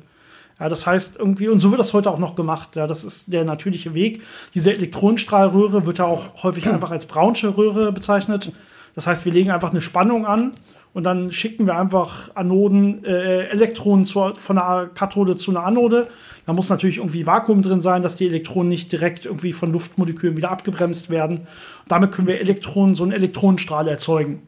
Ja, 0.60 0.70
das 0.70 0.88
heißt 0.88 1.18
irgendwie, 1.20 1.50
und 1.50 1.60
so 1.60 1.72
wird 1.72 1.80
das 1.80 1.94
heute 1.94 2.10
auch 2.10 2.20
noch 2.20 2.36
gemacht. 2.36 2.76
Ja, 2.76 2.88
das 2.88 3.04
ist 3.04 3.32
der 3.32 3.44
natürliche 3.44 3.94
Weg. 3.94 4.22
Diese 4.56 4.74
Elektronenstrahlröhre 4.74 5.86
wird 5.86 6.00
ja 6.00 6.06
auch 6.06 6.44
häufig 6.44 6.68
einfach 6.68 6.92
als 6.92 7.06
Brownsche 7.06 7.58
Röhre 7.58 7.92
bezeichnet. 7.92 8.52
Das 8.96 9.08
heißt, 9.08 9.26
wir 9.26 9.34
legen 9.34 9.52
einfach 9.52 9.72
eine 9.72 9.82
Spannung 9.82 10.26
an 10.26 10.54
und 10.94 11.04
dann 11.04 11.32
schicken 11.32 11.66
wir 11.66 11.78
einfach 11.78 12.36
Anoden, 12.36 13.04
äh, 13.04 13.48
Elektronen 13.48 14.06
zur, 14.06 14.36
von 14.36 14.58
einer 14.58 14.88
Kathode 14.88 15.36
zu 15.36 15.52
einer 15.52 15.66
Anode. 15.66 16.08
Da 16.46 16.54
muss 16.54 16.70
natürlich 16.70 16.98
irgendwie 16.98 17.26
Vakuum 17.26 17.62
drin 17.62 17.82
sein, 17.82 18.04
dass 18.04 18.16
die 18.16 18.28
Elektronen 18.28 18.70
nicht 18.70 18.92
direkt 18.92 19.26
irgendwie 19.26 19.54
von 19.54 19.72
Luftmolekülen 19.72 20.38
wieder 20.38 20.52
abgebremst 20.52 21.10
werden. 21.10 21.40
Und 21.40 21.48
damit 21.90 22.12
können 22.12 22.28
wir 22.28 22.40
Elektronen, 22.40 22.96
so 22.96 23.04
einen 23.04 23.12
Elektronenstrahl 23.12 23.88
erzeugen. 23.88 24.44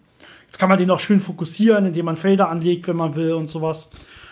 Jetzt 0.45 0.60
kann 0.60 0.69
man 0.69 0.77
den 0.77 0.91
auch 0.91 0.99
schön 0.99 1.19
fokussieren, 1.19 1.88
indem 1.88 2.05
man 2.05 2.15
Felder 2.15 2.49
anlegt, 2.49 2.88
wenn 2.88 2.95
man 2.95 3.15
will 3.15 3.34
und 3.34 3.49
sowas. 3.49 3.89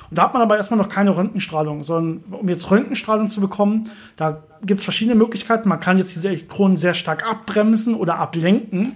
Und 0.09 0.17
da 0.19 0.25
hat 0.25 0.33
man 0.33 0.43
aber 0.43 0.57
erstmal 0.57 0.77
noch 0.77 0.89
keine 0.89 1.17
Röntgenstrahlung, 1.17 1.83
sondern 1.83 2.23
um 2.31 2.47
jetzt 2.47 2.69
Röntgenstrahlung 2.69 3.29
zu 3.29 3.41
bekommen, 3.41 3.89
da 4.15 4.43
gibt 4.63 4.81
es 4.81 4.83
verschiedene 4.83 5.15
Möglichkeiten. 5.15 5.67
Man 5.67 5.79
kann 5.79 5.97
jetzt 5.97 6.15
diese 6.15 6.27
Elektronen 6.27 6.77
sehr 6.77 6.93
stark 6.93 7.27
abbremsen 7.27 7.95
oder 7.95 8.19
ablenken. 8.19 8.93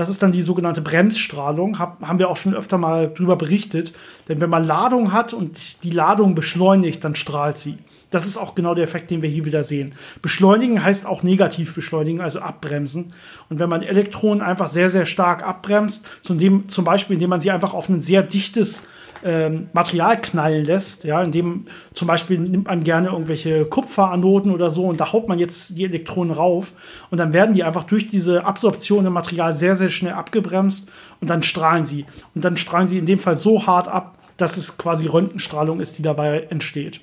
Das 0.00 0.08
ist 0.08 0.22
dann 0.22 0.32
die 0.32 0.40
sogenannte 0.40 0.80
Bremsstrahlung. 0.80 1.78
Hab, 1.78 2.00
haben 2.00 2.18
wir 2.18 2.30
auch 2.30 2.38
schon 2.38 2.54
öfter 2.54 2.78
mal 2.78 3.12
drüber 3.12 3.36
berichtet. 3.36 3.92
Denn 4.30 4.40
wenn 4.40 4.48
man 4.48 4.64
Ladung 4.64 5.12
hat 5.12 5.34
und 5.34 5.84
die 5.84 5.90
Ladung 5.90 6.34
beschleunigt, 6.34 7.04
dann 7.04 7.16
strahlt 7.16 7.58
sie. 7.58 7.76
Das 8.08 8.26
ist 8.26 8.38
auch 8.38 8.54
genau 8.54 8.74
der 8.74 8.84
Effekt, 8.84 9.10
den 9.10 9.20
wir 9.20 9.28
hier 9.28 9.44
wieder 9.44 9.62
sehen. 9.62 9.92
Beschleunigen 10.22 10.82
heißt 10.82 11.04
auch 11.04 11.22
negativ 11.22 11.74
beschleunigen, 11.74 12.22
also 12.22 12.40
abbremsen. 12.40 13.08
Und 13.50 13.58
wenn 13.58 13.68
man 13.68 13.82
Elektronen 13.82 14.40
einfach 14.40 14.68
sehr, 14.68 14.88
sehr 14.88 15.04
stark 15.04 15.46
abbremst, 15.46 16.08
zum, 16.22 16.66
zum 16.70 16.84
Beispiel 16.86 17.12
indem 17.12 17.28
man 17.28 17.40
sie 17.40 17.50
einfach 17.50 17.74
auf 17.74 17.90
ein 17.90 18.00
sehr 18.00 18.22
dichtes 18.22 18.84
ähm, 19.24 19.68
Material 19.72 20.20
knallen 20.20 20.64
lässt, 20.64 21.04
ja, 21.04 21.22
indem 21.22 21.66
zum 21.94 22.08
Beispiel 22.08 22.38
nimmt 22.38 22.66
man 22.66 22.84
gerne 22.84 23.08
irgendwelche 23.08 23.64
Kupferanoden 23.64 24.52
oder 24.52 24.70
so 24.70 24.86
und 24.86 25.00
da 25.00 25.12
haut 25.12 25.28
man 25.28 25.38
jetzt 25.38 25.76
die 25.76 25.84
Elektronen 25.84 26.32
rauf 26.32 26.72
und 27.10 27.18
dann 27.18 27.32
werden 27.32 27.54
die 27.54 27.64
einfach 27.64 27.84
durch 27.84 28.08
diese 28.08 28.44
Absorption 28.44 29.06
im 29.06 29.12
Material 29.12 29.52
sehr, 29.52 29.76
sehr 29.76 29.90
schnell 29.90 30.14
abgebremst 30.14 30.90
und 31.20 31.30
dann 31.30 31.42
strahlen 31.42 31.84
sie. 31.84 32.06
Und 32.34 32.44
dann 32.44 32.56
strahlen 32.56 32.88
sie 32.88 32.98
in 32.98 33.06
dem 33.06 33.18
Fall 33.18 33.36
so 33.36 33.66
hart 33.66 33.88
ab, 33.88 34.18
dass 34.36 34.56
es 34.56 34.78
quasi 34.78 35.06
Röntgenstrahlung 35.06 35.80
ist, 35.80 35.98
die 35.98 36.02
dabei 36.02 36.46
entsteht. 36.50 37.00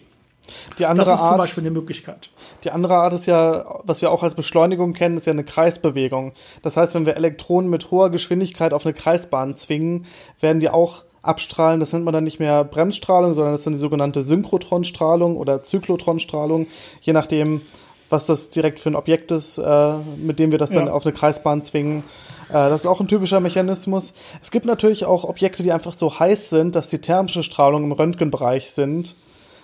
Die 0.79 0.85
andere 0.85 1.09
das 1.09 1.15
ist 1.15 1.21
Art, 1.23 1.33
zum 1.33 1.37
Beispiel 1.39 1.63
eine 1.63 1.71
Möglichkeit. 1.71 2.29
Die 2.63 2.71
andere 2.71 2.95
Art 2.95 3.13
ist 3.13 3.25
ja, 3.25 3.81
was 3.83 4.01
wir 4.01 4.11
auch 4.11 4.23
als 4.23 4.35
Beschleunigung 4.35 4.93
kennen, 4.93 5.17
ist 5.17 5.25
ja 5.25 5.33
eine 5.33 5.43
Kreisbewegung. 5.43 6.33
Das 6.61 6.77
heißt, 6.77 6.95
wenn 6.95 7.05
wir 7.05 7.15
Elektronen 7.15 7.69
mit 7.69 7.91
hoher 7.91 8.09
Geschwindigkeit 8.09 8.73
auf 8.73 8.85
eine 8.85 8.93
Kreisbahn 8.93 9.55
zwingen, 9.55 10.05
werden 10.39 10.59
die 10.59 10.69
auch 10.69 11.03
abstrahlen. 11.21 11.79
Das 11.79 11.93
nennt 11.93 12.05
man 12.05 12.13
dann 12.13 12.23
nicht 12.23 12.39
mehr 12.39 12.63
Bremsstrahlung, 12.63 13.33
sondern 13.33 13.53
das 13.53 13.61
ist 13.61 13.65
dann 13.65 13.73
die 13.73 13.79
sogenannte 13.79 14.23
Synchrotronstrahlung 14.23 15.37
oder 15.37 15.63
Zyklotronstrahlung, 15.63 16.67
je 17.01 17.13
nachdem, 17.13 17.61
was 18.09 18.25
das 18.25 18.49
direkt 18.49 18.79
für 18.79 18.89
ein 18.89 18.95
Objekt 18.95 19.31
ist, 19.31 19.57
äh, 19.57 19.93
mit 20.17 20.39
dem 20.39 20.51
wir 20.51 20.57
das 20.57 20.73
ja. 20.73 20.79
dann 20.79 20.89
auf 20.89 21.05
eine 21.05 21.13
Kreisbahn 21.13 21.61
zwingen. 21.61 22.03
Äh, 22.49 22.53
das 22.53 22.81
ist 22.81 22.87
auch 22.87 22.99
ein 22.99 23.07
typischer 23.07 23.39
Mechanismus. 23.39 24.13
Es 24.41 24.51
gibt 24.51 24.65
natürlich 24.65 25.05
auch 25.05 25.23
Objekte, 25.23 25.63
die 25.63 25.71
einfach 25.71 25.93
so 25.93 26.19
heiß 26.19 26.49
sind, 26.49 26.75
dass 26.75 26.89
die 26.89 26.99
thermische 26.99 27.43
Strahlung 27.43 27.83
im 27.83 27.91
Röntgenbereich 27.91 28.71
sind. 28.71 29.15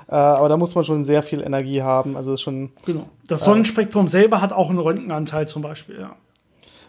Äh, 0.10 0.16
aber 0.16 0.50
da 0.50 0.58
muss 0.58 0.76
man 0.76 0.84
schon 0.84 1.06
sehr 1.06 1.24
viel 1.24 1.42
Energie 1.42 1.82
haben. 1.82 2.18
Also 2.18 2.34
ist 2.34 2.42
schon. 2.42 2.72
Genau. 2.86 3.06
Das 3.28 3.46
Sonnenspektrum 3.46 4.08
selber 4.08 4.42
hat 4.42 4.52
auch 4.52 4.70
einen 4.70 4.80
Röntgenanteil 4.80 5.48
zum 5.48 5.62
Beispiel, 5.62 6.00
ja. 6.00 6.16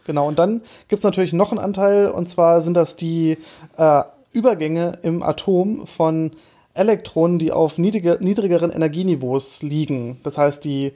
Genau, 0.07 0.29
und 0.29 0.39
dann 0.39 0.61
gibt 0.89 0.99
es 0.99 1.03
natürlich 1.03 1.33
noch 1.33 1.51
einen 1.51 1.61
Anteil, 1.61 2.09
und 2.09 2.29
zwar 2.29 2.61
sind 2.61 2.75
das 2.75 2.95
die 2.95 3.39
äh, 3.79 4.03
Übergänge 4.35 4.99
im 5.03 5.23
Atom 5.23 5.87
von 5.87 6.33
Elektronen, 6.75 7.39
die 7.39 7.53
auf 7.53 7.79
niedrige, 7.79 8.19
niedrigeren 8.21 8.71
Energieniveaus 8.71 9.63
liegen. 9.63 10.19
Das 10.25 10.37
heißt, 10.37 10.65
die 10.65 10.93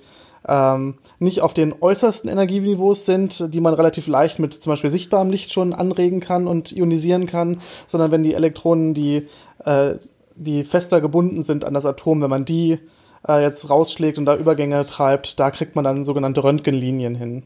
ähm, 0.46 0.94
nicht 1.18 1.40
auf 1.40 1.54
den 1.54 1.74
äußersten 1.80 2.30
Energieniveaus 2.30 3.06
sind, 3.06 3.54
die 3.54 3.60
man 3.60 3.74
relativ 3.74 4.06
leicht 4.06 4.38
mit 4.38 4.54
zum 4.54 4.70
Beispiel 4.70 4.90
sichtbarem 4.90 5.30
Licht 5.30 5.52
schon 5.52 5.72
anregen 5.72 6.20
kann 6.20 6.46
und 6.46 6.72
ionisieren 6.72 7.26
kann, 7.26 7.60
sondern 7.86 8.10
wenn 8.10 8.22
die 8.22 8.34
Elektronen, 8.34 8.94
die, 8.94 9.28
äh, 9.64 9.94
die 10.34 10.64
fester 10.64 11.00
gebunden 11.00 11.42
sind 11.42 11.64
an 11.64 11.74
das 11.74 11.86
Atom, 11.86 12.20
wenn 12.22 12.30
man 12.30 12.44
die 12.44 12.78
äh, 13.26 13.42
jetzt 13.42 13.70
rausschlägt 13.70 14.18
und 14.18 14.26
da 14.26 14.36
Übergänge 14.36 14.84
treibt, 14.84 15.38
da 15.38 15.50
kriegt 15.50 15.76
man 15.76 15.84
dann 15.84 16.04
sogenannte 16.04 16.42
Röntgenlinien 16.42 17.14
hin. 17.14 17.44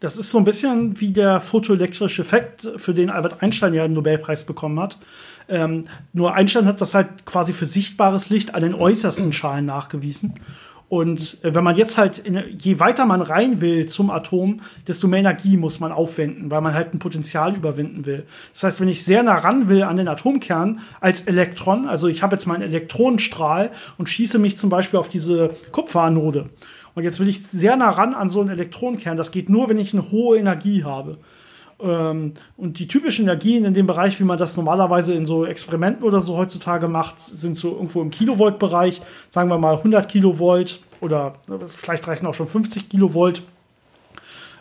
Das 0.00 0.16
ist 0.16 0.30
so 0.30 0.38
ein 0.38 0.44
bisschen 0.44 0.98
wie 0.98 1.12
der 1.12 1.42
photoelektrische 1.42 2.22
Effekt, 2.22 2.66
für 2.76 2.94
den 2.94 3.10
Albert 3.10 3.42
Einstein 3.42 3.74
ja 3.74 3.84
einen 3.84 3.92
Nobelpreis 3.92 4.44
bekommen 4.44 4.80
hat. 4.80 4.98
Ähm, 5.50 5.82
nur 6.12 6.34
Einstein 6.34 6.66
hat 6.66 6.80
das 6.80 6.94
halt 6.94 7.26
quasi 7.26 7.52
für 7.52 7.66
sichtbares 7.66 8.30
Licht 8.30 8.54
an 8.54 8.62
den 8.62 8.74
äußersten 8.74 9.32
Schalen 9.32 9.66
nachgewiesen. 9.66 10.34
Und 10.90 11.38
äh, 11.44 11.54
wenn 11.54 11.62
man 11.62 11.76
jetzt 11.76 11.98
halt, 11.98 12.18
in, 12.18 12.42
je 12.58 12.80
weiter 12.80 13.06
man 13.06 13.22
rein 13.22 13.60
will 13.60 13.86
zum 13.86 14.10
Atom, 14.10 14.60
desto 14.88 15.06
mehr 15.06 15.20
Energie 15.20 15.56
muss 15.56 15.78
man 15.78 15.92
aufwenden, 15.92 16.50
weil 16.50 16.60
man 16.60 16.74
halt 16.74 16.92
ein 16.92 16.98
Potenzial 16.98 17.54
überwinden 17.54 18.06
will. 18.06 18.26
Das 18.52 18.64
heißt, 18.64 18.80
wenn 18.80 18.88
ich 18.88 19.04
sehr 19.04 19.22
nah 19.22 19.36
ran 19.36 19.68
will 19.68 19.84
an 19.84 19.96
den 19.96 20.08
Atomkern 20.08 20.80
als 21.00 21.22
Elektron, 21.22 21.86
also 21.86 22.08
ich 22.08 22.22
habe 22.22 22.34
jetzt 22.34 22.46
meinen 22.46 22.62
Elektronenstrahl 22.62 23.70
und 23.98 24.08
schieße 24.08 24.40
mich 24.40 24.58
zum 24.58 24.68
Beispiel 24.68 24.98
auf 24.98 25.08
diese 25.08 25.50
Kupferanode. 25.70 26.50
Und 26.94 27.04
jetzt 27.04 27.20
will 27.20 27.28
ich 27.28 27.46
sehr 27.46 27.76
nah 27.76 27.90
ran 27.90 28.12
an 28.12 28.28
so 28.28 28.40
einen 28.40 28.50
Elektronenkern. 28.50 29.16
Das 29.16 29.30
geht 29.30 29.48
nur, 29.48 29.68
wenn 29.68 29.78
ich 29.78 29.94
eine 29.94 30.10
hohe 30.10 30.38
Energie 30.38 30.82
habe. 30.82 31.18
Ähm, 31.82 32.34
und 32.56 32.78
die 32.78 32.88
typischen 32.88 33.24
Energien 33.24 33.64
in 33.64 33.74
dem 33.74 33.86
Bereich, 33.86 34.18
wie 34.20 34.24
man 34.24 34.38
das 34.38 34.56
normalerweise 34.56 35.14
in 35.14 35.26
so 35.26 35.44
Experimenten 35.44 36.04
oder 36.04 36.20
so 36.20 36.36
heutzutage 36.36 36.88
macht, 36.88 37.18
sind 37.20 37.56
so 37.56 37.72
irgendwo 37.72 38.02
im 38.02 38.10
Kilovolt-Bereich, 38.10 39.00
sagen 39.30 39.48
wir 39.48 39.58
mal 39.58 39.76
100 39.76 40.08
Kilovolt 40.08 40.80
oder 41.00 41.34
vielleicht 41.66 42.06
reichen 42.06 42.26
auch 42.26 42.34
schon 42.34 42.48
50 42.48 42.88
Kilovolt. 42.88 43.42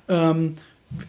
Ähm, 0.08 0.56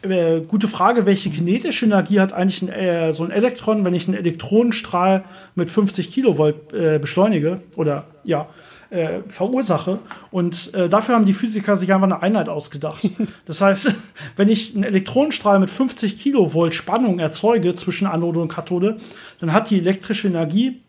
äh, 0.03 0.41
gute 0.41 0.69
Frage, 0.69 1.07
welche 1.07 1.31
kinetische 1.31 1.87
Energie 1.87 2.21
hat 2.21 2.33
eigentlich 2.33 2.61
ein, 2.63 2.69
äh, 2.69 3.13
so 3.13 3.25
ein 3.25 3.31
Elektron, 3.31 3.85
wenn 3.85 3.95
ich 3.95 4.09
einen 4.09 4.17
Elektronenstrahl 4.17 5.25
mit 5.55 5.71
50 5.71 6.13
Kilovolt 6.13 6.73
äh, 6.73 6.99
beschleunige? 6.99 7.63
Oder 7.77 8.05
ja, 8.25 8.49
äh, 8.91 9.21
verursache. 9.29 9.99
Und 10.31 10.75
äh, 10.75 10.89
dafür 10.89 11.15
haben 11.15 11.25
die 11.25 11.33
Physiker 11.33 11.77
sich 11.77 11.93
einfach 11.93 12.07
eine 12.07 12.23
Einheit 12.23 12.49
ausgedacht. 12.49 13.09
Das 13.47 13.61
heißt, 13.61 13.95
wenn 14.37 14.49
ich 14.49 14.75
einen 14.75 14.85
Elektronenstrahl 14.85 15.59
mit 15.59 15.71
50 15.71 16.21
Kilovolt 16.21 16.75
Spannung 16.75 17.19
erzeuge 17.19 17.75
zwischen 17.75 18.07
Anode 18.07 18.41
und 18.41 18.49
Kathode, 18.49 18.99
dann 19.41 19.53
hat 19.53 19.71
die 19.71 19.79
elektrische 19.79 20.29
Energie 20.29 20.81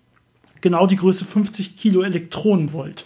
genau 0.62 0.86
die 0.88 0.96
Größe 0.96 1.26
50 1.26 1.78
Kilo 1.78 2.02
Elektronenvolt. 2.04 3.06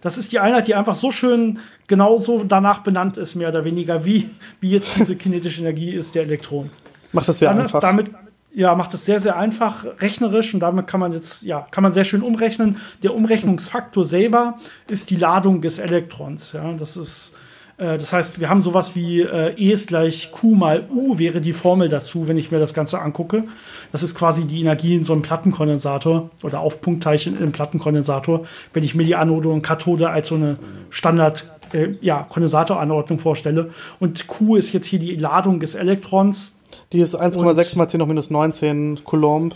Das 0.00 0.18
ist 0.18 0.32
die 0.32 0.38
Einheit, 0.38 0.68
die 0.68 0.74
einfach 0.74 0.94
so 0.94 1.10
schön 1.10 1.58
genauso 1.86 2.44
danach 2.44 2.80
benannt 2.80 3.16
ist, 3.16 3.34
mehr 3.34 3.48
oder 3.48 3.64
weniger, 3.64 4.04
wie, 4.04 4.30
wie 4.60 4.70
jetzt 4.70 4.96
diese 4.96 5.16
kinetische 5.16 5.60
Energie 5.60 5.90
ist 5.92 6.14
der 6.14 6.22
Elektronen. 6.22 6.70
Macht 7.12 7.28
das 7.28 7.38
sehr 7.38 7.48
Damit- 7.50 7.62
einfach. 7.64 7.80
Damit, 7.80 8.10
ja, 8.52 8.74
macht 8.74 8.94
es 8.94 9.04
sehr, 9.04 9.20
sehr 9.20 9.36
einfach 9.36 9.84
rechnerisch 10.00 10.54
und 10.54 10.60
damit 10.60 10.86
kann 10.86 11.00
man 11.00 11.12
jetzt, 11.12 11.42
ja, 11.42 11.66
kann 11.70 11.82
man 11.82 11.92
sehr 11.92 12.04
schön 12.04 12.22
umrechnen. 12.22 12.78
Der 13.02 13.14
Umrechnungsfaktor 13.14 14.04
selber 14.04 14.58
ist 14.88 15.10
die 15.10 15.16
Ladung 15.16 15.60
des 15.60 15.78
Elektrons. 15.78 16.52
Ja, 16.52 16.72
das 16.72 16.96
ist, 16.96 17.34
äh, 17.76 17.98
das 17.98 18.12
heißt, 18.12 18.40
wir 18.40 18.48
haben 18.48 18.62
sowas 18.62 18.96
wie 18.96 19.20
äh, 19.20 19.54
E 19.56 19.72
ist 19.72 19.88
gleich 19.88 20.32
Q 20.32 20.54
mal 20.54 20.86
U 20.90 21.18
wäre 21.18 21.40
die 21.40 21.52
Formel 21.52 21.88
dazu, 21.88 22.26
wenn 22.26 22.36
ich 22.38 22.50
mir 22.50 22.58
das 22.58 22.74
Ganze 22.74 23.00
angucke. 23.00 23.44
Das 23.92 24.02
ist 24.02 24.14
quasi 24.14 24.46
die 24.46 24.60
Energie 24.60 24.96
in 24.96 25.04
so 25.04 25.12
einem 25.12 25.22
Plattenkondensator 25.22 26.30
oder 26.42 26.60
Aufpunktteilchen 26.60 27.36
in 27.36 27.42
einem 27.42 27.52
Plattenkondensator, 27.52 28.44
wenn 28.72 28.82
ich 28.82 28.94
mir 28.94 29.04
die 29.04 29.16
Anode 29.16 29.50
und 29.50 29.62
Kathode 29.62 30.10
als 30.10 30.28
so 30.28 30.34
eine 30.34 30.58
Standard 30.90 31.50
äh, 31.72 31.88
ja, 32.00 32.26
Kondensatoranordnung 32.28 33.18
vorstelle. 33.18 33.70
Und 34.00 34.26
Q 34.26 34.56
ist 34.56 34.72
jetzt 34.72 34.86
hier 34.86 34.98
die 34.98 35.16
Ladung 35.16 35.60
des 35.60 35.74
Elektrons. 35.74 36.57
Die 36.92 37.00
ist 37.00 37.18
1,6 37.18 37.76
mal 37.78 37.88
10 37.88 38.02
hoch 38.02 38.06
minus 38.06 38.30
19 38.30 39.04
Coulomb. 39.04 39.54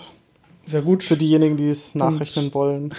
Sehr 0.65 0.83
gut. 0.83 1.03
Für 1.03 1.17
diejenigen, 1.17 1.57
die 1.57 1.69
es 1.69 1.95
nachrechnen 1.95 2.55
wollen. 2.55 2.95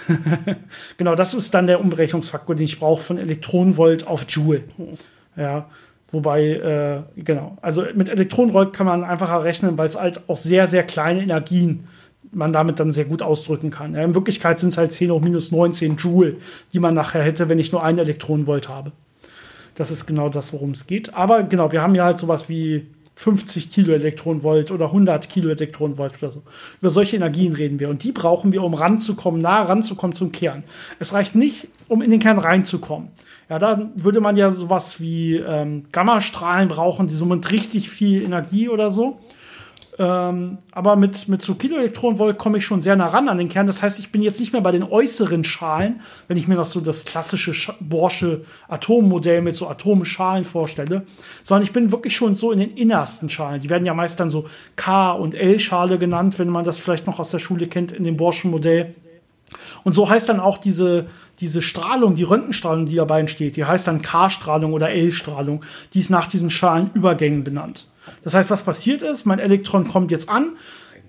Genau, 0.98 1.16
das 1.16 1.34
ist 1.34 1.54
dann 1.54 1.68
der 1.68 1.80
Umrechnungsfaktor, 1.80 2.56
den 2.56 2.66
ich 2.66 2.80
brauche 2.80 3.02
von 3.02 3.18
Elektronenvolt 3.18 4.06
auf 4.06 4.26
Joule. 4.28 4.64
Ja, 5.38 5.70
wobei, 6.12 6.44
äh, 6.46 7.22
genau, 7.22 7.58
also 7.62 7.86
mit 7.96 8.10
Elektronenvolt 8.10 8.74
kann 8.74 8.86
man 8.86 9.04
einfacher 9.04 9.44
rechnen, 9.44 9.78
weil 9.78 9.88
es 9.88 10.00
halt 10.00 10.28
auch 10.28 10.38
sehr, 10.38 10.68
sehr 10.68 10.84
kleine 10.84 11.22
Energien 11.22 11.88
man 12.36 12.54
damit 12.54 12.80
dann 12.80 12.92
sehr 12.92 13.06
gut 13.06 13.22
ausdrücken 13.22 13.70
kann. 13.70 13.94
Ja, 13.94 14.04
in 14.04 14.16
Wirklichkeit 14.16 14.60
sind 14.60 14.70
es 14.70 14.78
halt 14.78 14.94
10 14.94 15.12
hoch 15.12 15.22
minus 15.22 15.52
19 15.52 15.98
Joule, 15.98 16.38
die 16.72 16.80
man 16.80 16.94
nachher 16.94 17.24
hätte, 17.24 17.50
wenn 17.50 17.60
ich 17.60 17.72
nur 17.72 17.84
einen 17.84 18.00
Elektronenvolt 18.00 18.70
habe. 18.70 18.92
Das 19.76 19.92
ist 19.92 20.06
genau 20.06 20.30
das, 20.30 20.54
worum 20.54 20.72
es 20.72 20.88
geht. 20.88 21.14
Aber 21.14 21.44
genau, 21.44 21.72
wir 21.72 21.82
haben 21.82 21.96
ja 21.96 22.06
halt 22.06 22.20
sowas 22.20 22.50
wie 22.50 22.88
50 23.16 23.70
Kilo 23.70 23.94
Elektronenvolt 23.94 24.72
oder 24.72 24.86
100 24.86 25.30
Kilo 25.30 25.50
Elektronenvolt 25.50 26.16
oder 26.22 26.32
so. 26.32 26.42
Über 26.80 26.90
solche 26.90 27.16
Energien 27.16 27.54
reden 27.54 27.80
wir. 27.80 27.90
Und 27.90 28.04
die 28.04 28.12
brauchen 28.12 28.52
wir, 28.52 28.64
um 28.64 28.74
ranzukommen, 28.74 29.42
nah 29.42 29.64
ranzukommen 29.64 30.16
zum 30.16 30.32
Kern. 30.32 30.64
Es 31.00 31.14
reicht 31.14 31.36
nicht, 31.36 31.68
um 31.88 32.02
in 32.02 32.10
den 32.10 32.20
Kern 32.20 32.40
reinzukommen. 32.40 33.10
Ja, 33.50 33.60
da 33.60 33.92
würde 33.96 34.22
man 34.22 34.38
ja 34.38 34.52
sowas 34.52 35.00
wie 35.00 35.36
ähm, 35.36 35.84
Gammastrahlen 35.92 36.70
brauchen, 36.70 37.08
die 37.08 37.14
somit 37.14 37.52
richtig 37.52 37.90
viel 37.90 38.24
Energie 38.24 38.70
oder 38.70 38.90
so. 38.90 39.20
Ähm, 40.00 40.58
aber 40.72 40.96
mit, 40.96 41.28
mit 41.28 41.44
so 41.44 41.54
Kiloelektronenvolt 41.54 42.40
komme 42.40 42.58
ich 42.58 42.66
schon 42.66 42.82
sehr 42.82 42.96
nah 42.96 43.06
ran 43.06 43.30
an 43.30 43.38
den 43.38 43.48
Kern. 43.48 43.68
Das 43.68 43.84
heißt, 43.84 44.00
ich 44.00 44.12
bin 44.12 44.24
jetzt 44.24 44.40
nicht 44.40 44.52
mehr 44.52 44.62
bei 44.64 44.72
den 44.72 44.84
äußeren 44.84 45.44
Schalen, 45.44 46.02
wenn 46.28 46.36
ich 46.36 46.48
mir 46.48 46.56
noch 46.56 46.66
so 46.66 46.82
das 46.82 47.06
klassische 47.06 47.52
Sch- 47.52 47.76
Borsche 47.80 48.44
Atommodell 48.68 49.42
mit 49.42 49.56
so 49.56 49.68
Atomschalen 49.68 50.46
vorstelle, 50.46 51.06
sondern 51.44 51.64
ich 51.64 51.74
bin 51.74 51.92
wirklich 51.92 52.16
schon 52.16 52.36
so 52.36 52.52
in 52.52 52.58
den 52.58 52.72
innersten 52.72 53.30
Schalen. 53.30 53.62
Die 53.62 53.70
werden 53.70 53.86
ja 53.86 53.94
meist 53.94 54.20
dann 54.20 54.32
so 54.32 54.48
K- 54.76 55.12
und 55.12 55.36
L-Schale 55.36 56.00
genannt, 56.00 56.40
wenn 56.40 56.50
man 56.50 56.66
das 56.66 56.80
vielleicht 56.80 57.06
noch 57.06 57.20
aus 57.20 57.30
der 57.30 57.40
Schule 57.40 57.68
kennt 57.68 57.92
in 57.92 58.04
dem 58.04 58.18
Borschen 58.18 58.50
Modell. 58.50 58.96
Und 59.84 59.94
so 59.94 60.10
heißt 60.10 60.28
dann 60.28 60.40
auch 60.40 60.58
diese, 60.58 61.06
diese 61.40 61.62
Strahlung, 61.62 62.16
die 62.16 62.24
Röntgenstrahlung, 62.24 62.88
die 62.88 62.96
dabei 62.96 63.20
entsteht, 63.20 63.58
die 63.58 63.66
heißt 63.66 63.86
dann 63.88 64.02
K-Strahlung 64.02 64.74
oder 64.74 64.90
L-Strahlung. 64.90 65.64
Die 65.94 66.00
ist 66.00 66.10
nach 66.10 66.26
diesen 66.26 66.50
Schalenübergängen 66.50 67.44
benannt. 67.44 67.86
Das 68.24 68.34
heißt, 68.34 68.52
was 68.52 68.64
passiert 68.64 69.02
ist, 69.02 69.26
mein 69.26 69.40
Elektron 69.40 69.88
kommt 69.88 70.12
jetzt 70.12 70.30
an, 70.30 70.54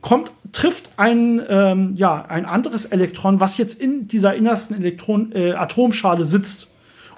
kommt, 0.00 0.30
trifft 0.52 0.90
ein, 0.96 1.42
ähm, 1.48 1.94
ja, 1.96 2.24
ein 2.28 2.44
anderes 2.44 2.84
Elektron, 2.84 3.40
was 3.40 3.56
jetzt 3.56 3.80
in 3.80 4.06
dieser 4.06 4.34
innersten 4.34 4.76
Elektron, 4.76 5.32
äh, 5.32 5.52
Atomschale 5.52 6.24
sitzt 6.24 6.68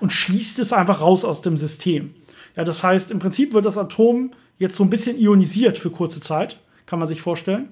und 0.00 0.12
schließt 0.12 0.58
es 0.58 0.72
einfach 0.72 1.00
raus 1.00 1.24
aus 1.24 1.42
dem 1.42 1.56
System. 1.56 2.14
Ja, 2.54 2.64
das 2.64 2.82
heißt, 2.82 3.10
im 3.10 3.18
Prinzip 3.18 3.54
wird 3.54 3.64
das 3.64 3.76
Atom 3.76 4.32
jetzt 4.58 4.76
so 4.76 4.84
ein 4.84 4.90
bisschen 4.90 5.18
ionisiert 5.18 5.78
für 5.78 5.90
kurze 5.90 6.20
Zeit, 6.20 6.58
kann 6.86 6.98
man 6.98 7.08
sich 7.08 7.20
vorstellen. 7.20 7.70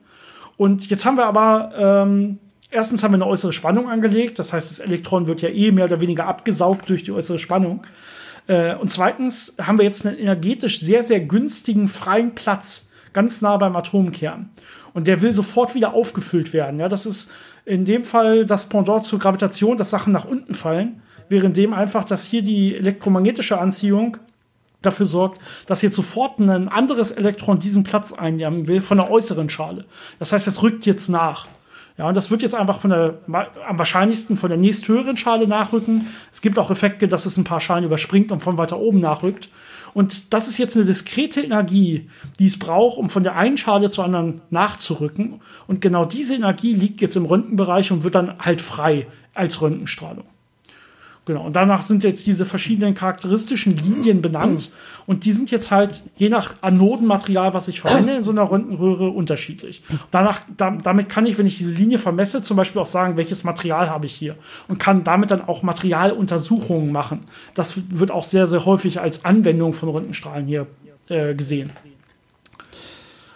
Und 0.57 0.89
jetzt 0.91 1.05
haben 1.05 1.17
wir 1.17 1.27
aber, 1.27 1.73
ähm, 1.77 2.39
erstens 2.71 3.03
haben 3.03 3.13
wir 3.13 3.17
eine 3.17 3.27
äußere 3.27 3.53
Spannung 3.53 3.89
angelegt, 3.89 4.39
das 4.39 4.53
heißt, 4.53 4.71
das 4.71 4.79
Elektron 4.81 5.27
wird 5.27 5.43
ja 5.43 5.49
eh 5.49 5.73
mehr 5.73 5.87
oder 5.87 6.01
weniger 6.01 6.27
abgesaugt 6.27 6.91
durch 6.91 7.03
die 7.03 7.13
äußere 7.13 7.39
Spannung. 7.39 7.83
Äh, 8.47 8.75
und 8.75 8.91
zweitens 8.91 9.57
haben 9.61 9.79
wir 9.79 9.85
jetzt 9.85 10.07
einen 10.07 10.19
energetisch 10.19 10.81
sehr, 10.81 11.03
sehr 11.03 11.21
günstigen 11.21 11.89
freien 11.89 12.35
Platz 12.35 12.91
ganz 13.13 13.41
nah 13.41 13.57
beim 13.57 13.77
Atomkern. 13.77 14.51
Und 14.93 15.07
der 15.07 15.23
will 15.23 15.33
sofort 15.33 15.75
wieder 15.75 15.95
aufgefüllt 15.95 16.53
werden. 16.53 16.79
Ja, 16.79 16.89
das 16.89 17.07
ist 17.07 17.33
in 17.65 17.85
dem 17.85 18.05
Fall 18.05 18.45
das 18.45 18.69
Pendant 18.69 19.05
zur 19.05 19.19
Gravitation, 19.19 19.77
dass 19.77 19.91
Sachen 19.91 20.13
nach 20.13 20.27
unten 20.27 20.55
fallen, 20.55 21.03
während 21.29 21.57
dem 21.57 21.73
einfach, 21.73 22.05
dass 22.05 22.25
hier 22.25 22.43
die 22.43 22.75
elektromagnetische 22.77 23.59
Anziehung 23.59 24.19
dafür 24.83 25.07
sorgt, 25.07 25.41
dass 25.67 25.81
jetzt 25.81 25.97
sofort 25.97 26.39
ein 26.39 26.69
anderes 26.69 27.11
Elektron 27.11 27.59
diesen 27.59 27.85
Platz 27.85 28.13
einnehmen 28.13 28.69
will 28.69 28.83
von 28.83 28.99
der 28.99 29.11
äußeren 29.11 29.49
Schale. 29.49 29.87
Das 30.19 30.33
heißt, 30.33 30.47
es 30.47 30.63
rückt 30.63 30.85
jetzt 30.85 31.09
nach. 31.09 31.49
Ja, 31.97 32.09
und 32.09 32.17
das 32.17 32.31
wird 32.31 32.43
jetzt 32.43 32.57
einfach 32.57 32.81
von 32.81 32.91
der, 32.91 33.19
am 33.29 33.79
wahrscheinlichsten 33.79 34.37
von 34.37 34.49
der 34.49 34.59
nächsthöheren 34.59 35.17
Schale 35.17 35.47
nachrücken. 35.47 36.09
Es 36.33 36.43
gibt 36.43 36.59
auch 36.59 36.71
Effekte, 36.71 37.07
dass 37.07 37.25
es 37.25 37.37
ein 37.37 37.45
paar 37.45 37.61
Schalen 37.61 37.85
überspringt 37.85 38.33
und 38.33 38.43
von 38.43 38.59
weiter 38.59 38.79
oben 38.79 38.99
nachrückt. 38.99 39.49
Und 39.95 40.35
das 40.35 40.49
ist 40.49 40.59
jetzt 40.59 40.77
eine 40.77 40.87
diskrete 40.87 41.41
Energie, 41.41 42.11
die 42.41 42.47
es 42.47 42.59
braucht, 42.59 42.99
um 42.99 43.09
von 43.09 43.23
der 43.23 43.37
einen 43.37 43.57
Schale 43.57 43.91
zur 43.91 44.05
anderen 44.05 44.41
nachzurücken. 44.51 45.41
Und 45.69 45.81
genau 45.81 46.05
diese 46.05 46.35
Energie 46.35 46.75
liegt 46.75 47.01
jetzt 47.01 47.15
im 47.15 47.27
Röntgenbereich 47.27 47.93
und 47.93 48.03
wird 48.03 48.17
dann 48.17 48.39
halt 48.41 48.61
frei 48.61 49.07
als 49.33 49.63
Röntgenstrahlung. 49.63 50.25
Genau, 51.27 51.47
und 51.47 51.57
danach 51.57 51.83
sind 51.83 52.05
jetzt 52.05 52.27
diese 52.27 52.45
verschiedenen 52.45 52.93
charakteristischen 52.93 53.75
Linien 53.77 54.21
benannt 54.21 54.71
und 55.07 55.25
die 55.25 55.33
sind 55.33 55.51
jetzt 55.51 55.71
halt 55.71 56.03
je 56.17 56.29
nach 56.29 56.57
Anodenmaterial, 56.61 57.55
was 57.55 57.67
ich 57.69 57.81
verwende, 57.81 58.15
in 58.17 58.23
so 58.23 58.31
einer 58.31 58.51
Röntgenröhre 58.51 59.09
unterschiedlich. 59.09 59.83
Danach, 60.11 60.41
da, 60.57 60.71
damit 60.71 61.09
kann 61.09 61.25
ich, 61.25 61.39
wenn 61.39 61.47
ich 61.47 61.57
diese 61.57 61.71
Linie 61.71 61.99
vermesse, 61.99 62.43
zum 62.43 62.59
Beispiel 62.59 62.83
auch 62.83 62.87
sagen, 62.87 63.17
welches 63.17 63.43
Material 63.43 63.89
habe 63.89 64.05
ich 64.05 64.13
hier 64.13 64.37
und 64.69 64.79
kann 64.79 65.03
damit 65.03 65.31
dann 65.31 65.41
auch 65.41 65.63
Materialuntersuchungen 65.63 66.93
machen. 66.93 67.21
Das 67.55 67.81
wird 67.89 68.11
auch 68.11 68.25
sehr, 68.25 68.47
sehr 68.47 68.67
häufig 68.67 69.01
als 69.01 69.25
Anwendung 69.25 69.73
von 69.73 69.89
Röntgenstrahlen 69.89 70.47
hier 70.47 70.67
äh, 71.09 71.35
gesehen. 71.35 71.71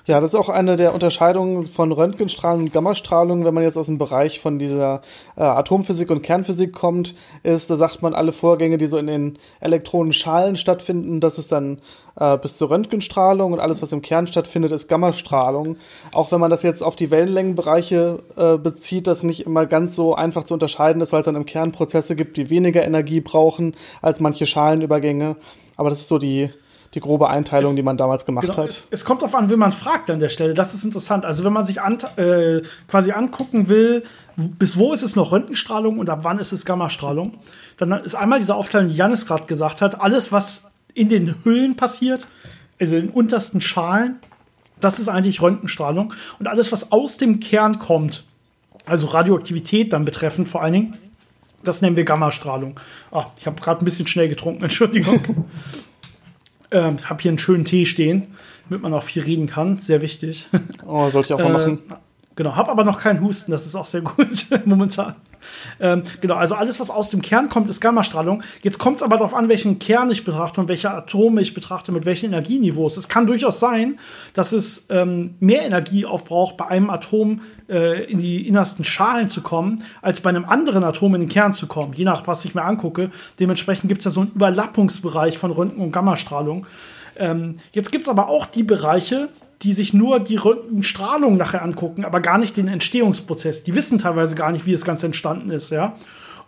Ja, 0.09 0.23
das 0.23 0.33
ist 0.33 0.41
auch 0.41 0.49
eine 0.49 0.77
der 0.77 0.95
Unterscheidungen 0.95 1.67
von 1.67 1.93
Röntgenstrahlung 1.93 2.63
und 2.63 2.73
Gammastrahlung, 2.73 3.45
wenn 3.45 3.53
man 3.53 3.63
jetzt 3.63 3.77
aus 3.77 3.87
dem 3.87 3.99
Bereich 3.99 4.41
von 4.41 4.59
dieser 4.59 5.03
äh, 5.37 5.43
Atomphysik 5.43 6.11
und 6.11 6.23
Kernphysik 6.23 6.73
kommt, 6.73 7.15
ist, 7.43 7.71
da 7.71 7.77
sagt 7.77 8.01
man, 8.01 8.15
alle 8.15 8.33
Vorgänge, 8.33 8.79
die 8.79 8.87
so 8.87 8.97
in 8.97 9.07
den 9.07 9.39
Elektronenschalen 9.61 10.57
stattfinden, 10.57 11.21
das 11.21 11.37
ist 11.37 11.53
dann 11.53 11.83
äh, 12.19 12.39
bis 12.39 12.57
zur 12.57 12.71
Röntgenstrahlung 12.71 13.53
und 13.53 13.61
alles, 13.61 13.83
was 13.83 13.93
im 13.93 14.01
Kern 14.01 14.27
stattfindet, 14.27 14.73
ist 14.73 14.89
Gammastrahlung. 14.89 15.77
Auch 16.13 16.33
wenn 16.33 16.41
man 16.41 16.49
das 16.49 16.63
jetzt 16.63 16.83
auf 16.83 16.97
die 16.97 17.11
Wellenlängenbereiche 17.11 18.23
äh, 18.35 18.57
bezieht, 18.57 19.09
das 19.09 19.25
nicht 19.25 19.45
immer 19.45 19.67
ganz 19.67 19.95
so 19.95 20.15
einfach 20.15 20.45
zu 20.45 20.55
unterscheiden 20.55 21.03
ist, 21.03 21.13
weil 21.13 21.21
es 21.21 21.27
dann 21.27 21.37
im 21.37 21.45
Kern 21.45 21.73
Prozesse 21.73 22.17
gibt, 22.17 22.39
die 22.39 22.49
weniger 22.49 22.83
Energie 22.83 23.21
brauchen 23.21 23.77
als 24.01 24.21
manche 24.21 24.47
Schalenübergänge. 24.47 25.37
Aber 25.77 25.91
das 25.91 26.01
ist 26.01 26.09
so 26.09 26.17
die, 26.17 26.49
die 26.95 27.01
grobe 27.01 27.29
Einteilung, 27.29 27.73
Es- 27.73 27.77
die 27.77 27.83
man 27.83 27.97
damals 27.97 28.25
gemacht 28.25 28.47
Genau, 28.47 28.59
hat. 28.59 28.69
es, 28.71 28.89
es 28.91 29.05
kommt 29.05 29.23
darauf 29.23 29.35
an, 29.35 29.51
wen 29.51 29.59
man 29.59 29.73
fragt 29.73 30.09
an 30.11 30.21
der 30.21 30.29
Stelle. 30.31 30.55
Das 30.55 30.73
ist 30.75 30.85
interessant. 30.85 31.25
Also 31.25 31.45
wenn 31.45 31.53
man 31.53 31.67
sich 31.67 31.81
an, 31.83 31.99
äh, 32.17 32.63
quasi 32.89 33.13
angucken 33.13 33.69
will, 33.69 34.03
bis 34.37 34.79
wo 34.79 34.93
ist 34.93 35.03
es 35.03 35.15
noch 35.17 35.33
Röntgenstrahlung 35.33 35.99
und 35.99 36.09
ab 36.09 36.21
wann 36.23 36.39
ist 36.39 36.53
es 36.53 36.65
Gammastrahlung, 36.65 37.35
dann 37.77 37.93
ist 38.05 38.15
einmal 38.15 38.39
diese 38.39 38.55
Aufteilung, 38.55 38.89
die 38.89 38.95
Janis 38.97 39.27
gerade 39.27 39.45
gesagt 39.47 39.83
hat, 39.83 40.01
alles, 40.01 40.33
was 40.33 40.71
in 40.95 41.09
den 41.09 41.35
Hüllen 41.45 41.77
passiert, 41.77 42.27
also 42.81 42.97
in 42.97 43.07
den 43.09 43.11
untersten 43.11 43.61
Schalen, 43.61 44.21
das 44.81 44.99
ist 45.01 45.09
eigentlich 45.09 45.43
Röntgenstrahlung. 45.43 46.15
Und 46.39 46.47
alles, 46.49 46.71
was 46.73 46.93
aus 46.93 47.17
dem 47.19 47.41
Kern 47.41 47.79
kommt, 47.81 48.25
also 48.87 49.09
Radioaktivität 49.09 49.93
dann 49.93 50.05
betreffend 50.05 50.49
vor 50.49 50.63
allen 50.63 50.73
Dingen, 50.73 50.97
das 51.65 51.83
nennen 51.83 51.97
wir 51.97 52.05
Gammastrahlung. 52.05 52.79
Ah, 53.11 53.27
ich 53.39 53.47
habe 53.47 53.61
gerade 53.61 53.83
ein 53.83 53.85
bisschen 53.85 54.07
schnell 54.07 54.29
getrunken, 54.29 54.63
Entschuldigung. 54.65 55.21
Ähm, 56.71 56.97
habe 57.09 57.23
hier 57.23 57.31
einen 57.31 57.39
schönen 57.39 57.65
Tee 57.65 57.87
stehen, 57.87 58.29
damit 58.69 58.83
man 58.83 58.93
auch 58.95 59.03
viel 59.03 59.23
reden 59.23 59.47
kann. 59.47 59.79
Sehr 59.79 60.03
wichtig. 60.03 60.49
Oh, 60.87 61.09
sollte 61.11 61.29
ich 61.29 61.35
auch 61.35 61.39
mal 61.49 61.51
Äh, 61.51 61.67
machen. 61.69 61.79
Genau, 62.39 62.55
habe 62.55 62.71
aber 62.71 62.85
noch 62.85 63.01
keinen 63.01 63.21
Husten, 63.21 63.51
das 63.51 63.67
ist 63.67 63.75
auch 63.75 63.85
sehr 63.85 64.01
gut 64.01 64.47
momentan. 64.65 65.17
Ähm, 65.81 66.05
genau, 66.21 66.37
also 66.37 66.55
alles, 66.55 66.79
was 66.79 66.89
aus 66.89 67.11
dem 67.11 67.21
Kern 67.21 67.49
kommt, 67.49 67.69
ist 67.69 67.81
Gammastrahlung. 67.81 68.45
Jetzt 68.63 68.79
kommt 68.79 68.99
es 68.99 69.03
aber 69.03 69.17
darauf 69.17 69.35
an, 69.35 69.49
welchen 69.49 69.81
Kern 69.81 70.09
ich 70.13 70.25
betrachte 70.25 70.61
und 70.61 70.69
welche 70.69 70.89
Atome 70.89 71.41
ich 71.41 71.53
betrachte, 71.53 71.91
mit 71.91 72.05
welchen 72.05 72.27
Energieniveaus. 72.27 72.97
Es 72.97 73.09
kann 73.09 73.27
durchaus 73.27 73.59
sein, 73.59 73.99
dass 74.35 74.53
es 74.53 74.87
ähm, 74.89 75.35
mehr 75.41 75.63
Energie 75.63 76.07
aufbraucht, 76.07 76.57
bei 76.57 76.69
einem 76.69 76.91
Atom 76.91 77.41
äh, 77.69 78.05
in 78.05 78.19
die 78.19 78.47
innersten 78.47 78.85
Schalen 78.85 79.29
zu 79.29 79.41
kommen, 79.41 79.83
als 80.01 80.21
bei 80.21 80.29
einem 80.31 80.45
anderen 80.45 80.85
Atom 80.85 81.17
in 81.17 81.23
den 81.23 81.29
Kern 81.29 81.53
zu 81.53 81.67
kommen, 81.67 81.93
je 81.93 82.05
nach 82.05 82.29
was 82.29 82.45
ich 82.45 82.55
mir 82.55 82.63
angucke. 82.63 83.11
Dementsprechend 83.41 83.89
gibt 83.89 84.03
es 84.03 84.05
ja 84.05 84.11
so 84.13 84.21
einen 84.21 84.31
Überlappungsbereich 84.31 85.39
von 85.39 85.51
Röntgen- 85.51 85.83
und 85.83 85.91
Gammastrahlung. 85.91 86.69
Ähm, 87.17 87.57
jetzt 87.73 87.91
gibt 87.91 88.03
es 88.03 88.09
aber 88.09 88.29
auch 88.29 88.47
die 88.47 88.63
Bereiche, 88.63 89.29
die 89.63 89.73
sich 89.73 89.93
nur 89.93 90.21
die 90.21 90.37
Röntgenstrahlung 90.37 91.37
nachher 91.37 91.63
angucken, 91.63 92.05
aber 92.05 92.21
gar 92.21 92.39
nicht 92.39 92.57
den 92.57 92.69
Entstehungsprozess. 92.69 93.65
Die 93.65 93.75
wissen 93.75 93.99
teilweise 93.99 94.35
gar 94.35 94.53
nicht, 94.53 94.67
wie 94.67 94.73
das 94.73 94.85
Ganze 94.85 95.07
entstanden 95.07 95.51
ist, 95.51 95.71
ja. 95.71 95.97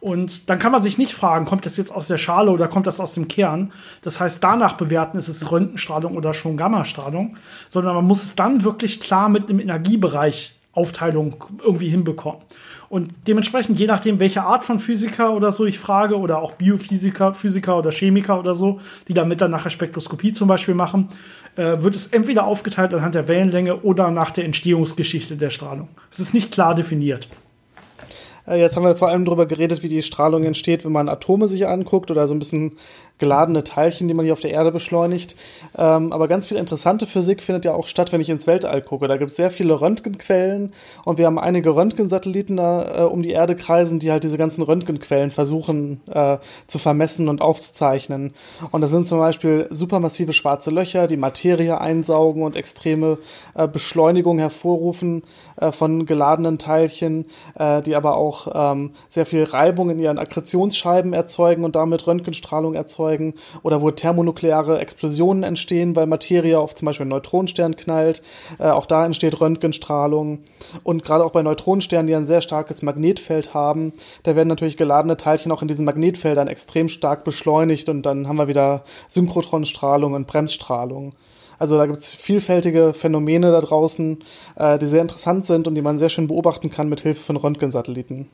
Und 0.01 0.49
dann 0.49 0.59
kann 0.59 0.73
man 0.73 0.83
sich 0.83 0.97
nicht 0.97 1.13
fragen, 1.13 1.45
kommt 1.45 1.67
das 1.67 1.77
jetzt 1.77 1.93
aus 1.93 2.07
der 2.07 2.17
Schale 2.17 2.51
oder 2.51 2.69
kommt 2.69 2.87
das 2.87 3.01
aus 3.01 3.13
dem 3.13 3.29
Kern? 3.29 3.71
Das 4.01 4.19
heißt, 4.19 4.43
danach 4.43 4.75
bewerten, 4.75 5.19
ist 5.19 5.29
es 5.29 5.51
Röntgenstrahlung 5.51 6.17
oder 6.17 6.33
schon 6.33 6.57
Gammastrahlung, 6.57 7.37
sondern 7.69 7.95
man 7.95 8.07
muss 8.07 8.23
es 8.23 8.35
dann 8.35 8.65
wirklich 8.65 9.01
klar 9.01 9.29
mit 9.29 9.51
einem 9.51 9.61
Energiebereich 9.61 10.55
Aufteilung 10.73 11.45
irgendwie 11.63 11.89
hinbekommen. 11.89 12.41
Und 12.89 13.13
dementsprechend, 13.27 13.79
je 13.79 13.87
nachdem, 13.87 14.21
welche 14.21 14.43
Art 14.43 14.65
von 14.65 14.79
Physiker 14.79 15.33
oder 15.35 15.53
so 15.53 15.65
ich 15.65 15.79
frage, 15.79 16.17
oder 16.17 16.39
auch 16.39 16.53
Biophysiker, 16.53 17.35
Physiker 17.35 17.79
oder 17.79 17.91
Chemiker 17.91 18.39
oder 18.39 18.55
so, 18.55 18.81
die 19.09 19.15
damit 19.15 19.41
dann 19.41 19.51
nachher 19.51 19.71
Spektroskopie 19.71 20.33
zum 20.33 20.49
Beispiel 20.49 20.75
machen, 20.75 21.09
äh, 21.57 21.83
wird 21.83 21.95
es 21.95 22.09
entweder 22.09 22.45
aufgeteilt 22.45 22.95
anhand 22.95 23.15
der 23.15 23.29
Wellenlänge 23.29 23.83
oder 23.83 24.11
nach 24.11 24.31
der 24.31 24.45
Entstehungsgeschichte 24.45 25.37
der 25.37 25.51
Strahlung. 25.51 25.89
Es 26.11 26.21
ist 26.21 26.35
nicht 26.35 26.53
klar 26.53 26.75
definiert. 26.75 27.29
Äh, 28.47 28.61
jetzt 28.61 28.77
haben 28.77 28.85
wir 28.85 28.97
vor 28.97 29.09
allem 29.09 29.25
darüber 29.25 29.47
geredet, 29.47 29.83
wie 29.83 29.89
die 29.89 30.03
Strahlung 30.03 30.45
entsteht, 30.45 30.85
wenn 30.85 30.93
man 30.93 31.09
Atome 31.09 31.49
sich 31.49 31.67
anguckt 31.67 32.11
oder 32.11 32.27
so 32.29 32.35
ein 32.35 32.39
bisschen 32.39 32.77
geladene 33.21 33.63
Teilchen, 33.63 34.09
die 34.09 34.15
man 34.15 34.25
hier 34.25 34.33
auf 34.33 34.41
der 34.41 34.51
Erde 34.51 34.73
beschleunigt. 34.73 35.37
Ähm, 35.79 36.13
aber 36.13 36.27
ganz 36.27 36.47
viel 36.47 36.57
interessante 36.57 37.07
Physik 37.07 37.43
findet 37.43 37.65
ja 37.65 37.75
auch 37.75 37.87
statt, 37.87 38.13
wenn 38.13 38.21
ich 38.21 38.31
ins 38.31 38.49
Weltall 38.49 38.83
gucke. 38.83 39.07
Da 39.07 39.17
gibt 39.17 39.31
es 39.31 39.37
sehr 39.37 39.53
viele 39.53 39.81
Röntgenquellen 39.81 40.73
und 41.05 41.19
wir 41.19 41.27
haben 41.27 41.39
einige 41.39 41.77
Röntgensatelliten 41.77 42.57
da 42.57 43.03
äh, 43.03 43.03
um 43.03 43.23
die 43.23 43.31
Erde 43.31 43.55
kreisen, 43.55 44.01
die 44.01 44.11
halt 44.11 44.25
diese 44.25 44.39
ganzen 44.39 44.63
Röntgenquellen 44.63 45.31
versuchen 45.31 46.01
äh, 46.11 46.39
zu 46.67 46.79
vermessen 46.79 47.29
und 47.29 47.43
aufzuzeichnen. 47.43 48.35
Und 48.73 48.81
das 48.81 48.91
sind 48.91 49.07
zum 49.07 49.19
Beispiel 49.19 49.67
supermassive 49.71 50.33
schwarze 50.33 50.71
Löcher, 50.71 51.07
die 51.07 51.19
Materie 51.19 51.81
einsaugen 51.81 52.43
und 52.43 52.57
extreme 52.57 53.19
äh, 53.55 53.69
Beschleunigung 53.69 54.39
hervorrufen 54.39 55.23
äh, 55.57 55.71
von 55.73 56.07
geladenen 56.07 56.59
Teilchen, 56.59 57.27
äh, 57.55 57.83
die 57.83 57.95
aber 57.95 58.17
auch 58.17 58.49
ähm, 58.73 58.93
sehr 59.11 59.27
viel 59.27 59.45
Reibung 59.45 59.91
in 59.91 59.99
ihren 59.99 60.19
Akkretionsscheiben 60.19 61.13
erzeugen 61.13 61.65
und 61.65 61.77
damit 61.77 62.07
Röntgenstrahlung 62.07 62.75
erzeugen 62.75 63.10
erzeugen 63.11 63.35
oder 63.63 63.83
wo 63.83 63.91
thermonukleare 63.91 64.79
Explosionen 64.79 65.43
entstehen, 65.43 65.97
weil 65.97 66.07
Materie 66.07 66.59
auf 66.59 66.75
zum 66.75 66.87
Beispiel 66.87 67.05
einen 67.05 67.11
Neutronenstern 67.11 67.77
knallt. 67.77 68.23
Äh, 68.59 68.69
auch 68.69 68.87
da 68.87 69.05
entsteht 69.05 69.41
Röntgenstrahlung. 69.41 70.41
Und 70.83 71.05
gerade 71.05 71.25
auch 71.25 71.33
bei 71.33 71.43
Neutronensternen, 71.43 72.07
die 72.07 72.15
ein 72.15 72.27
sehr 72.27 72.41
starkes 72.41 72.83
Magnetfeld 72.83 73.55
haben, 73.55 73.93
da 74.23 74.37
werden 74.37 74.49
natürlich 74.49 74.77
geladene 74.77 75.17
Teilchen 75.17 75.53
auch 75.53 75.63
in 75.63 75.69
diesen 75.69 75.85
Magnetfeldern 75.85 76.49
extrem 76.49 76.89
stark 76.89 77.25
beschleunigt 77.25 77.89
und 77.89 78.03
dann 78.03 78.29
haben 78.29 78.37
wir 78.37 78.49
wieder 78.49 78.85
Synchrotronstrahlung 79.09 80.15
und 80.15 80.27
Bremsstrahlung. 80.27 81.13
Also 81.59 81.77
da 81.77 81.85
gibt 81.85 81.99
es 81.99 82.15
vielfältige 82.15 82.95
Phänomene 82.95 83.51
da 83.51 83.61
draußen, 83.61 84.21
äh, 84.57 84.79
die 84.79 84.87
sehr 84.87 85.03
interessant 85.03 85.45
sind 85.45 85.69
und 85.69 85.75
die 85.75 85.83
man 85.83 85.99
sehr 85.99 86.09
schön 86.09 86.27
beobachten 86.27 86.71
kann 86.71 86.89
mit 86.89 87.03
Hilfe 87.03 87.23
von 87.23 87.37
Röntgensatelliten. 87.37 88.29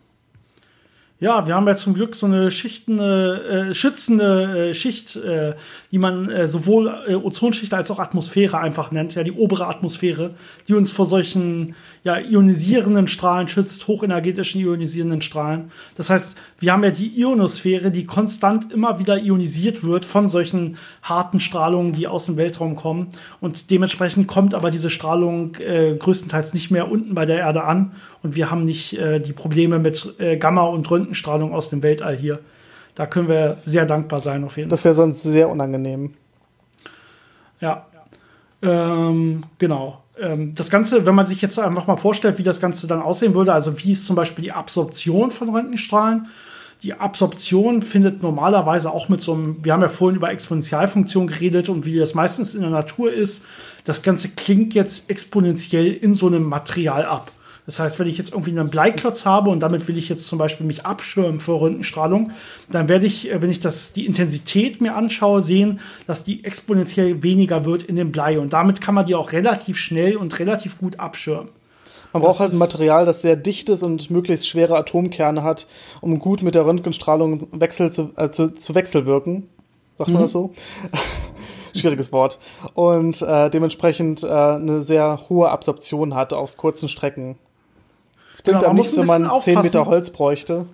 Ja, 1.19 1.47
wir 1.47 1.55
haben 1.55 1.67
ja 1.67 1.75
zum 1.77 1.95
Glück 1.95 2.15
so 2.15 2.27
eine 2.27 2.51
schichtende, 2.51 3.71
äh, 3.71 3.75
schützende 3.75 4.69
äh, 4.69 4.75
Schicht, 4.75 5.17
äh, 5.17 5.55
die 5.91 5.97
man 5.97 6.29
äh, 6.29 6.47
sowohl 6.47 6.93
äh, 7.09 7.15
Ozonschicht 7.15 7.73
als 7.73 7.91
auch 7.91 7.99
Atmosphäre 7.99 8.59
einfach 8.59 8.91
nennt, 8.91 9.15
ja, 9.15 9.23
die 9.23 9.33
obere 9.33 9.67
Atmosphäre, 9.67 10.35
die 10.69 10.75
uns 10.75 10.93
vor 10.93 11.07
solchen 11.07 11.75
ja, 12.05 12.19
ionisierenden 12.19 13.09
Strahlen 13.09 13.49
schützt, 13.49 13.89
hochenergetischen 13.89 14.61
ionisierenden 14.61 15.23
Strahlen. 15.23 15.71
Das 15.95 16.11
heißt, 16.11 16.37
wir 16.59 16.73
haben 16.75 16.85
ja 16.85 16.91
die 16.91 17.19
Ionosphäre, 17.19 17.91
die 17.91 18.05
konstant 18.05 18.71
immer 18.71 18.99
wieder 18.99 19.17
ionisiert 19.17 19.85
wird 19.85 20.05
von 20.05 20.29
solchen 20.29 20.77
harten 21.03 21.41
Strahlungen, 21.41 21.95
die 21.95 22.09
aus 22.09 22.27
dem 22.27 22.37
Weltraum 22.37 22.77
kommen. 22.77 23.09
Und 23.41 23.71
dementsprechend 23.71 24.27
kommt 24.27 24.53
aber 24.55 24.71
diese 24.71 24.91
Strahlung 24.91 25.55
äh, 25.57 25.97
größtenteils 25.97 26.53
nicht 26.53 26.71
mehr 26.71 26.91
unten 26.91 27.15
bei 27.15 27.25
der 27.25 27.39
Erde 27.39 27.65
an. 27.65 27.93
Und 28.27 28.35
wir 28.35 28.51
haben 28.51 28.65
nicht 28.65 28.99
äh, 28.99 29.21
die 29.21 29.33
Probleme 29.33 29.79
mit 29.79 30.17
äh, 30.19 30.37
Gamma- 30.37 30.65
und 30.65 30.91
Röntgenstrahlung 30.91 31.55
aus 31.55 31.71
dem 31.71 31.85
Weltall 31.85 32.17
hier. 32.17 32.41
Da 32.97 33.07
können 33.07 33.29
wir 33.29 33.59
sehr 33.63 33.87
dankbar 33.87 34.21
sein, 34.21 34.43
auf 34.43 34.57
jeden 34.57 34.69
Fall. 34.69 34.77
Das 34.77 34.85
wäre 34.85 34.95
sonst 34.95 35.23
sehr 35.23 35.49
unangenehm. 35.49 36.15
Ja. 37.61 37.87
Ähm, 38.63 39.45
genau 39.59 40.03
ähm, 40.21 40.57
das 40.57 40.71
Ganze, 40.71 41.07
wenn 41.07 41.15
man 41.15 41.27
sich 41.27 41.41
jetzt 41.41 41.57
einfach 41.61 41.87
mal 41.87 41.97
vorstellt, 41.97 42.39
wie 42.39 42.43
das 42.43 42.59
Ganze 42.59 42.89
dann 42.89 43.01
aussehen 43.01 43.37
würde, 43.37 43.53
also 43.53 43.79
wie 43.79 43.93
ist 43.93 44.07
zum 44.07 44.17
Beispiel 44.17 44.43
die 44.43 44.51
Absorption 44.51 45.31
von 45.31 45.51
Röntgenstrahlen? 45.51 46.27
Die 46.83 46.95
Absorption 46.95 47.83
findet 47.83 48.25
normalerweise 48.25 48.91
auch 48.91 49.09
mit 49.09 49.21
so 49.23 49.35
einem, 49.35 49.65
wir 49.65 49.73
haben 49.73 49.83
ja 49.83 49.89
vorhin 49.89 50.17
über 50.17 50.33
Exponentialfunktion 50.33 51.29
geredet 51.29 51.69
und 51.69 51.85
wie 51.85 51.97
das 51.97 52.15
meistens 52.15 52.57
in 52.57 52.63
der 52.63 52.71
Natur 52.71 53.13
ist. 53.13 53.47
Das 53.85 54.03
Ganze 54.03 54.31
klingt 54.31 54.75
jetzt 54.75 55.09
exponentiell 55.11 55.93
in 55.93 56.13
so 56.13 56.27
einem 56.27 56.43
Material 56.43 57.05
ab. 57.05 57.31
Das 57.67 57.81
heißt, 57.81 57.99
wenn 57.99 58.07
ich 58.07 58.17
jetzt 58.17 58.33
irgendwie 58.33 58.53
einen 58.53 58.71
Bleiklotz 58.71 59.27
habe 59.27 59.51
und 59.51 59.61
damit 59.61 59.87
will 59.89 59.99
ich 59.99 60.09
jetzt 60.09 60.27
zum 60.29 60.39
Beispiel 60.39 60.67
mich 60.67 60.87
abschirmen 60.87 61.41
vor 61.41 61.61
Röntgenstrahlung, 61.61 62.31
dann 62.71 62.89
werde 62.89 63.07
ich, 63.07 63.31
äh, 63.31 63.43
wenn 63.43 63.51
ich 63.51 63.61
das, 63.61 63.93
die 63.93 64.07
Intensität 64.07 64.81
mir 64.81 64.95
anschaue, 64.95 65.43
sehen, 65.43 65.81
dass 66.07 66.23
die 66.23 66.45
exponentiell 66.45 67.23
weniger 67.23 67.65
wird 67.65 67.83
in 67.83 67.97
dem 67.97 68.13
Blei. 68.13 68.39
Und 68.39 68.53
damit 68.53 68.81
kann 68.81 68.95
man 68.95 69.05
die 69.05 69.17
auch 69.17 69.33
relativ 69.33 69.77
schnell 69.79 70.17
und 70.17 70.39
relativ 70.39 70.79
gut 70.79 71.01
abschirmen. 71.01 71.49
Man 72.13 72.23
braucht 72.23 72.41
halt 72.41 72.53
ein 72.53 72.59
Material, 72.59 73.05
das 73.05 73.21
sehr 73.21 73.37
dicht 73.37 73.69
ist 73.69 73.83
und 73.83 74.11
möglichst 74.11 74.49
schwere 74.49 74.77
Atomkerne 74.77 75.43
hat, 75.43 75.67
um 76.01 76.19
gut 76.19 76.43
mit 76.43 76.55
der 76.55 76.65
Röntgenstrahlung 76.65 77.49
Wechsel 77.61 77.93
zu, 77.93 78.13
äh, 78.17 78.31
zu, 78.31 78.55
zu 78.55 78.75
wechselwirken. 78.75 79.49
Sagt 79.99 80.11
man 80.11 80.21
mhm. 80.21 80.25
das 80.25 80.33
so? 80.33 80.53
Schwieriges 81.75 82.13
Wort. 82.13 82.39
Und 82.73 83.21
äh, 83.21 83.51
dementsprechend 83.51 84.23
äh, 84.23 84.29
eine 84.29 84.81
sehr 84.81 85.21
hohe 85.29 85.51
Absorption 85.51 86.15
hat 86.15 86.33
auf 86.33 86.57
kurzen 86.57 86.89
Strecken. 86.89 87.37
Es 88.47 88.53
bringt 88.53 88.63
genau, 88.63 88.75
nichts, 88.75 88.97
wenn 88.97 89.07
man 89.07 89.41
10 89.41 89.61
Meter 89.61 89.87
Holz 89.87 90.11
bräuchte. 90.11 90.67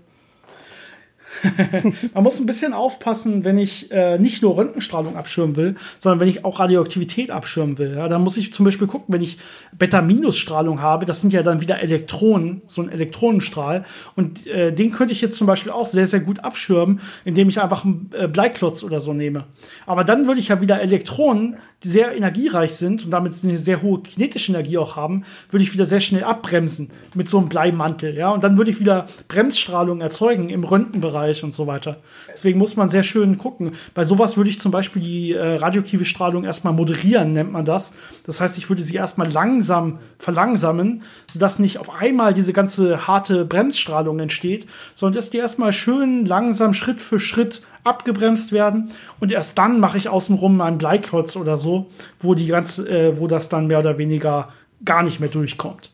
Man 2.15 2.23
muss 2.23 2.39
ein 2.39 2.47
bisschen 2.47 2.73
aufpassen, 2.73 3.45
wenn 3.45 3.59
ich 3.59 3.91
äh, 3.91 4.19
nicht 4.19 4.43
nur 4.43 4.57
Röntgenstrahlung 4.57 5.17
abschirmen 5.17 5.57
will, 5.57 5.77
sondern 5.99 6.21
wenn 6.21 6.29
ich 6.29 6.45
auch 6.45 6.61
Radioaktivität 6.61 7.31
abschirmen 7.31 7.79
will. 7.79 7.95
Ja, 7.97 8.09
dann 8.09 8.23
muss 8.23 8.37
ich 8.37 8.53
zum 8.53 8.65
Beispiel 8.65 8.87
gucken, 8.87 9.13
wenn 9.15 9.23
ich 9.23 9.39
Beta-Minus-Strahlung 9.77 10.81
habe, 10.81 11.07
das 11.07 11.21
sind 11.21 11.33
ja 11.33 11.43
dann 11.43 11.61
wieder 11.61 11.81
Elektronen, 11.81 12.63
so 12.67 12.83
ein 12.83 12.91
Elektronenstrahl. 12.91 13.85
Und 14.15 14.47
äh, 14.47 14.73
den 14.73 14.93
könnte 14.93 15.13
ich 15.13 15.21
jetzt 15.21 15.37
zum 15.37 15.47
Beispiel 15.47 15.73
auch 15.73 15.87
sehr, 15.87 16.07
sehr 16.07 16.21
gut 16.21 16.41
abschirmen, 16.41 17.01
indem 17.25 17.49
ich 17.49 17.61
einfach 17.61 17.85
einen 17.85 18.11
äh, 18.13 18.29
Bleiklotz 18.29 18.85
oder 18.85 19.01
so 19.01 19.13
nehme. 19.13 19.45
Aber 19.87 20.05
dann 20.05 20.27
würde 20.27 20.41
ich 20.41 20.49
ja 20.49 20.61
wieder 20.61 20.81
Elektronen, 20.81 21.57
die 21.83 21.89
sehr 21.89 22.15
energiereich 22.15 22.75
sind 22.75 23.05
und 23.05 23.11
damit 23.11 23.33
eine 23.43 23.59
sehr 23.59 23.83
hohe 23.83 24.01
kinetische 24.03 24.53
Energie 24.53 24.79
auch 24.79 24.95
haben, 24.95 25.25
würde 25.51 25.65
ich 25.65 25.73
wieder 25.73 25.87
sehr 25.87 26.01
schnell 26.01 26.23
abbremsen 26.23 26.91
mit 27.15 27.29
so 27.29 27.39
einem 27.39 27.49
Bleimantel. 27.49 28.17
Ja, 28.17 28.31
und 28.31 28.45
dann 28.45 28.57
würde 28.57 28.71
ich 28.71 28.79
wieder 28.79 29.09
Bremsstrahlung 29.27 30.01
erzeugen 30.01 30.49
im 30.49 30.63
Röntgenbereich 30.63 31.22
Bereich 31.23 31.45
und 31.45 31.55
so 31.55 31.67
weiter. 31.67 31.99
Deswegen 32.33 32.59
muss 32.59 32.77
man 32.77 32.89
sehr 32.89 33.03
schön 33.03 33.39
gucken. 33.39 33.73
Bei 33.95 34.05
sowas 34.05 34.37
würde 34.37 34.51
ich 34.51 34.59
zum 34.59 34.73
Beispiel 34.73 35.01
die 35.01 35.33
äh, 35.33 35.57
radioaktive 35.57 36.05
Strahlung 36.05 36.45
erstmal 36.45 36.73
moderieren, 36.73 37.33
nennt 37.33 37.53
man 37.53 37.65
das. 37.65 37.93
Das 38.25 38.41
heißt, 38.41 38.59
ich 38.59 38.69
würde 38.69 38.83
sie 38.83 38.97
erstmal 38.97 39.31
langsam 39.31 39.99
verlangsamen, 40.19 41.03
sodass 41.29 41.59
nicht 41.59 41.79
auf 41.79 41.91
einmal 41.91 42.35
diese 42.35 42.53
ganze 42.53 43.07
harte 43.07 43.45
Bremsstrahlung 43.45 44.19
entsteht, 44.19 44.67
sondern 44.95 45.17
dass 45.17 45.31
die 45.31 45.39
erstmal 45.39 45.73
schön 45.73 46.27
langsam 46.27 46.75
Schritt 46.75 47.01
für 47.01 47.21
Schritt 47.21 47.63
abgebremst 47.85 48.53
werden 48.53 48.91
und 49.21 49.33
erst 49.33 49.59
dann 49.59 49.81
mache 49.81 49.99
ich 49.99 50.09
außenrum 50.09 50.61
einen 50.61 50.79
Bleiklotz 50.79 51.37
oder 51.37 51.57
so, 51.57 51.87
wo 52.21 52.35
die 52.35 52.47
ganze, 52.47 52.89
äh, 52.89 53.19
wo 53.19 53.27
das 53.27 53.49
dann 53.49 53.67
mehr 53.67 53.81
oder 53.81 53.99
weniger 53.99 54.49
gar 54.85 55.03
nicht 55.03 55.21
mehr 55.21 55.29
durchkommt. 55.29 55.91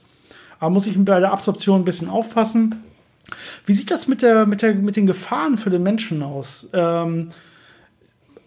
Aber 0.61 0.70
muss 0.70 0.87
ich 0.87 1.03
bei 1.05 1.20
der 1.20 1.33
Absorption 1.33 1.81
ein 1.83 1.85
bisschen 1.85 2.09
aufpassen. 2.09 2.83
Wie 3.66 3.72
sieht 3.72 3.91
das 3.91 4.09
mit, 4.09 4.22
der, 4.22 4.47
mit, 4.47 4.62
der, 4.62 4.74
mit 4.74 4.97
den 4.97 5.07
Gefahren 5.07 5.59
für 5.59 5.70
den 5.70 5.83
Menschen 5.83 6.22
aus? 6.22 6.68
Ähm, 6.72 7.31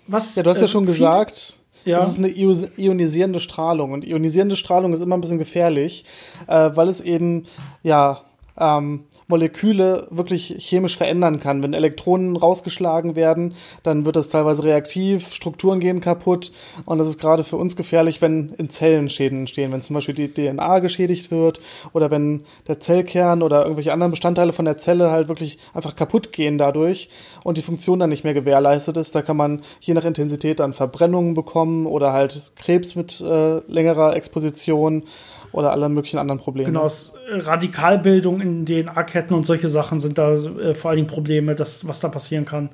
was, 0.07 0.35
ja, 0.35 0.43
du 0.43 0.49
hast 0.49 0.59
ja 0.59 0.65
äh, 0.65 0.69
schon 0.69 0.85
gesagt, 0.85 1.57
ja. 1.83 1.99
Das 1.99 2.09
ist 2.09 2.17
eine 2.19 2.29
ionisierende 2.29 3.39
Strahlung. 3.39 3.91
Und 3.91 4.05
ionisierende 4.05 4.55
Strahlung 4.55 4.93
ist 4.93 5.01
immer 5.01 5.17
ein 5.17 5.21
bisschen 5.21 5.39
gefährlich, 5.39 6.05
äh, 6.47 6.69
weil 6.75 6.87
es 6.87 7.01
eben, 7.01 7.47
ja, 7.81 8.21
ähm, 8.57 9.05
Moleküle 9.31 10.07
wirklich 10.11 10.55
chemisch 10.59 10.95
verändern 10.95 11.39
kann. 11.39 11.63
Wenn 11.63 11.73
Elektronen 11.73 12.35
rausgeschlagen 12.35 13.15
werden, 13.15 13.55
dann 13.81 14.05
wird 14.05 14.15
das 14.15 14.29
teilweise 14.29 14.63
reaktiv, 14.63 15.33
Strukturen 15.33 15.79
gehen 15.79 16.01
kaputt 16.01 16.51
und 16.85 16.99
das 16.99 17.07
ist 17.07 17.19
gerade 17.19 17.43
für 17.43 17.57
uns 17.57 17.75
gefährlich, 17.75 18.21
wenn 18.21 18.53
in 18.57 18.69
Zellen 18.69 19.09
Schäden 19.09 19.39
entstehen, 19.39 19.71
wenn 19.71 19.81
zum 19.81 19.95
Beispiel 19.95 20.15
die 20.15 20.31
DNA 20.31 20.79
geschädigt 20.79 21.31
wird 21.31 21.61
oder 21.93 22.11
wenn 22.11 22.45
der 22.67 22.79
Zellkern 22.79 23.41
oder 23.41 23.63
irgendwelche 23.63 23.93
anderen 23.93 24.11
Bestandteile 24.11 24.53
von 24.53 24.65
der 24.65 24.77
Zelle 24.77 25.09
halt 25.09 25.27
wirklich 25.27 25.57
einfach 25.73 25.95
kaputt 25.95 26.31
gehen 26.31 26.57
dadurch 26.57 27.09
und 27.43 27.57
die 27.57 27.61
Funktion 27.61 27.99
dann 27.99 28.09
nicht 28.09 28.23
mehr 28.23 28.33
gewährleistet 28.33 28.97
ist. 28.97 29.15
Da 29.15 29.21
kann 29.21 29.37
man 29.37 29.61
je 29.79 29.93
nach 29.93 30.05
Intensität 30.05 30.59
dann 30.59 30.73
Verbrennungen 30.73 31.33
bekommen 31.33 31.85
oder 31.85 32.13
halt 32.13 32.51
Krebs 32.55 32.95
mit 32.95 33.21
äh, 33.21 33.59
längerer 33.67 34.15
Exposition 34.15 35.03
oder 35.51 35.71
alle 35.71 35.89
möglichen 35.89 36.17
anderen 36.17 36.39
Probleme. 36.39 36.67
Genau, 36.67 36.87
äh, 36.87 37.37
Radikalbildung 37.39 38.41
in 38.41 38.65
DNA-Ketten 38.65 39.33
und 39.33 39.45
solche 39.45 39.69
Sachen 39.69 39.99
sind 39.99 40.17
da 40.17 40.35
äh, 40.35 40.75
vor 40.75 40.91
allen 40.91 40.97
Dingen 40.97 41.09
Probleme, 41.09 41.55
das, 41.55 41.87
was 41.87 41.99
da 41.99 42.09
passieren 42.09 42.45
kann. 42.45 42.69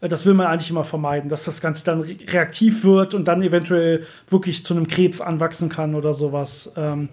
Äh, 0.00 0.08
das 0.08 0.26
will 0.26 0.34
man 0.34 0.46
eigentlich 0.46 0.70
immer 0.70 0.84
vermeiden, 0.84 1.28
dass 1.28 1.44
das 1.44 1.60
Ganze 1.60 1.84
dann 1.84 2.00
reaktiv 2.00 2.84
wird 2.84 3.14
und 3.14 3.26
dann 3.28 3.42
eventuell 3.42 4.06
wirklich 4.28 4.64
zu 4.64 4.74
einem 4.74 4.86
Krebs 4.86 5.20
anwachsen 5.20 5.68
kann 5.68 5.94
oder 5.94 6.14
sowas. 6.14 6.72
Ähm, 6.76 7.04
äh, 7.04 7.08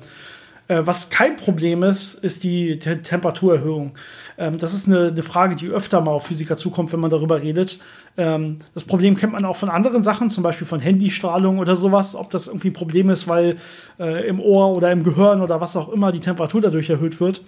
was 0.77 1.09
kein 1.09 1.35
Problem 1.35 1.81
ist, 1.81 2.13
ist 2.13 2.43
die 2.43 2.77
Te 2.77 3.01
Temperaturerhöhung. 3.01 3.93
Ähm, 4.39 4.57
das 4.57 4.73
ist 4.73 4.87
eine, 4.87 5.07
eine, 5.07 5.23
Frage, 5.23 5.55
die 5.55 5.67
öfter 5.67 5.99
mal 6.01 6.11
auf 6.11 6.27
Physiker 6.27 6.55
zukommt, 6.57 6.93
wenn 6.93 6.99
man 6.99 7.09
darüber 7.09 7.41
redet. 7.41 7.79
Ähm, 8.17 8.57
das 8.73 8.85
Problem 8.85 9.15
kennt 9.15 9.33
man 9.33 9.45
auch 9.45 9.55
von 9.55 9.69
anderen 9.69 10.01
Sachen, 10.01 10.29
zum 10.29 10.43
Beispiel 10.43 10.65
von 10.65 10.79
Handystrahlung 10.79 11.59
oder 11.59 11.75
sowas, 11.75 12.15
ob 12.15 12.29
das 12.29 12.47
irgendwie 12.47 12.69
ein 12.69 12.73
Problem 12.73 13.09
ist, 13.09 13.27
weil 13.27 13.57
äh, 13.99 14.27
im 14.27 14.39
Ohr 14.39 14.75
oder 14.75 14.91
im 14.91 15.03
Gehirn 15.03 15.41
oder 15.41 15.61
was 15.61 15.75
auch 15.75 15.89
immer 15.89 16.11
die 16.11 16.19
Temperatur 16.21 16.61
dadurch 16.61 16.89
erhöht 16.89 17.19
wird. 17.19 17.41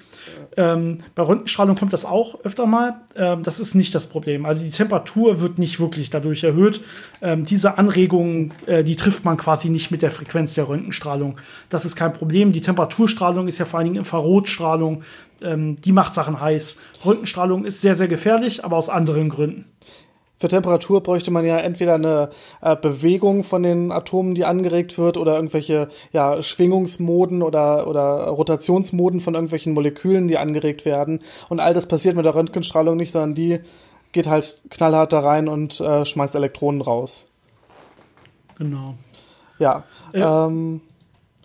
Ähm, 0.57 0.97
bei 1.15 1.23
Röntgenstrahlung 1.23 1.77
kommt 1.77 1.93
das 1.93 2.05
auch 2.05 2.43
öfter 2.43 2.65
mal. 2.65 3.01
Ähm, 3.15 3.43
das 3.43 3.59
ist 3.59 3.73
nicht 3.73 3.95
das 3.95 4.07
Problem. 4.07 4.45
Also 4.45 4.65
die 4.65 4.71
Temperatur 4.71 5.41
wird 5.41 5.59
nicht 5.59 5.79
wirklich 5.79 6.09
dadurch 6.09 6.43
erhöht. 6.43 6.81
Ähm, 7.21 7.45
diese 7.45 7.77
Anregungen, 7.77 8.53
äh, 8.65 8.83
die 8.83 8.97
trifft 8.97 9.23
man 9.23 9.37
quasi 9.37 9.69
nicht 9.69 9.91
mit 9.91 10.01
der 10.01 10.11
Frequenz 10.11 10.53
der 10.53 10.67
Röntgenstrahlung. 10.67 11.37
Das 11.69 11.85
ist 11.85 11.95
kein 11.95 12.11
Problem. 12.11 12.51
Die 12.51 12.61
Temperaturstrahlung 13.11 13.47
ist 13.47 13.57
ja 13.57 13.65
vor 13.65 13.79
allen 13.79 13.85
Dingen 13.85 13.97
Infrarotstrahlung. 13.97 15.03
Ähm, 15.41 15.79
die 15.81 15.91
macht 15.91 16.13
Sachen 16.13 16.39
heiß. 16.39 16.77
Röntgenstrahlung 17.05 17.65
ist 17.65 17.81
sehr, 17.81 17.95
sehr 17.95 18.07
gefährlich, 18.07 18.63
aber 18.63 18.77
aus 18.77 18.89
anderen 18.89 19.29
Gründen. 19.29 19.65
Für 20.39 20.47
Temperatur 20.47 21.01
bräuchte 21.03 21.29
man 21.29 21.45
ja 21.45 21.57
entweder 21.57 21.95
eine 21.95 22.29
äh, 22.61 22.75
Bewegung 22.75 23.43
von 23.43 23.61
den 23.61 23.91
Atomen, 23.91 24.33
die 24.33 24.43
angeregt 24.45 24.97
wird, 24.97 25.17
oder 25.17 25.35
irgendwelche 25.35 25.89
ja, 26.13 26.41
Schwingungsmoden 26.41 27.43
oder, 27.43 27.87
oder 27.87 28.27
Rotationsmoden 28.29 29.21
von 29.21 29.35
irgendwelchen 29.35 29.73
Molekülen, 29.73 30.27
die 30.27 30.37
angeregt 30.37 30.83
werden. 30.83 31.21
Und 31.49 31.59
all 31.59 31.75
das 31.75 31.87
passiert 31.87 32.15
mit 32.15 32.25
der 32.25 32.33
Röntgenstrahlung 32.33 32.97
nicht, 32.97 33.11
sondern 33.11 33.35
die 33.35 33.59
geht 34.13 34.27
halt 34.27 34.63
knallhart 34.71 35.13
da 35.13 35.19
rein 35.19 35.47
und 35.47 35.79
äh, 35.79 36.05
schmeißt 36.05 36.33
Elektronen 36.33 36.81
raus. 36.81 37.27
Genau. 38.57 38.95
Ja. 39.59 39.83
ja. 40.13 40.47
Ähm, 40.47 40.81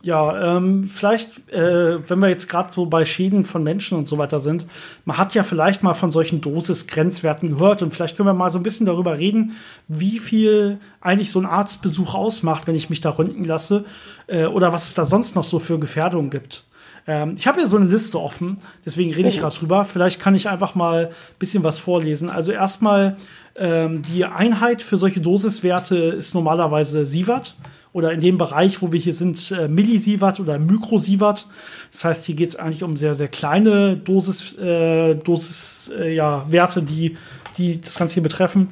ja, 0.06 0.56
ähm, 0.56 0.88
vielleicht, 0.88 1.50
äh, 1.50 2.08
wenn 2.08 2.20
wir 2.20 2.28
jetzt 2.28 2.48
gerade 2.48 2.72
so 2.72 2.86
bei 2.86 3.04
Schäden 3.04 3.42
von 3.42 3.64
Menschen 3.64 3.98
und 3.98 4.06
so 4.06 4.18
weiter 4.18 4.38
sind, 4.38 4.64
man 5.04 5.18
hat 5.18 5.34
ja 5.34 5.42
vielleicht 5.42 5.82
mal 5.82 5.94
von 5.94 6.12
solchen 6.12 6.40
Dosis-Grenzwerten 6.40 7.50
gehört 7.50 7.82
und 7.82 7.92
vielleicht 7.92 8.16
können 8.16 8.28
wir 8.28 8.32
mal 8.32 8.52
so 8.52 8.60
ein 8.60 8.62
bisschen 8.62 8.86
darüber 8.86 9.18
reden, 9.18 9.56
wie 9.88 10.20
viel 10.20 10.78
eigentlich 11.00 11.32
so 11.32 11.40
ein 11.40 11.46
Arztbesuch 11.46 12.14
ausmacht, 12.14 12.68
wenn 12.68 12.76
ich 12.76 12.88
mich 12.88 13.00
da 13.00 13.10
röntgen 13.10 13.42
lasse 13.42 13.84
äh, 14.28 14.46
oder 14.46 14.72
was 14.72 14.86
es 14.86 14.94
da 14.94 15.04
sonst 15.04 15.34
noch 15.34 15.42
so 15.42 15.58
für 15.58 15.80
Gefährdungen 15.80 16.30
gibt. 16.30 16.62
Ähm, 17.08 17.34
ich 17.36 17.48
habe 17.48 17.58
hier 17.58 17.68
so 17.68 17.76
eine 17.76 17.86
Liste 17.86 18.20
offen, 18.20 18.60
deswegen 18.84 19.12
rede 19.12 19.28
ich 19.28 19.40
gerade 19.40 19.56
drüber. 19.56 19.84
Vielleicht 19.84 20.20
kann 20.20 20.36
ich 20.36 20.48
einfach 20.48 20.76
mal 20.76 21.06
ein 21.06 21.38
bisschen 21.40 21.64
was 21.64 21.80
vorlesen. 21.80 22.30
Also 22.30 22.52
erstmal 22.52 23.16
ähm, 23.56 24.02
die 24.02 24.24
Einheit 24.24 24.82
für 24.82 24.98
solche 24.98 25.20
Dosiswerte 25.20 25.96
ist 25.96 26.32
normalerweise 26.34 27.04
Sievert 27.04 27.56
oder 27.96 28.12
in 28.12 28.20
dem 28.20 28.36
Bereich, 28.36 28.82
wo 28.82 28.92
wir 28.92 29.00
hier 29.00 29.14
sind, 29.14 29.50
äh, 29.52 29.68
Millisievert 29.68 30.38
oder 30.38 30.58
Mikrosievert. 30.58 31.46
Das 31.92 32.04
heißt, 32.04 32.26
hier 32.26 32.34
geht 32.34 32.50
es 32.50 32.56
eigentlich 32.56 32.82
um 32.82 32.94
sehr, 32.98 33.14
sehr 33.14 33.28
kleine 33.28 33.96
Dosis, 33.96 34.52
äh, 34.58 35.14
Dosis 35.14 35.90
äh, 35.98 36.14
ja, 36.14 36.44
Werte, 36.50 36.82
die, 36.82 37.16
die 37.56 37.80
das 37.80 37.96
Ganze 37.98 38.14
hier 38.14 38.22
betreffen. 38.22 38.68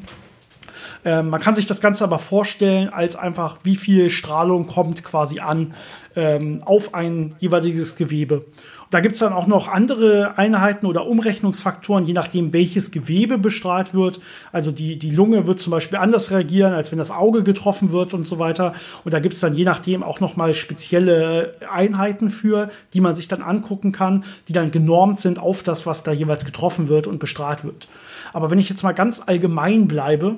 Ähm, 1.05 1.29
man 1.31 1.41
kann 1.41 1.55
sich 1.55 1.67
das 1.67 1.81
Ganze 1.81 2.05
aber 2.05 2.19
vorstellen 2.19 2.89
als 2.89 3.17
einfach, 3.17 3.59
wie 3.63 3.77
viel 3.77 4.11
Strahlung 4.11 4.67
kommt 4.67 5.05
quasi 5.05 5.41
an 5.41 5.75
ähm, 6.17 6.63
auf 6.65 6.95
ein 6.95 7.35
jeweiliges 7.39 7.97
Gewebe. 7.97 8.45
Da 8.91 9.01
gibt 9.01 9.15
es 9.15 9.21
dann 9.21 9.33
auch 9.33 9.49
noch 9.49 9.67
andere 9.67 10.39
Einheiten 10.39 10.87
oder 10.87 11.07
Umrechnungsfaktoren, 11.07 12.05
je 12.05 12.13
nachdem, 12.13 12.53
welches 12.53 12.93
Gewebe 12.93 13.39
bestrahlt 13.39 13.93
wird. 13.93 14.21
Also 14.53 14.71
die, 14.71 14.99
die 14.99 15.11
Lunge 15.11 15.49
wird 15.49 15.59
zum 15.59 15.73
Beispiel 15.73 15.99
anders 15.99 16.31
reagieren, 16.31 16.73
als 16.73 16.93
wenn 16.93 16.99
das 16.99 17.11
Auge 17.11 17.43
getroffen 17.43 17.91
wird 17.91 18.15
und 18.15 18.25
so 18.25 18.39
weiter. 18.39 18.75
Und 19.05 19.13
da 19.13 19.19
gibt 19.19 19.35
es 19.35 19.41
dann 19.41 19.55
je 19.55 19.65
nachdem 19.65 20.05
auch 20.05 20.21
noch 20.21 20.37
mal 20.37 20.55
spezielle 20.55 21.55
Einheiten 21.69 22.31
für, 22.31 22.71
die 22.93 23.01
man 23.01 23.17
sich 23.17 23.27
dann 23.27 23.43
angucken 23.43 23.91
kann, 23.91 24.25
die 24.47 24.53
dann 24.53 24.71
genormt 24.71 25.19
sind 25.19 25.41
auf 25.41 25.65
das, 25.65 25.87
was 25.87 26.05
da 26.05 26.13
jeweils 26.13 26.45
getroffen 26.45 26.89
wird 26.89 27.09
und 27.09 27.19
bestrahlt 27.19 27.65
wird. 27.65 27.89
Aber 28.33 28.51
wenn 28.51 28.59
ich 28.59 28.69
jetzt 28.69 28.85
mal 28.85 28.93
ganz 28.93 29.23
allgemein 29.27 29.89
bleibe, 29.89 30.37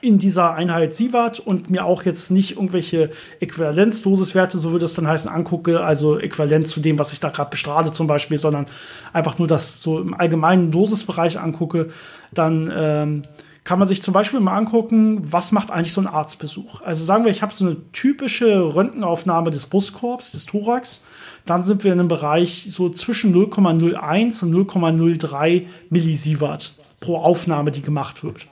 in 0.00 0.18
dieser 0.18 0.54
Einheit 0.54 0.96
Sievert 0.96 1.38
und 1.40 1.70
mir 1.70 1.84
auch 1.84 2.04
jetzt 2.04 2.30
nicht 2.30 2.52
irgendwelche 2.52 3.10
Äquivalenzdosiswerte, 3.40 4.58
so 4.58 4.72
würde 4.72 4.84
es 4.84 4.94
dann 4.94 5.06
heißen, 5.06 5.30
angucke, 5.30 5.82
also 5.82 6.18
Äquivalenz 6.18 6.70
zu 6.70 6.80
dem, 6.80 6.98
was 6.98 7.12
ich 7.12 7.20
da 7.20 7.28
gerade 7.28 7.50
bestrahle 7.50 7.92
zum 7.92 8.06
Beispiel, 8.06 8.38
sondern 8.38 8.66
einfach 9.12 9.38
nur 9.38 9.46
das 9.46 9.82
so 9.82 10.00
im 10.00 10.14
allgemeinen 10.14 10.70
Dosisbereich 10.70 11.38
angucke, 11.38 11.90
dann 12.32 12.72
ähm, 12.74 13.22
kann 13.64 13.78
man 13.78 13.86
sich 13.86 14.02
zum 14.02 14.12
Beispiel 14.12 14.40
mal 14.40 14.56
angucken, 14.56 15.20
was 15.30 15.52
macht 15.52 15.70
eigentlich 15.70 15.92
so 15.92 16.00
ein 16.00 16.08
Arztbesuch. 16.08 16.80
Also 16.80 17.04
sagen 17.04 17.24
wir, 17.24 17.30
ich 17.30 17.42
habe 17.42 17.54
so 17.54 17.64
eine 17.64 17.76
typische 17.92 18.74
Röntgenaufnahme 18.74 19.50
des 19.50 19.66
Brustkorbs, 19.66 20.32
des 20.32 20.46
Thorax, 20.46 21.02
dann 21.46 21.64
sind 21.64 21.84
wir 21.84 21.92
in 21.92 22.00
einem 22.00 22.08
Bereich 22.08 22.68
so 22.70 22.90
zwischen 22.90 23.34
0,01 23.34 24.42
und 24.42 24.52
0,03 24.52 25.66
Millisievert 25.90 26.74
pro 27.00 27.18
Aufnahme, 27.18 27.70
die 27.70 27.82
gemacht 27.82 28.24
wird. 28.24 28.48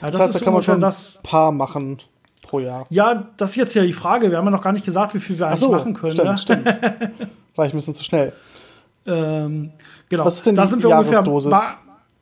Ja, 0.00 0.10
das, 0.10 0.18
das 0.18 0.20
heißt, 0.20 0.34
da 0.34 0.44
kann 0.44 0.52
man 0.52 0.62
schon 0.62 0.80
das 0.80 1.18
Paar 1.22 1.52
machen 1.52 1.98
pro 2.42 2.60
Jahr. 2.60 2.86
Ja, 2.90 3.26
das 3.36 3.50
ist 3.50 3.56
jetzt 3.56 3.74
ja 3.74 3.82
die 3.82 3.92
Frage. 3.92 4.30
Wir 4.30 4.38
haben 4.38 4.44
ja 4.44 4.50
noch 4.50 4.62
gar 4.62 4.72
nicht 4.72 4.84
gesagt, 4.84 5.14
wie 5.14 5.20
viel 5.20 5.38
wir 5.38 5.48
eigentlich 5.48 5.60
so, 5.60 5.72
machen 5.72 5.94
können. 5.94 6.12
Stimmt, 6.12 6.28
ja? 6.28 6.38
stimmt. 6.38 6.66
War 7.56 7.66
ich 7.66 7.72
ein 7.72 7.76
bisschen 7.76 7.94
zu 7.94 8.04
schnell. 8.04 8.32
Ähm, 9.06 9.72
genau. 10.08 10.24
Was 10.24 10.36
ist 10.36 10.46
denn 10.46 10.54
da 10.54 10.62
die 10.62 10.68
sind 10.68 10.84
Jahresdosis? 10.84 11.52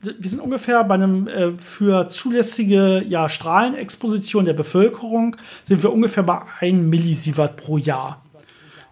Wir, 0.01 0.14
wir 0.18 0.31
sind 0.31 0.41
ungefähr 0.41 0.85
bei 0.85 0.95
einem 0.95 1.27
äh, 1.29 1.53
für 1.53 2.09
zulässige 2.09 3.03
ja, 3.09 3.29
Strahlenexposition 3.29 4.45
der 4.45 4.53
Bevölkerung 4.53 5.37
sind 5.64 5.83
wir 5.83 5.93
ungefähr 5.93 6.22
bei 6.22 6.43
1 6.61 6.83
Millisievert 6.85 7.57
pro 7.57 7.79
Jahr. 7.79 8.22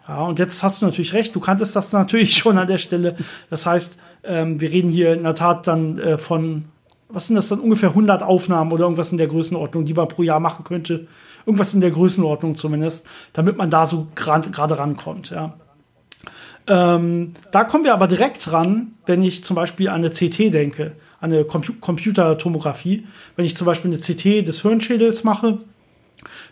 Ja, 0.07 0.23
und 0.23 0.39
jetzt 0.39 0.63
hast 0.63 0.81
du 0.81 0.85
natürlich 0.85 1.13
recht, 1.13 1.33
du 1.35 1.39
kanntest 1.39 1.75
das 1.75 1.93
natürlich 1.93 2.35
schon 2.37 2.57
an 2.57 2.67
der 2.67 2.79
Stelle. 2.79 3.15
Das 3.49 3.65
heißt, 3.65 3.97
ähm, 4.23 4.59
wir 4.59 4.71
reden 4.71 4.89
hier 4.89 5.13
in 5.13 5.23
der 5.23 5.35
Tat 5.35 5.67
dann 5.67 5.97
äh, 5.99 6.17
von 6.17 6.65
was 7.13 7.27
sind 7.27 7.35
das 7.35 7.47
dann 7.47 7.59
ungefähr 7.59 7.89
100 7.89 8.23
Aufnahmen 8.23 8.71
oder 8.71 8.83
irgendwas 8.83 9.11
in 9.11 9.17
der 9.17 9.27
Größenordnung, 9.27 9.85
die 9.85 9.93
man 9.93 10.07
pro 10.07 10.23
Jahr 10.23 10.39
machen 10.39 10.65
könnte. 10.65 11.07
Irgendwas 11.45 11.73
in 11.73 11.81
der 11.81 11.91
Größenordnung 11.91 12.55
zumindest, 12.55 13.07
damit 13.33 13.57
man 13.57 13.69
da 13.69 13.85
so 13.85 14.07
gerade 14.15 14.77
rankommt. 14.77 15.29
Ja. 15.29 15.53
Ähm, 16.67 17.33
da 17.51 17.65
kommen 17.65 17.83
wir 17.83 17.93
aber 17.93 18.07
direkt 18.07 18.51
ran, 18.51 18.93
wenn 19.05 19.21
ich 19.21 19.43
zum 19.43 19.55
Beispiel 19.55 19.89
an 19.89 19.95
eine 19.95 20.09
CT 20.09 20.53
denke, 20.53 20.93
an 21.19 21.31
eine 21.31 21.43
Compu 21.43 21.73
Computertomographie. 21.79 23.05
Wenn 23.35 23.45
ich 23.45 23.55
zum 23.55 23.65
Beispiel 23.65 23.91
eine 23.91 23.99
CT 23.99 24.47
des 24.47 24.61
Hirnschädels 24.61 25.23
mache, 25.23 25.59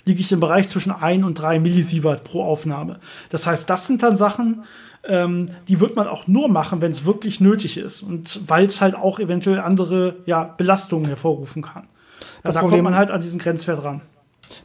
liege 0.06 0.22
ich 0.22 0.32
im 0.32 0.40
Bereich 0.40 0.68
zwischen 0.68 0.92
1 0.92 1.24
und 1.24 1.36
3 1.36 1.60
Millisievert 1.60 2.24
pro 2.24 2.44
Aufnahme. 2.44 3.00
Das 3.30 3.48
heißt, 3.48 3.70
das 3.70 3.88
sind 3.88 4.04
dann 4.04 4.18
Sachen, 4.18 4.64
ähm, 5.04 5.50
die 5.68 5.80
wird 5.80 5.96
man 5.96 6.08
auch 6.08 6.28
nur 6.28 6.48
machen, 6.48 6.82
wenn 6.82 6.92
es 6.92 7.06
wirklich 7.06 7.40
nötig 7.40 7.78
ist 7.78 8.04
und 8.04 8.42
weil 8.48 8.66
es 8.66 8.82
halt 8.82 8.96
auch 8.96 9.20
eventuell 9.20 9.60
andere 9.60 10.16
ja, 10.26 10.44
Belastungen 10.44 11.06
hervorrufen 11.06 11.62
kann. 11.62 11.88
Also 12.44 12.60
da 12.60 12.68
kommt 12.68 12.84
man 12.84 12.96
halt 12.96 13.12
an 13.12 13.22
diesen 13.22 13.40
Grenzwert 13.40 13.84
ran. 13.84 14.02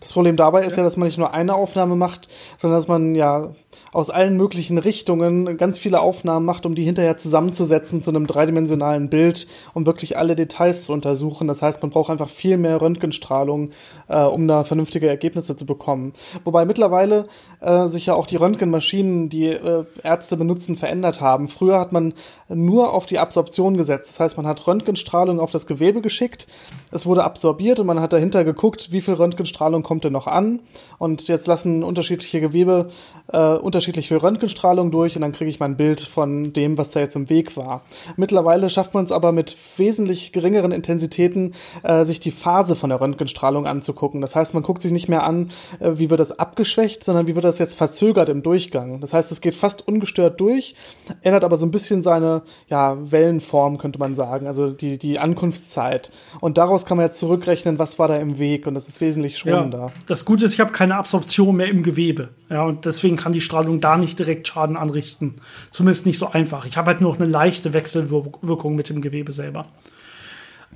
Das 0.01 0.12
Problem 0.12 0.37
dabei 0.37 0.64
ist 0.64 0.76
ja, 0.76 0.82
dass 0.82 0.97
man 0.97 1.07
nicht 1.07 1.18
nur 1.18 1.32
eine 1.32 1.55
Aufnahme 1.55 1.97
macht, 1.97 2.28
sondern 2.59 2.78
dass 2.78 2.89
man 2.89 3.14
ja 3.14 3.51
aus 3.93 4.11
allen 4.11 4.37
möglichen 4.37 4.78
Richtungen 4.78 5.57
ganz 5.57 5.78
viele 5.78 6.01
Aufnahmen 6.01 6.45
macht, 6.45 6.66
um 6.66 6.74
die 6.74 6.84
hinterher 6.84 7.16
zusammenzusetzen 7.16 8.03
zu 8.03 8.11
einem 8.11 8.26
dreidimensionalen 8.26 9.11
Bild, 9.11 9.47
um 9.74 9.87
wirklich 9.87 10.18
alle 10.18 10.37
Details 10.37 10.84
zu 10.84 10.93
untersuchen. 10.93 11.49
Das 11.49 11.62
heißt, 11.62 11.82
man 11.82 11.91
braucht 11.91 12.11
einfach 12.11 12.28
viel 12.28 12.57
mehr 12.59 12.80
Röntgenstrahlung, 12.80 13.70
äh, 14.09 14.22
um 14.22 14.49
da 14.49 14.64
vernünftige 14.64 15.09
Ergebnisse 15.09 15.57
zu 15.57 15.66
bekommen. 15.66 16.12
Wobei 16.45 16.64
mittlerweile 16.64 17.26
äh, 17.61 17.87
sich 17.89 18.07
ja 18.07 18.14
auch 18.14 18.26
die 18.26 18.37
Röntgenmaschinen, 18.37 19.28
die 19.28 19.47
äh, 19.47 19.84
Ärzte 20.03 20.37
benutzen, 20.37 20.76
verändert 20.76 21.20
haben. 21.20 21.49
Früher 21.49 21.78
hat 21.78 21.93
man 21.93 22.14
nur 22.49 22.93
auf 22.93 23.07
die 23.07 23.19
Absorption 23.19 23.77
gesetzt. 23.77 24.11
Das 24.11 24.21
heißt, 24.21 24.37
man 24.37 24.47
hat 24.47 24.67
Röntgenstrahlung 24.67 25.41
auf 25.41 25.51
das 25.51 25.67
Gewebe 25.67 26.01
geschickt, 26.01 26.47
es 26.93 27.07
wurde 27.07 27.25
absorbiert 27.25 27.81
und 27.81 27.87
man 27.87 28.01
hat 28.01 28.13
dahinter 28.13 28.45
geguckt, 28.45 28.93
wie 28.93 29.01
viel 29.01 29.15
Röntgenstrahlung 29.15 29.83
kommt 29.83 30.05
denn 30.05 30.13
noch 30.13 30.27
an. 30.27 30.61
Und 30.99 31.27
jetzt 31.29 31.47
lassen 31.47 31.83
unterschiedliche 31.83 32.41
Gewebe 32.41 32.91
äh, 33.33 33.55
unterschiedlich 33.55 34.09
viel 34.09 34.19
Röntgenstrahlung 34.19 34.91
durch 34.91 35.17
und 35.17 35.23
dann 35.23 35.33
kriege 35.33 35.51
ich 35.51 35.59
mein 35.59 35.77
Bild 35.77 36.01
von 36.01 36.53
dem, 36.53 36.79
was 36.79 36.93
da 36.93 37.01
jetzt 37.01 37.17
im 37.17 37.29
Weg 37.29 37.57
war. 37.57 37.83
Mittlerweile 38.17 38.71
schafft 38.71 38.95
man 38.95 39.05
es 39.05 39.13
aber 39.13 39.33
mit 39.33 39.57
wesentlich 39.77 40.33
geringeren 40.33 40.71
Intensitäten, 40.73 41.55
äh, 41.83 42.05
sich 42.05 42.21
die 42.21 42.31
Phase 42.31 42.77
von 42.77 42.91
der 42.91 43.01
Röntgenstrahlung 43.01 43.67
anzugucken. 43.67 44.21
Das 44.21 44.37
heißt, 44.37 44.55
man 44.55 44.63
guckt 44.63 44.83
sich 44.83 44.93
nicht 44.93 45.09
mehr 45.09 45.25
an, 45.25 45.51
äh, 45.81 45.93
wie 45.97 46.11
wird 46.11 46.21
das 46.21 46.39
abgeschwächt, 46.39 47.03
sondern 47.03 47.27
wie 47.27 47.35
wird 47.35 47.45
das 47.45 47.59
jetzt 47.59 47.77
verzögert 47.77 48.29
im 48.29 48.43
Durchgang. 48.43 49.01
Das 49.01 49.13
heißt, 49.13 49.33
es 49.33 49.41
geht 49.41 49.57
fast 49.57 49.87
ungestört 49.87 50.41
durch, 50.41 50.77
ändert 51.23 51.45
aber 51.45 51.57
so 51.57 51.67
ein 51.67 51.73
bisschen 51.73 52.03
seine 52.03 52.36
ja, 52.68 52.97
Wellenform, 53.11 53.78
könnte 53.78 53.99
man 53.99 54.14
sagen, 54.14 54.47
also 54.47 54.70
die, 54.70 54.99
die 54.99 55.18
Ankunftszeit. 55.18 56.11
Und 56.41 56.59
daraus 56.59 56.87
kann 56.87 56.97
man 56.97 57.07
jetzt 57.07 57.18
zurückrechnen, 57.18 57.78
was 57.78 57.99
war 57.99 58.09
da 58.09 58.16
im 58.16 58.39
Weg 58.39 58.66
und 58.66 58.74
das 58.74 58.89
ist 58.89 59.01
wesentlich 59.01 59.39
schonender. 59.39 59.87
Ja, 59.87 59.93
das 60.07 60.24
Gute 60.24 60.45
ist, 60.45 60.55
ich 60.55 60.61
habe 60.61 60.72
keine 60.72 60.97
Absorption 60.97 61.57
mehr 61.57 61.68
im 61.68 61.82
Gewebe. 61.82 62.30
Ja, 62.49 62.64
und 62.64 62.84
deswegen 62.84 63.16
kann 63.16 63.32
die 63.32 63.41
Strahlung 63.41 63.80
da 63.80 63.97
nicht 63.97 64.18
direkt 64.18 64.49
Schaden 64.49 64.76
anrichten. 64.76 65.34
Zumindest 65.70 66.07
nicht 66.07 66.18
so 66.18 66.30
einfach. 66.30 66.66
Ich 66.66 66.76
habe 66.76 66.89
halt 66.89 67.01
nur 67.01 67.12
noch 67.12 67.20
eine 67.20 67.28
leichte 67.28 67.72
Wechselwirkung 67.72 68.76
mit 68.76 68.89
dem 68.89 69.01
Gewebe 69.01 69.32
selber. 69.32 69.66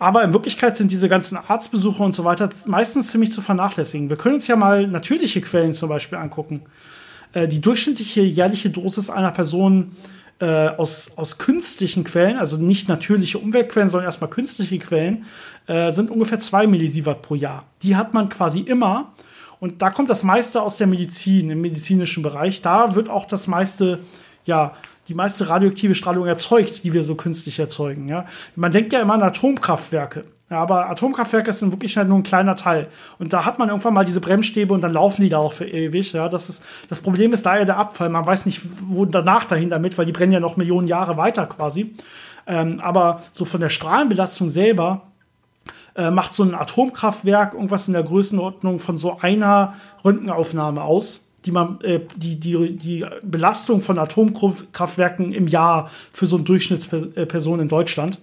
Aber 0.00 0.24
in 0.24 0.32
Wirklichkeit 0.32 0.78
sind 0.78 0.90
diese 0.90 1.08
ganzen 1.08 1.36
Arztbesuche 1.36 2.02
und 2.02 2.14
so 2.14 2.24
weiter 2.24 2.48
meistens 2.66 3.10
ziemlich 3.10 3.32
zu 3.32 3.42
vernachlässigen. 3.42 4.08
Wir 4.08 4.16
können 4.16 4.36
uns 4.36 4.46
ja 4.46 4.56
mal 4.56 4.86
natürliche 4.86 5.42
Quellen 5.42 5.74
zum 5.74 5.90
Beispiel 5.90 6.18
angucken. 6.18 6.62
Äh, 7.32 7.48
die 7.48 7.60
durchschnittliche 7.60 8.22
jährliche 8.22 8.70
Dosis 8.70 9.10
einer 9.10 9.30
Person 9.30 9.96
äh, 10.40 10.68
aus, 10.68 11.12
aus 11.16 11.38
künstlichen 11.38 12.02
Quellen, 12.02 12.38
also 12.38 12.56
nicht 12.56 12.88
natürliche 12.88 13.38
Umweltquellen, 13.38 13.88
sondern 13.88 14.06
erstmal 14.06 14.30
künstliche 14.30 14.78
Quellen, 14.78 15.26
äh, 15.66 15.90
sind 15.92 16.10
ungefähr 16.10 16.38
2 16.38 16.66
Millisievert 16.66 17.22
pro 17.22 17.34
Jahr. 17.34 17.64
Die 17.82 17.96
hat 17.96 18.14
man 18.14 18.28
quasi 18.28 18.60
immer. 18.60 19.12
Und 19.60 19.82
da 19.82 19.90
kommt 19.90 20.08
das 20.08 20.22
meiste 20.22 20.62
aus 20.62 20.78
der 20.78 20.86
Medizin, 20.86 21.50
im 21.50 21.60
medizinischen 21.60 22.22
Bereich. 22.22 22.62
Da 22.62 22.94
wird 22.94 23.10
auch 23.10 23.26
das 23.26 23.46
meiste, 23.46 23.98
ja, 24.46 24.74
die 25.08 25.14
meiste 25.14 25.48
radioaktive 25.48 25.94
Strahlung 25.94 26.26
erzeugt, 26.26 26.84
die 26.84 26.94
wir 26.94 27.02
so 27.02 27.14
künstlich 27.14 27.58
erzeugen. 27.58 28.08
Ja? 28.08 28.26
Man 28.56 28.72
denkt 28.72 28.92
ja 28.92 29.00
immer 29.00 29.14
an 29.14 29.22
Atomkraftwerke. 29.22 30.22
Ja, 30.50 30.58
aber 30.58 30.90
Atomkraftwerke 30.90 31.52
sind 31.52 31.70
wirklich 31.70 31.96
halt 31.96 32.08
nur 32.08 32.18
ein 32.18 32.24
kleiner 32.24 32.56
Teil. 32.56 32.88
Und 33.20 33.32
da 33.32 33.44
hat 33.44 33.60
man 33.60 33.68
irgendwann 33.68 33.94
mal 33.94 34.04
diese 34.04 34.20
Bremsstäbe 34.20 34.74
und 34.74 34.80
dann 34.80 34.92
laufen 34.92 35.22
die 35.22 35.28
da 35.28 35.38
auch 35.38 35.52
für 35.52 35.64
ewig. 35.64 36.12
Ja, 36.12 36.28
das, 36.28 36.48
ist, 36.48 36.64
das 36.88 37.00
Problem 37.00 37.32
ist 37.32 37.46
daher 37.46 37.64
der 37.64 37.76
Abfall. 37.76 38.08
Man 38.08 38.26
weiß 38.26 38.46
nicht, 38.46 38.62
wo 38.80 39.04
danach 39.04 39.44
dahin 39.44 39.70
damit, 39.70 39.96
weil 39.96 40.06
die 40.06 40.12
brennen 40.12 40.32
ja 40.32 40.40
noch 40.40 40.56
Millionen 40.56 40.88
Jahre 40.88 41.16
weiter 41.16 41.46
quasi. 41.46 41.94
Ähm, 42.48 42.80
aber 42.80 43.22
so 43.30 43.44
von 43.44 43.60
der 43.60 43.68
Strahlenbelastung 43.68 44.50
selber 44.50 45.02
äh, 45.94 46.10
macht 46.10 46.34
so 46.34 46.42
ein 46.42 46.56
Atomkraftwerk 46.56 47.54
irgendwas 47.54 47.86
in 47.86 47.94
der 47.94 48.02
Größenordnung 48.02 48.80
von 48.80 48.98
so 48.98 49.18
einer 49.20 49.74
Röntgenaufnahme 50.04 50.82
aus 50.82 51.26
die 51.46 51.52
man 51.52 51.80
äh, 51.80 52.00
die, 52.16 52.38
die, 52.38 52.76
die 52.76 53.06
Belastung 53.22 53.80
von 53.80 53.98
Atomkraftwerken 53.98 55.32
im 55.32 55.48
Jahr 55.48 55.90
für 56.12 56.26
so 56.26 56.36
eine 56.36 56.44
Durchschnittsperson 56.44 57.60
in 57.60 57.68
Deutschland. 57.68 58.18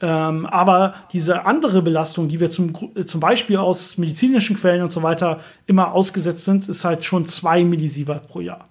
Ähm, 0.00 0.46
aber 0.46 0.94
diese 1.12 1.46
andere 1.46 1.80
Belastung, 1.82 2.28
die 2.28 2.40
wir 2.40 2.50
zum, 2.50 2.72
zum 3.06 3.20
Beispiel 3.20 3.56
aus 3.56 3.96
medizinischen 3.96 4.56
Quellen 4.56 4.82
und 4.82 4.92
so 4.92 5.02
weiter 5.02 5.40
immer 5.66 5.92
ausgesetzt 5.92 6.44
sind, 6.44 6.68
ist 6.68 6.84
halt 6.84 7.04
schon 7.04 7.26
zwei 7.26 7.64
Millisievert 7.64 8.28
pro 8.28 8.40
Jahr. 8.40 8.64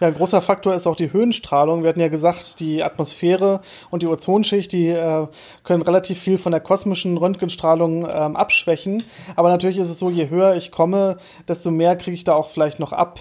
Ja, 0.00 0.08
ein 0.08 0.14
großer 0.14 0.40
Faktor 0.40 0.74
ist 0.74 0.86
auch 0.86 0.96
die 0.96 1.12
Höhenstrahlung. 1.12 1.82
Wir 1.82 1.90
hatten 1.90 2.00
ja 2.00 2.08
gesagt, 2.08 2.58
die 2.60 2.82
Atmosphäre 2.82 3.60
und 3.90 4.02
die 4.02 4.06
Ozonschicht, 4.06 4.72
die 4.72 4.88
äh, 4.88 5.26
können 5.62 5.82
relativ 5.82 6.18
viel 6.18 6.38
von 6.38 6.52
der 6.52 6.60
kosmischen 6.62 7.18
Röntgenstrahlung 7.18 8.08
ähm, 8.10 8.34
abschwächen. 8.34 9.02
Aber 9.36 9.50
natürlich 9.50 9.76
ist 9.76 9.90
es 9.90 9.98
so, 9.98 10.08
je 10.08 10.30
höher 10.30 10.56
ich 10.56 10.70
komme, 10.70 11.18
desto 11.48 11.70
mehr 11.70 11.96
kriege 11.96 12.14
ich 12.14 12.24
da 12.24 12.32
auch 12.32 12.48
vielleicht 12.48 12.80
noch 12.80 12.94
ab. 12.94 13.20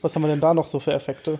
Was 0.00 0.16
haben 0.16 0.22
wir 0.22 0.28
denn 0.28 0.40
da 0.40 0.52
noch 0.52 0.66
so 0.66 0.80
für 0.80 0.92
Effekte? 0.92 1.38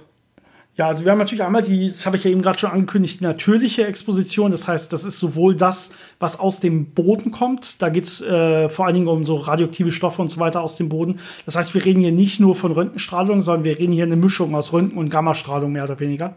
Ja, 0.80 0.86
also 0.86 1.04
wir 1.04 1.12
haben 1.12 1.18
natürlich 1.18 1.44
einmal 1.44 1.60
die, 1.60 1.88
das 1.88 2.06
habe 2.06 2.16
ich 2.16 2.24
ja 2.24 2.30
eben 2.30 2.40
gerade 2.40 2.58
schon 2.58 2.70
angekündigt, 2.70 3.20
die 3.20 3.24
natürliche 3.24 3.86
Exposition. 3.86 4.50
Das 4.50 4.66
heißt, 4.66 4.90
das 4.94 5.04
ist 5.04 5.18
sowohl 5.18 5.54
das, 5.54 5.92
was 6.20 6.40
aus 6.40 6.58
dem 6.58 6.94
Boden 6.94 7.32
kommt. 7.32 7.82
Da 7.82 7.90
geht 7.90 8.04
es 8.04 8.22
äh, 8.22 8.70
vor 8.70 8.86
allen 8.86 8.94
Dingen 8.94 9.06
um 9.06 9.22
so 9.22 9.36
radioaktive 9.36 9.92
Stoffe 9.92 10.22
und 10.22 10.28
so 10.28 10.40
weiter 10.40 10.62
aus 10.62 10.76
dem 10.76 10.88
Boden. 10.88 11.18
Das 11.44 11.54
heißt, 11.54 11.74
wir 11.74 11.84
reden 11.84 12.00
hier 12.00 12.12
nicht 12.12 12.40
nur 12.40 12.56
von 12.56 12.72
Röntgenstrahlung, 12.72 13.42
sondern 13.42 13.64
wir 13.64 13.78
reden 13.78 13.92
hier 13.92 14.04
eine 14.04 14.16
Mischung 14.16 14.54
aus 14.54 14.72
Röntgen- 14.72 14.96
und 14.96 15.10
Gammastrahlung 15.10 15.70
mehr 15.70 15.84
oder 15.84 16.00
weniger. 16.00 16.34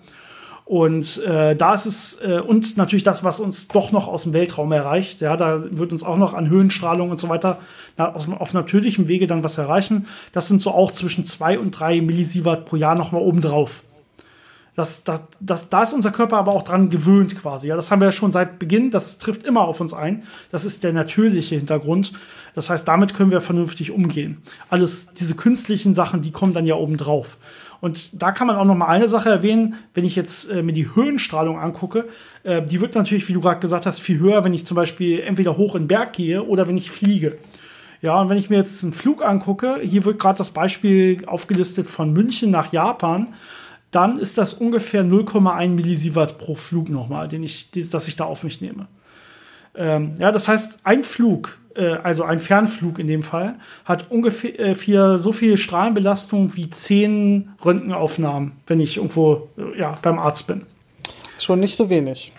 Und 0.66 1.24
äh, 1.24 1.56
da 1.56 1.74
ist 1.74 1.86
es, 1.86 2.20
äh, 2.22 2.42
und 2.46 2.76
natürlich 2.76 3.04
das, 3.04 3.24
was 3.24 3.40
uns 3.40 3.70
doch 3.70 3.94
noch 3.94 4.10
aus 4.10 4.24
dem 4.24 4.34
Weltraum 4.34 4.74
erreicht. 4.74 5.22
Ja, 5.22 5.38
da 5.38 5.64
wird 5.72 5.94
uns 5.94 6.04
auch 6.04 6.18
noch 6.18 6.34
an 6.34 6.50
Höhenstrahlung 6.50 7.12
und 7.12 7.18
so 7.18 7.30
weiter 7.30 7.60
na, 7.96 8.14
auf, 8.14 8.30
auf 8.30 8.54
natürlichem 8.54 9.08
Wege 9.08 9.26
dann 9.26 9.42
was 9.42 9.58
erreichen. 9.58 10.06
Das 10.34 10.50
sind 10.50 10.60
so 10.60 10.72
auch 10.72 10.92
zwischen 10.92 11.24
zwei 11.24 11.58
und 11.58 11.72
drei 11.72 12.02
Millisievert 12.02 12.66
pro 12.66 12.76
Jahr 12.76 12.96
nochmal 12.96 13.22
obendrauf. 13.22 13.84
Das, 14.76 15.04
das, 15.04 15.22
das, 15.40 15.70
da 15.70 15.84
ist 15.84 15.94
unser 15.94 16.12
Körper 16.12 16.38
aber 16.38 16.52
auch 16.52 16.64
dran 16.64 16.90
gewöhnt 16.90 17.40
quasi. 17.40 17.68
Ja, 17.68 17.76
das 17.76 17.92
haben 17.92 18.02
wir 18.02 18.08
ja 18.08 18.12
schon 18.12 18.32
seit 18.32 18.58
Beginn. 18.58 18.90
Das 18.90 19.20
trifft 19.20 19.44
immer 19.44 19.62
auf 19.62 19.80
uns 19.80 19.94
ein. 19.94 20.24
Das 20.50 20.66
ist 20.66 20.84
der 20.84 20.94
natürliche 20.94 21.56
Hintergrund. 21.56 22.14
Das 22.56 22.70
heißt, 22.70 22.88
damit 22.88 23.14
können 23.14 23.30
wir 23.30 23.42
vernünftig 23.42 23.92
umgehen. 23.92 24.42
Alles, 24.70 25.14
diese 25.14 25.36
künstlichen 25.36 25.94
Sachen, 25.94 26.22
die 26.22 26.32
kommen 26.32 26.54
dann 26.54 26.66
ja 26.66 26.76
oben 26.76 26.98
drauf. 26.98 27.38
Und 27.82 28.22
da 28.22 28.32
kann 28.32 28.48
man 28.48 28.56
auch 28.56 28.66
noch 28.66 28.76
mal 28.76 28.88
eine 28.88 29.08
Sache 29.08 29.30
erwähnen, 29.30 29.76
wenn 29.94 30.06
ich 30.06 30.16
jetzt 30.16 30.50
äh, 30.50 30.64
mir 30.64 30.72
die 30.72 30.96
Höhenstrahlung 30.96 31.60
angucke, 31.60 32.08
äh, 32.44 32.62
die 32.62 32.80
wird 32.80 32.96
natürlich, 32.96 33.28
wie 33.28 33.34
du 33.34 33.42
gerade 33.42 33.60
gesagt 33.60 33.86
hast, 33.86 34.00
viel 34.00 34.20
höher, 34.20 34.44
wenn 34.46 34.54
ich 34.54 34.66
zum 34.66 34.76
Beispiel 34.76 35.20
entweder 35.20 35.58
hoch 35.58 35.76
in 35.76 35.84
den 35.84 35.88
Berg 35.90 36.14
gehe 36.14 36.44
oder 36.44 36.68
wenn 36.68 36.78
ich 36.78 36.90
fliege. 36.90 37.38
Ja, 38.02 38.20
und 38.22 38.30
wenn 38.30 38.38
ich 38.38 38.50
mir 38.50 38.58
jetzt 38.58 38.84
einen 38.84 38.94
Flug 38.94 39.24
angucke, 39.24 39.80
hier 39.82 40.06
wird 40.06 40.20
gerade 40.20 40.38
das 40.38 40.52
Beispiel 40.52 41.26
aufgelistet 41.26 41.88
von 41.88 42.14
München 42.14 42.52
nach 42.52 42.72
Japan 42.72 43.30
dann 43.94 44.18
ist 44.18 44.38
das 44.38 44.54
ungefähr 44.54 45.04
0,1 45.04 45.70
Millisievert 45.70 46.38
pro 46.38 46.56
Flug 46.56 46.90
nochmal, 46.90 47.28
den 47.28 47.44
ich, 47.44 47.70
das 47.72 48.08
ich 48.08 48.16
da 48.16 48.26
auf 48.26 48.44
mich 48.44 48.60
nehme. 48.60 48.88
Ähm, 49.76 50.14
ja, 50.18 50.32
das 50.32 50.48
heißt, 50.48 50.80
ein 50.84 51.04
Flug, 51.04 51.58
äh, 51.76 51.96
also 52.04 52.24
ein 52.24 52.40
Fernflug 52.40 53.00
in 53.00 53.08
dem 53.08 53.24
Fall, 53.24 53.56
hat 53.86 54.10
ungefähr 54.12 54.60
äh, 54.60 55.18
so 55.18 55.32
viel 55.32 55.58
Strahlenbelastung 55.58 56.56
wie 56.56 56.70
zehn 56.70 57.50
Röntgenaufnahmen, 57.64 58.54
wenn 58.68 58.80
ich 58.80 58.98
irgendwo 58.98 59.50
äh, 59.58 59.80
ja, 59.80 59.98
beim 60.02 60.20
Arzt 60.20 60.48
bin. 60.48 60.64
Schon 61.40 61.60
nicht 61.60 61.76
so 61.76 61.90
wenig. 61.90 62.32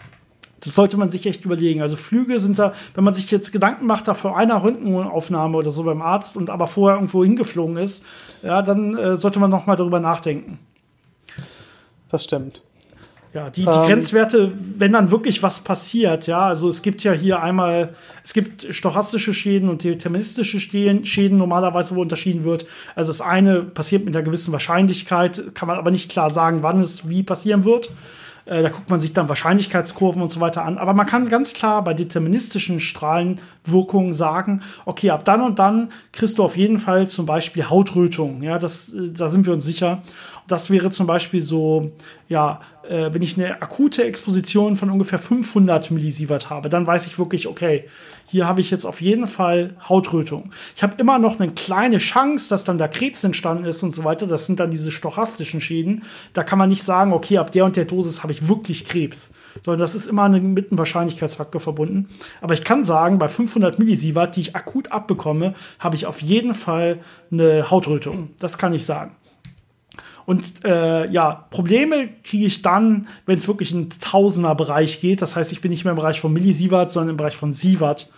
Das 0.61 0.75
sollte 0.75 0.97
man 0.97 1.11
sich 1.11 1.27
echt 1.27 1.45
überlegen. 1.45 1.83
Also 1.83 1.97
Flüge 1.97 2.39
sind 2.41 2.59
da, 2.59 2.73
wenn 2.95 3.05
man 3.05 3.13
sich 3.13 3.31
jetzt 3.31 3.53
Gedanken 3.53 3.87
macht, 3.87 4.09
da 4.09 4.15
vor 4.15 4.37
einer 4.37 4.63
Röntgenaufnahme 4.63 5.59
oder 5.59 5.71
so 5.71 5.83
beim 5.83 6.01
Arzt 6.01 6.37
und 6.37 6.51
aber 6.51 6.67
vorher 6.67 6.97
irgendwo 6.97 7.23
hingeflogen 7.23 7.77
ist, 7.77 8.05
ja, 8.43 8.63
dann 8.63 8.97
äh, 8.97 9.17
sollte 9.17 9.41
man 9.41 9.51
noch 9.51 9.67
mal 9.67 9.77
darüber 9.77 10.01
nachdenken 10.01 10.59
das 12.15 12.25
stimmt. 12.25 12.63
Ja, 13.35 13.51
die, 13.51 13.63
die 13.63 13.67
ähm, 13.67 13.87
Grenzwerte, 13.87 14.53
wenn 14.79 14.93
dann 14.93 15.11
wirklich 15.11 15.43
was 15.43 15.59
passiert, 15.59 16.29
ja, 16.29 16.47
also 16.47 16.69
es 16.69 16.83
gibt 16.83 17.03
ja 17.03 17.13
hier 17.13 17.43
einmal, 17.43 17.97
es 18.23 18.33
gibt 18.33 18.69
stochastische 18.71 19.35
Schäden 19.35 19.69
und 19.69 19.83
deterministische 19.83 20.61
Schäden 20.61 21.37
normalerweise, 21.37 21.97
wo 21.97 22.03
unterschieden 22.03 22.45
wird. 22.45 22.65
Also 22.95 23.11
das 23.11 23.21
eine 23.21 23.63
passiert 23.63 24.05
mit 24.05 24.15
einer 24.15 24.25
gewissen 24.25 24.53
Wahrscheinlichkeit, 24.53 25.53
kann 25.55 25.67
man 25.67 25.79
aber 25.79 25.91
nicht 25.91 26.13
klar 26.13 26.31
sagen, 26.31 26.63
wann 26.63 26.79
es 26.79 27.09
wie 27.09 27.25
passieren 27.25 27.65
wird. 27.65 27.91
Äh, 28.47 28.63
da 28.63 28.69
guckt 28.69 28.91
man 28.91 29.01
sich 29.01 29.13
dann 29.13 29.29
Wahrscheinlichkeitskurven 29.29 30.21
und 30.21 30.29
so 30.29 30.41
weiter 30.41 30.65
an. 30.65 30.79
Aber 30.79 30.93
man 30.93 31.07
kann 31.07 31.29
ganz 31.29 31.55
klar 31.55 31.83
bei 31.83 31.95
deterministischen 31.95 32.81
Strahlenwirkungen 32.81 34.13
sagen, 34.13 34.63
okay, 34.85 35.11
ab 35.11 35.25
dann 35.25 35.41
und 35.41 35.59
dann 35.59 35.91
kriegst 36.13 36.39
du 36.39 36.45
auf 36.45 36.57
jeden 36.57 36.79
Fall 36.79 37.09
zum 37.09 37.27
Beispiel 37.27 37.69
Hautrötung. 37.69 38.43
Ja, 38.43 38.59
das, 38.59 38.93
äh, 38.93 39.11
da 39.11 39.29
sind 39.29 39.47
wir 39.47 39.53
uns 39.53 39.65
sicher. 39.65 40.03
Das 40.47 40.71
wäre 40.71 40.91
zum 40.91 41.07
Beispiel 41.07 41.41
so, 41.41 41.93
ja, 42.29 42.59
äh, 42.89 43.13
wenn 43.13 43.23
ich 43.23 43.37
eine 43.37 43.63
akute 43.63 44.05
Exposition 44.05 44.77
von 44.77 44.91
ungefähr 44.91 45.19
500 45.19 45.91
Millisievert 45.91 46.51
habe, 46.51 46.69
dann 46.69 46.87
weiß 46.87 47.07
ich 47.07 47.19
wirklich, 47.19 47.47
okay, 47.47 47.85
hier 48.27 48.49
habe 48.49 48.61
ich 48.61 48.71
jetzt 48.71 48.85
auf 48.85 49.01
jeden 49.01 49.27
Fall 49.27 49.77
Hautrötung. 49.89 50.51
Ich 50.75 50.83
habe 50.83 50.95
immer 50.99 51.19
noch 51.19 51.39
eine 51.39 51.53
kleine 51.53 51.99
Chance, 51.99 52.49
dass 52.49 52.65
dann 52.65 52.79
da 52.79 52.89
Krebs 52.89 53.23
entstanden 53.23 53.65
ist 53.65 53.83
und 53.83 53.95
so 53.95 54.05
weiter. 54.05 54.27
Das 54.27 54.47
sind 54.47 54.61
dann 54.61 54.71
diese 54.71 54.91
stochastischen 54.91 55.61
Schäden. 55.61 56.03
Da 56.33 56.43
kann 56.43 56.59
man 56.59 56.69
nicht 56.69 56.83
sagen, 56.83 57.13
okay, 57.13 57.39
ab 57.39 57.53
der 57.53 57.65
und 57.65 57.77
der 57.77 57.85
Dosis 57.85 58.23
habe 58.23 58.33
ich 58.33 58.49
wirklich 58.49 58.87
Krebs. 58.87 59.33
Sondern 59.63 59.81
das 59.81 59.95
ist 59.95 60.07
immer 60.07 60.29
mit 60.29 60.71
einem 60.71 60.79
Wahrscheinlichkeitsfaktor 60.79 61.61
verbunden. 61.61 62.09
Aber 62.41 62.55
ich 62.55 62.65
kann 62.65 62.83
sagen, 62.83 63.19
bei 63.19 63.29
500 63.29 63.79
Millisievert, 63.79 64.37
die 64.37 64.41
ich 64.41 64.57
akut 64.57 64.91
abbekomme, 64.91 65.55
habe 65.79 65.95
ich 65.95 66.07
auf 66.07 66.21
jeden 66.21 66.55
Fall 66.55 67.01
eine 67.31 67.71
Hautrötung. 67.71 68.31
Das 68.39 68.59
kann 68.59 68.73
ich 68.73 68.85
sagen. 68.85 69.15
Und 70.27 70.65
äh, 70.65 71.11
ja, 71.11 71.47
Probleme 71.51 72.09
kriege 72.23 72.47
ich 72.47 72.63
dann, 72.63 73.09
wenn 73.27 73.39
es 73.39 73.49
wirklich 73.49 73.73
in 73.73 73.89
Tausender-Bereich 73.91 75.01
geht. 75.01 75.23
Das 75.23 75.37
heißt, 75.37 75.53
ich 75.53 75.61
bin 75.61 75.71
nicht 75.71 75.85
mehr 75.85 75.93
im 75.93 75.99
Bereich 75.99 76.21
von 76.21 76.33
Millisievert, 76.33 76.91
sondern 76.91 77.11
im 77.11 77.17
Bereich 77.17 77.37
von 77.37 77.53
Sievert. 77.53 78.11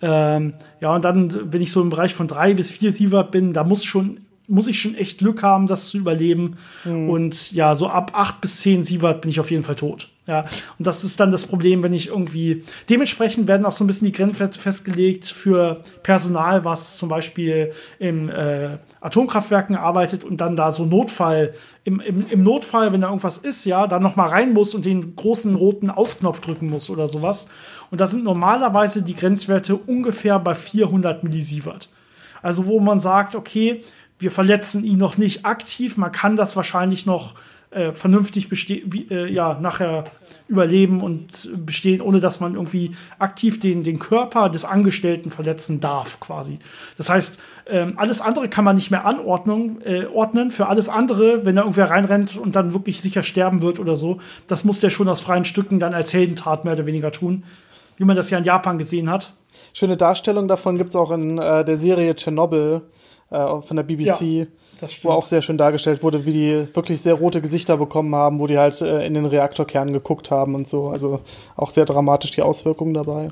Ähm, 0.00 0.54
ja, 0.80 0.94
und 0.94 1.04
dann, 1.04 1.52
wenn 1.52 1.60
ich 1.60 1.72
so 1.72 1.82
im 1.82 1.90
Bereich 1.90 2.14
von 2.14 2.28
drei 2.28 2.54
bis 2.54 2.70
vier 2.70 2.92
Sievert 2.92 3.30
bin, 3.30 3.52
da 3.52 3.64
muss 3.64 3.84
schon 3.84 4.20
muss 4.50 4.66
ich 4.66 4.80
schon 4.80 4.94
echt 4.94 5.18
Glück 5.18 5.42
haben, 5.42 5.66
das 5.66 5.90
zu 5.90 5.98
überleben. 5.98 6.56
Mhm. 6.84 7.10
Und 7.10 7.52
ja, 7.52 7.74
so 7.74 7.88
ab 7.88 8.12
acht 8.14 8.40
bis 8.40 8.60
zehn 8.60 8.82
Sievert 8.82 9.20
bin 9.20 9.30
ich 9.30 9.40
auf 9.40 9.50
jeden 9.50 9.62
Fall 9.62 9.76
tot. 9.76 10.08
Ja, 10.28 10.42
und 10.78 10.86
das 10.86 11.04
ist 11.04 11.18
dann 11.20 11.30
das 11.30 11.46
Problem, 11.46 11.82
wenn 11.82 11.94
ich 11.94 12.08
irgendwie. 12.08 12.62
Dementsprechend 12.90 13.48
werden 13.48 13.64
auch 13.64 13.72
so 13.72 13.82
ein 13.82 13.86
bisschen 13.86 14.04
die 14.04 14.12
Grenzen 14.12 14.52
festgelegt 14.52 15.24
für 15.24 15.82
Personal, 16.02 16.66
was 16.66 16.98
zum 16.98 17.08
Beispiel 17.08 17.72
im 17.98 18.28
äh, 18.28 18.76
Atomkraftwerken 19.00 19.74
arbeitet 19.74 20.24
und 20.24 20.42
dann 20.42 20.54
da 20.54 20.70
so 20.70 20.84
Notfall, 20.84 21.54
im, 21.84 22.00
im, 22.00 22.28
im 22.28 22.42
Notfall, 22.42 22.92
wenn 22.92 23.00
da 23.00 23.06
irgendwas 23.06 23.38
ist, 23.38 23.64
ja, 23.64 23.86
dann 23.86 24.02
nochmal 24.02 24.28
rein 24.28 24.52
muss 24.52 24.74
und 24.74 24.84
den 24.84 25.16
großen 25.16 25.54
roten 25.54 25.88
Ausknopf 25.88 26.42
drücken 26.42 26.68
muss 26.68 26.90
oder 26.90 27.08
sowas. 27.08 27.48
Und 27.90 28.02
da 28.02 28.06
sind 28.06 28.22
normalerweise 28.22 29.00
die 29.00 29.14
Grenzwerte 29.14 29.76
ungefähr 29.76 30.38
bei 30.38 30.54
400 30.54 31.24
Millisievert. 31.24 31.88
Also, 32.42 32.66
wo 32.66 32.80
man 32.80 33.00
sagt, 33.00 33.34
okay, 33.34 33.82
wir 34.18 34.30
verletzen 34.30 34.84
ihn 34.84 34.98
noch 34.98 35.16
nicht 35.16 35.46
aktiv, 35.46 35.96
man 35.96 36.12
kann 36.12 36.36
das 36.36 36.54
wahrscheinlich 36.54 37.06
noch 37.06 37.34
äh, 37.70 37.92
vernünftig 37.92 38.50
wie, 38.50 39.08
äh, 39.10 39.30
ja, 39.30 39.58
nachher 39.60 40.04
überleben 40.48 41.02
und 41.02 41.50
bestehen, 41.66 42.00
ohne 42.00 42.20
dass 42.20 42.40
man 42.40 42.54
irgendwie 42.54 42.92
aktiv 43.18 43.60
den, 43.60 43.82
den 43.82 43.98
Körper 43.98 44.48
des 44.48 44.64
Angestellten 44.64 45.30
verletzen 45.30 45.80
darf, 45.80 46.18
quasi. 46.20 46.58
Das 46.96 47.10
heißt, 47.10 47.38
ähm, 47.66 47.94
alles 47.96 48.22
andere 48.22 48.48
kann 48.48 48.64
man 48.64 48.76
nicht 48.76 48.90
mehr 48.90 49.04
anordnen, 49.04 49.82
äh, 49.84 50.06
ordnen. 50.06 50.50
Für 50.50 50.68
alles 50.68 50.88
andere, 50.88 51.44
wenn 51.44 51.56
da 51.56 51.62
irgendwer 51.62 51.90
reinrennt 51.90 52.38
und 52.38 52.56
dann 52.56 52.72
wirklich 52.72 53.02
sicher 53.02 53.22
sterben 53.22 53.60
wird 53.60 53.78
oder 53.78 53.96
so, 53.96 54.18
das 54.46 54.64
muss 54.64 54.80
der 54.80 54.88
schon 54.88 55.08
aus 55.08 55.20
freien 55.20 55.44
Stücken 55.44 55.78
dann 55.78 55.92
als 55.92 56.14
Heldentat 56.14 56.64
mehr 56.64 56.72
oder 56.72 56.86
weniger 56.86 57.12
tun, 57.12 57.44
wie 57.98 58.04
man 58.04 58.16
das 58.16 58.30
ja 58.30 58.38
in 58.38 58.44
Japan 58.44 58.78
gesehen 58.78 59.10
hat. 59.10 59.34
Schöne 59.74 59.98
Darstellung 59.98 60.48
davon 60.48 60.78
gibt 60.78 60.90
es 60.90 60.96
auch 60.96 61.10
in 61.10 61.36
äh, 61.36 61.64
der 61.64 61.76
Serie 61.76 62.14
Tschernobyl 62.14 62.80
äh, 63.30 63.60
von 63.60 63.76
der 63.76 63.82
BBC. 63.82 64.20
Ja 64.22 64.46
wo 65.02 65.10
auch 65.10 65.26
sehr 65.26 65.42
schön 65.42 65.58
dargestellt 65.58 66.02
wurde, 66.02 66.26
wie 66.26 66.32
die 66.32 66.76
wirklich 66.76 67.00
sehr 67.00 67.14
rote 67.14 67.40
Gesichter 67.40 67.76
bekommen 67.76 68.14
haben, 68.14 68.40
wo 68.40 68.46
die 68.46 68.58
halt 68.58 68.80
äh, 68.80 69.06
in 69.06 69.14
den 69.14 69.26
Reaktorkern 69.26 69.92
geguckt 69.92 70.30
haben 70.30 70.54
und 70.54 70.68
so. 70.68 70.88
Also 70.88 71.20
auch 71.56 71.70
sehr 71.70 71.84
dramatisch 71.84 72.32
die 72.32 72.42
Auswirkungen 72.42 72.94
dabei. 72.94 73.30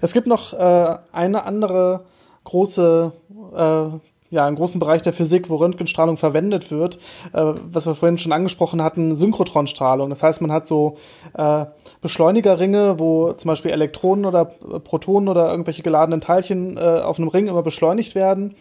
Es 0.00 0.12
gibt 0.12 0.26
noch 0.26 0.52
äh, 0.52 0.98
eine 1.12 1.44
andere 1.44 2.04
große 2.44 3.12
äh, 3.54 3.98
ja, 4.30 4.46
einen 4.46 4.56
großen 4.56 4.78
Bereich 4.78 5.02
der 5.02 5.12
Physik, 5.12 5.50
wo 5.50 5.56
Röntgenstrahlung 5.56 6.16
verwendet 6.16 6.70
wird, 6.70 6.96
äh, 7.32 7.52
was 7.72 7.86
wir 7.86 7.94
vorhin 7.94 8.16
schon 8.16 8.32
angesprochen 8.32 8.82
hatten, 8.82 9.16
Synchrotronstrahlung. 9.16 10.08
Das 10.08 10.22
heißt, 10.22 10.40
man 10.40 10.52
hat 10.52 10.66
so 10.66 10.96
äh, 11.34 11.66
Beschleunigerringe, 12.00 12.98
wo 12.98 13.32
zum 13.32 13.48
Beispiel 13.48 13.72
Elektronen 13.72 14.24
oder 14.24 14.44
Protonen 14.44 15.28
oder 15.28 15.50
irgendwelche 15.50 15.82
geladenen 15.82 16.20
Teilchen 16.20 16.76
äh, 16.76 16.80
auf 16.80 17.18
einem 17.18 17.28
Ring 17.28 17.48
immer 17.48 17.62
beschleunigt 17.62 18.14
werden. 18.14 18.54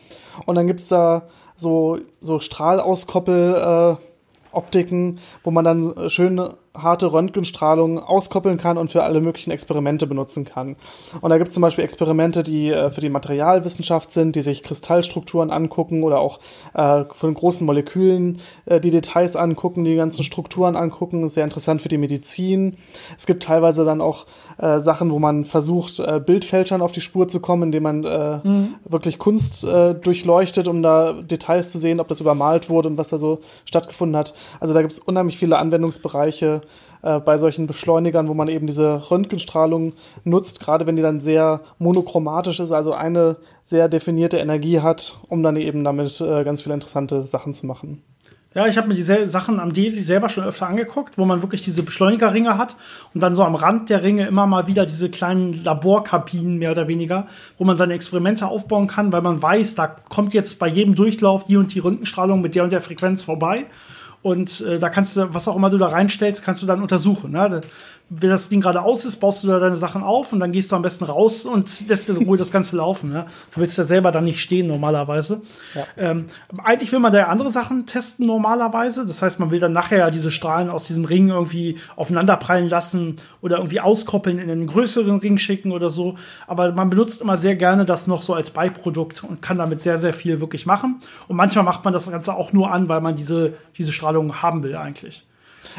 Und 0.46 0.56
dann 0.56 0.68
gibt's 0.68 0.88
da 0.88 1.24
so, 1.60 1.99
so 2.20 2.39
Strahlauskoppel 2.39 3.97
äh, 3.99 4.03
wo 5.43 5.51
man 5.51 5.66
dann 5.66 6.10
schön 6.10 6.41
harte 6.84 7.12
Röntgenstrahlung 7.12 8.00
auskoppeln 8.00 8.58
kann 8.58 8.78
und 8.78 8.92
für 8.92 9.04
alle 9.04 9.22
möglichen 9.22 9.52
Experimente 9.52 10.08
benutzen 10.08 10.46
kann. 10.46 10.76
Und 11.22 11.30
da 11.30 11.38
gibt 11.38 11.50
es 11.50 11.54
zum 11.54 11.62
Beispiel 11.62 11.84
Experimente, 11.84 12.44
die 12.44 12.70
äh, 12.70 12.90
für 12.90 13.02
die 13.02 13.10
Materialwissenschaft 13.10 14.12
sind, 14.12 14.36
die 14.36 14.42
sich 14.42 14.64
Kristallstrukturen 14.64 15.52
angucken 15.52 16.04
oder 16.04 16.20
auch 16.20 16.40
äh, 16.74 17.06
von 17.12 17.34
großen 17.34 17.66
Molekülen 17.66 18.40
äh, 18.66 18.80
die 18.80 18.92
Details 18.92 19.36
angucken, 19.36 19.84
die 19.84 19.96
ganzen 19.96 20.24
Strukturen 20.24 20.76
angucken. 20.76 21.30
Sehr 21.30 21.44
interessant 21.44 21.82
für 21.82 21.90
die 21.90 21.98
Medizin. 21.98 22.78
Es 23.18 23.26
gibt 23.26 23.44
teilweise 23.44 23.86
dann 23.86 24.02
auch 24.02 24.26
äh, 24.58 24.80
Sachen, 24.80 25.12
wo 25.12 25.20
man 25.20 25.46
versucht, 25.46 26.00
äh, 26.00 26.20
Bildfälschern 26.20 26.82
auf 26.82 26.92
die 26.92 27.02
Spur 27.02 27.28
zu 27.28 27.40
kommen, 27.40 27.64
indem 27.64 27.84
man 27.84 28.04
äh, 28.04 28.40
mhm. 28.44 28.76
wirklich 28.86 29.18
Kunst 29.20 29.64
durchleuchtet, 29.64 30.68
um 30.68 30.82
da 30.82 31.14
Details 31.14 31.72
zu 31.72 31.80
sehen, 31.80 32.00
ob 32.00 32.08
das 32.08 32.22
übermalt 32.22 32.70
wurde 32.70 32.90
und 32.90 32.98
was 32.98 33.10
da 33.10 33.18
so 33.18 33.40
stattgefunden 33.66 34.18
hat. 34.18 34.34
Also 34.60 34.74
da 34.74 34.82
gibt 34.82 34.94
es 34.94 35.00
unheimlich 35.00 35.38
viele 35.38 35.58
Anwendungsbereiche 35.58 36.62
äh, 37.02 37.20
bei 37.20 37.38
solchen 37.38 37.68
Beschleunigern, 37.68 38.28
wo 38.28 38.34
man 38.34 38.47
eben 38.47 38.68
diese 38.68 39.10
Röntgenstrahlung 39.10 39.93
nutzt, 40.24 40.60
gerade 40.60 40.86
wenn 40.86 40.95
die 40.95 41.02
dann 41.02 41.20
sehr 41.20 41.62
monochromatisch 41.78 42.60
ist, 42.60 42.72
also 42.72 42.93
eine 42.93 43.38
sehr 43.64 43.89
definierte 43.89 44.38
Energie 44.38 44.82
hat, 44.82 45.20
um 45.28 45.43
dann 45.43 45.56
eben 45.56 45.84
damit 45.84 46.20
äh, 46.22 46.43
ganz 46.43 46.62
viele 46.62 46.76
interessante 46.76 47.26
Sachen 47.26 47.54
zu 47.54 47.66
machen. 47.66 48.04
Ja, 48.56 48.66
ich 48.66 48.78
habe 48.78 48.88
mir 48.88 48.95
diese 48.95 49.30
Sachen 49.30 49.60
am 49.60 49.74
DESI 49.74 50.02
selber 50.02 50.28
schon 50.28 50.43
öfter 50.43 50.68
angeguckt, 50.68 51.20
wo 51.20 51.26
man 51.26 51.43
wirklich 51.43 51.62
diese 51.62 51.84
Beschleunigerringe 51.84 52.58
hat 52.58 52.76
und 53.14 53.22
dann 53.22 53.36
so 53.36 53.43
am 53.43 53.54
Rand 53.54 53.91
der 53.91 54.02
Ringe 54.02 54.26
immer 54.26 54.47
mal 54.47 54.66
wieder 54.66 54.88
diese 54.88 55.10
kleinen 55.10 55.64
Laborkabinen 55.64 56.58
mehr 56.58 56.72
oder 56.72 56.88
weniger, 56.88 57.28
wo 57.60 57.64
man 57.64 57.76
seine 57.76 57.93
Experimente 57.93 58.47
aufbauen 58.47 58.88
kann, 58.88 59.12
weil 59.12 59.22
man 59.22 59.39
weiß, 59.39 59.76
da 59.76 59.86
kommt 59.86 60.34
jetzt 60.34 60.58
bei 60.58 60.68
jedem 60.68 60.95
Durchlauf 60.95 61.43
die 61.43 61.58
und 61.58 61.76
die 61.76 61.80
Röntgenstrahlung 61.80 62.41
mit 62.41 62.56
der 62.56 62.64
und 62.64 62.72
der 62.72 62.82
Frequenz 62.82 63.22
vorbei. 63.22 63.68
Und 64.22 64.62
äh, 64.62 64.80
da 64.80 64.90
kannst 64.90 65.16
du, 65.16 65.34
was 65.34 65.48
auch 65.48 65.56
immer 65.56 65.70
du 65.70 65.78
da 65.78 65.88
reinstellst, 65.88 66.44
kannst 66.44 66.62
du 66.62 66.66
dann 66.66 66.82
untersuchen. 66.82 67.32
Ne? 67.32 67.62
Wenn 68.10 68.30
das 68.30 68.49
Ding 68.49 68.60
gerade 68.60 68.82
aus 68.82 69.05
ist, 69.05 69.18
baust 69.18 69.43
du 69.43 69.47
da 69.47 69.60
deine 69.60 69.76
Sachen 69.76 70.01
auf 70.01 70.34
und 70.34 70.39
dann 70.39 70.51
gehst 70.51 70.72
du 70.72 70.76
am 70.76 70.82
besten 70.82 71.05
raus 71.05 71.45
und 71.45 71.88
lässt 71.88 72.10
in 72.10 72.18
Ruhe 72.18 72.38
das 72.38 72.51
Ganze 72.51 72.76
laufen. 72.76 73.14
Ja? 73.14 73.28
Du 73.53 73.62
willst 73.62 73.78
ja 73.78 73.84
selber 73.84 74.12
dann 74.12 74.24
nicht 74.24 74.41
stehen 74.41 74.68
normalerweise. 74.68 75.41
Ja. 75.76 75.86
Ähm, 75.95 76.26
eigentlich 76.64 76.91
will 76.91 76.99
man 76.99 77.12
da 77.12 77.20
ja 77.20 77.28
andere 77.28 77.51
Sachen 77.51 77.86
testen 77.86 78.26
normalerweise. 78.26 79.05
Das 79.05 79.22
heißt, 79.22 79.39
man 79.39 79.51
will 79.51 79.60
dann 79.60 79.74
nachher 79.74 80.10
diese 80.10 80.32
Strahlen 80.32 80.70
aus 80.70 80.88
diesem 80.88 81.05
Ring 81.05 81.30
irgendwie 81.30 81.78
aufeinander 81.95 82.36
prallen 82.38 82.68
lassen 82.68 83.18
oder 83.41 83.57
irgendwie 83.57 83.80
auskoppeln, 83.80 84.39
in 84.39 84.49
einen 84.49 84.66
größeren 84.66 85.20
Ring 85.20 85.38
schicken 85.38 85.72
oder 85.72 85.91
so. 85.91 86.16
Aber 86.47 86.72
man 86.72 86.89
benutzt 86.89 87.22
immer 87.22 87.38
sehr 87.38 87.55
gerne 87.55 87.86
das 87.86 88.07
noch 88.07 88.24
so 88.24 88.34
als 88.34 88.49
Beiprodukt 88.49 89.24
und 89.24 89.43
kann 89.43 89.60
damit 89.60 89.82
sehr, 89.82 89.99
sehr 89.99 90.14
viel 90.14 90.41
wirklich 90.41 90.66
machen. 90.66 90.99
Und 91.28 91.36
manchmal 91.36 91.64
macht 91.64 91.86
man 91.86 91.93
das 91.93 92.10
Ganze 92.10 92.34
auch 92.34 92.53
nur 92.53 92.72
an, 92.72 92.89
weil 92.89 93.01
man 93.01 93.16
diese, 93.16 93.53
diese 93.78 93.93
Strahlung 93.93 94.41
haben 94.41 94.64
will 94.64 94.76
eigentlich. 94.76 95.28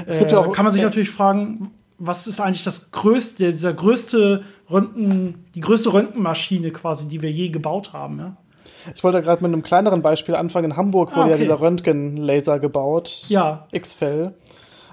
Es 0.07 0.19
gibt 0.19 0.31
ja 0.31 0.39
äh, 0.39 0.47
auch, 0.47 0.55
kann 0.55 0.65
man 0.65 0.73
sich 0.73 0.83
natürlich 0.83 1.11
fragen, 1.11 1.73
was 2.01 2.27
ist 2.27 2.41
eigentlich 2.41 2.65
das 2.65 2.91
größte, 2.91 3.51
dieser 3.51 3.75
größte 3.75 4.43
Röntgen, 4.71 5.45
die 5.55 5.61
größte 5.61 5.93
Röntgenmaschine 5.93 6.71
quasi, 6.71 7.07
die 7.07 7.21
wir 7.21 7.31
je 7.31 7.51
gebaut 7.51 7.93
haben, 7.93 8.19
ja? 8.19 8.37
Ich 8.95 9.05
wollte 9.05 9.21
gerade 9.21 9.43
mit 9.43 9.53
einem 9.53 9.63
kleineren 9.63 10.01
Beispiel 10.01 10.35
anfangen. 10.35 10.71
In 10.71 10.77
Hamburg 10.77 11.11
wurde 11.11 11.21
ah, 11.21 11.25
okay. 11.25 11.33
ja 11.33 11.39
dieser 11.39 11.61
Röntgenlaser 11.61 12.59
gebaut. 12.59 13.27
Ja. 13.29 13.69
X-Fell. 13.73 14.35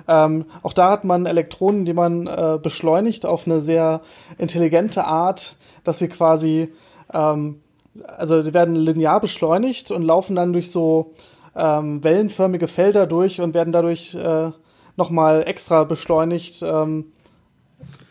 Ähm, 0.09 0.45
auch 0.61 0.73
da 0.73 0.91
hat 0.91 1.05
man 1.05 1.25
Elektronen, 1.25 1.85
die 1.85 1.93
man 1.93 2.27
äh, 2.27 2.59
beschleunigt 2.61 3.25
auf 3.25 3.45
eine 3.45 3.61
sehr 3.61 4.01
intelligente 4.37 5.05
Art, 5.05 5.55
dass 5.85 5.99
sie 5.99 6.09
quasi, 6.09 6.73
ähm, 7.13 7.61
also 8.03 8.43
die 8.43 8.53
werden 8.53 8.75
linear 8.75 9.21
beschleunigt 9.21 9.91
und 9.91 10.03
laufen 10.03 10.35
dann 10.35 10.51
durch 10.51 10.69
so 10.69 11.13
ähm, 11.55 12.03
wellenförmige 12.03 12.67
Felder 12.67 13.07
durch 13.07 13.39
und 13.39 13.53
werden 13.53 13.71
dadurch 13.71 14.15
äh, 14.15 14.51
nochmal 14.97 15.43
extra 15.47 15.85
beschleunigt. 15.85 16.61
Ähm, 16.63 17.05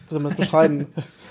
wie 0.09 0.15
soll 0.15 0.23
man 0.23 0.31
das 0.31 0.37
beschreiben? 0.37 0.87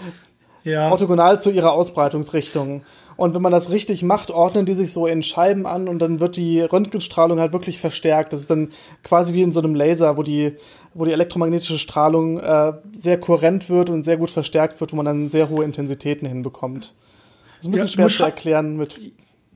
ja. 0.63 0.91
Orthogonal 0.91 1.41
zu 1.41 1.49
ihrer 1.49 1.71
Ausbreitungsrichtung. 1.71 2.83
Und 3.17 3.33
wenn 3.33 3.41
man 3.41 3.53
das 3.53 3.69
richtig 3.69 4.03
macht, 4.03 4.29
ordnen 4.29 4.65
die 4.65 4.73
sich 4.73 4.91
so 4.91 5.07
in 5.07 5.23
Scheiben 5.23 5.65
an 5.65 5.87
und 5.87 5.99
dann 5.99 6.19
wird 6.19 6.35
die 6.35 6.59
Röntgenstrahlung 6.59 7.39
halt 7.39 7.53
wirklich 7.53 7.79
verstärkt. 7.79 8.33
Das 8.33 8.41
ist 8.41 8.49
dann 8.49 8.71
quasi 9.03 9.33
wie 9.33 9.41
in 9.41 9.53
so 9.53 9.61
einem 9.61 9.73
Laser, 9.73 10.17
wo 10.17 10.23
die, 10.23 10.57
wo 10.93 11.05
die 11.05 11.13
elektromagnetische 11.13 11.79
Strahlung 11.79 12.39
äh, 12.39 12.73
sehr 12.93 13.17
kohärent 13.19 13.69
wird 13.69 13.89
und 13.89 14.03
sehr 14.03 14.17
gut 14.17 14.31
verstärkt 14.31 14.81
wird, 14.81 14.91
wo 14.91 14.97
man 14.97 15.05
dann 15.05 15.29
sehr 15.29 15.49
hohe 15.49 15.63
Intensitäten 15.63 16.27
hinbekommt. 16.27 16.93
Das 17.57 17.61
ist 17.61 17.67
ein 17.67 17.71
bisschen 17.71 17.87
ja, 17.87 17.93
schwer 17.93 18.07
zu 18.07 18.23
erklären 18.23 18.75
mit. 18.75 18.99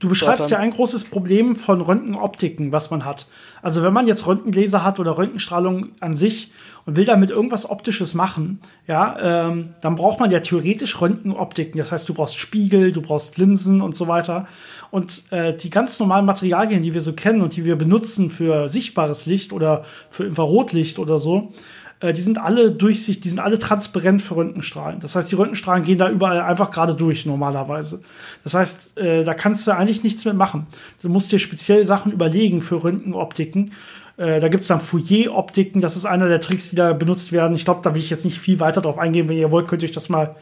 Du 0.00 0.08
beschreibst 0.08 0.48
ja 0.50 0.58
ein 0.58 0.70
großes 0.70 1.04
Problem 1.04 1.54
von 1.54 1.82
Röntgenoptiken, 1.82 2.72
was 2.72 2.90
man 2.90 3.04
hat. 3.04 3.26
Also 3.60 3.82
wenn 3.82 3.92
man 3.92 4.06
jetzt 4.06 4.26
Röntgengläser 4.26 4.82
hat 4.82 4.98
oder 4.98 5.18
Röntgenstrahlung 5.18 5.90
an 6.00 6.14
sich 6.14 6.52
und 6.86 6.96
will 6.96 7.04
damit 7.04 7.28
irgendwas 7.28 7.68
Optisches 7.68 8.14
machen, 8.14 8.60
ja, 8.86 9.48
ähm, 9.48 9.74
dann 9.82 9.96
braucht 9.96 10.18
man 10.18 10.30
ja 10.30 10.40
theoretisch 10.40 10.98
Röntgenoptiken. 11.02 11.76
Das 11.76 11.92
heißt, 11.92 12.08
du 12.08 12.14
brauchst 12.14 12.38
Spiegel, 12.38 12.92
du 12.92 13.02
brauchst 13.02 13.36
Linsen 13.36 13.82
und 13.82 13.94
so 13.94 14.08
weiter. 14.08 14.48
Und 14.90 15.30
äh, 15.32 15.54
die 15.54 15.68
ganz 15.68 16.00
normalen 16.00 16.24
Materialien, 16.24 16.82
die 16.82 16.94
wir 16.94 17.02
so 17.02 17.12
kennen 17.12 17.42
und 17.42 17.54
die 17.54 17.66
wir 17.66 17.76
benutzen 17.76 18.30
für 18.30 18.70
sichtbares 18.70 19.26
Licht 19.26 19.52
oder 19.52 19.84
für 20.08 20.24
Infrarotlicht 20.24 20.98
oder 20.98 21.18
so, 21.18 21.52
äh, 22.00 22.12
die 22.12 22.20
sind 22.20 22.38
alle 22.38 22.72
durchsichtig, 22.72 23.20
die 23.22 23.28
sind 23.28 23.38
alle 23.38 23.58
transparent 23.58 24.22
für 24.22 24.36
Röntgenstrahlen. 24.36 25.00
Das 25.00 25.14
heißt, 25.14 25.30
die 25.30 25.36
Röntgenstrahlen 25.36 25.84
gehen 25.84 25.98
da 25.98 26.10
überall 26.10 26.40
einfach 26.40 26.70
gerade 26.70 26.94
durch 26.94 27.26
normalerweise. 27.26 28.02
Das 28.42 28.54
heißt, 28.54 28.98
äh, 28.98 29.24
da 29.24 29.34
kannst 29.34 29.66
du 29.66 29.72
eigentlich 29.72 30.02
nichts 30.02 30.24
mehr 30.24 30.34
machen. 30.34 30.66
Du 31.02 31.08
musst 31.08 31.30
dir 31.30 31.38
speziell 31.38 31.84
Sachen 31.84 32.12
überlegen 32.12 32.60
für 32.62 32.82
Röntgenoptiken. 32.82 33.72
Äh, 34.16 34.40
da 34.40 34.48
gibt 34.48 34.62
es 34.62 34.68
dann 34.68 34.80
Fourier-Optiken, 34.80 35.80
das 35.80 35.96
ist 35.96 36.06
einer 36.06 36.28
der 36.28 36.40
Tricks, 36.40 36.70
die 36.70 36.76
da 36.76 36.92
benutzt 36.92 37.32
werden. 37.32 37.54
Ich 37.54 37.64
glaube, 37.64 37.80
da 37.82 37.94
will 37.94 38.02
ich 38.02 38.10
jetzt 38.10 38.24
nicht 38.24 38.38
viel 38.38 38.60
weiter 38.60 38.80
drauf 38.80 38.98
eingehen. 38.98 39.28
Wenn 39.28 39.36
ihr 39.36 39.50
wollt, 39.50 39.68
könnt 39.68 39.82
ihr 39.82 39.88
euch 39.88 39.94
das 39.94 40.08
mal 40.08 40.36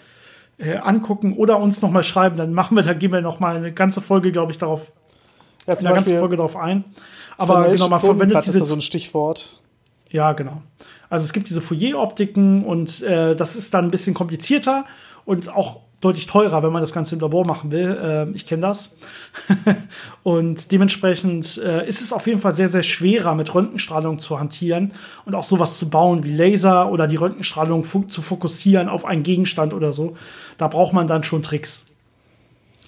äh, 0.59 0.77
angucken 0.77 1.35
oder 1.35 1.59
uns 1.59 1.83
noch 1.83 1.91
mal 1.91 2.05
schreiben. 2.05 2.37
Dann 2.37 2.53
machen 2.53 2.77
wir, 2.77 2.83
dann 2.83 2.99
gehen 2.99 3.13
wir 3.13 3.21
noch 3.21 3.41
mal 3.41 3.57
eine 3.57 3.73
ganze 3.73 4.01
Folge, 4.01 4.33
glaube 4.33 4.53
ich, 4.53 4.59
darauf, 4.59 4.93
ja, 5.67 5.75
eine 5.75 5.95
ganze 5.95 6.19
Folge 6.19 6.37
darauf 6.37 6.57
ein. 6.57 6.85
Aber 7.37 7.69
genau, 7.69 7.89
man 7.89 8.01
verwendet 8.01 8.45
diese 8.47 8.65
so 8.65 8.75
ein 8.75 8.81
Stichwort. 8.81 9.61
Ja, 10.11 10.33
genau. 10.33 10.63
Also 11.11 11.25
es 11.25 11.33
gibt 11.33 11.49
diese 11.49 11.61
Fourier-Optiken 11.61 12.65
und 12.65 13.03
äh, 13.03 13.35
das 13.35 13.57
ist 13.57 13.75
dann 13.75 13.87
ein 13.87 13.91
bisschen 13.91 14.15
komplizierter 14.15 14.85
und 15.25 15.49
auch 15.49 15.81
deutlich 16.01 16.27
teurer, 16.27 16.63
wenn 16.63 16.73
man 16.73 16.81
das 16.81 16.93
Ganze 16.93 17.17
im 17.17 17.21
Labor 17.21 17.47
machen 17.47 17.71
will. 17.73 17.99
Äh, 18.01 18.31
ich 18.37 18.47
kenne 18.47 18.63
das. 18.63 18.97
und 20.23 20.71
dementsprechend 20.71 21.59
äh, 21.59 21.87
ist 21.89 22.01
es 22.01 22.13
auf 22.13 22.27
jeden 22.27 22.41
Fall 22.41 22.55
sehr, 22.55 22.69
sehr 22.69 22.85
schwerer, 22.85 23.35
mit 23.35 23.53
Röntgenstrahlung 23.55 24.19
zu 24.21 24.39
hantieren 24.39 24.93
und 25.25 25.35
auch 25.35 25.45
sowas 25.45 25.79
zu 25.79 25.91
bauen 25.91 26.23
wie 26.23 26.31
Laser 26.31 26.93
oder 26.93 27.07
die 27.09 27.17
Röntgenstrahlung 27.17 27.85
zu 27.85 28.23
fokussieren 28.23 28.89
auf 28.89 29.05
einen 29.05 29.23
Gegenstand 29.23 29.75
oder 29.75 29.93
so. 29.93 30.17
Da 30.57 30.69
braucht 30.69 30.93
man 30.93 31.07
dann 31.07 31.25
schon 31.25 31.43
Tricks. 31.43 31.88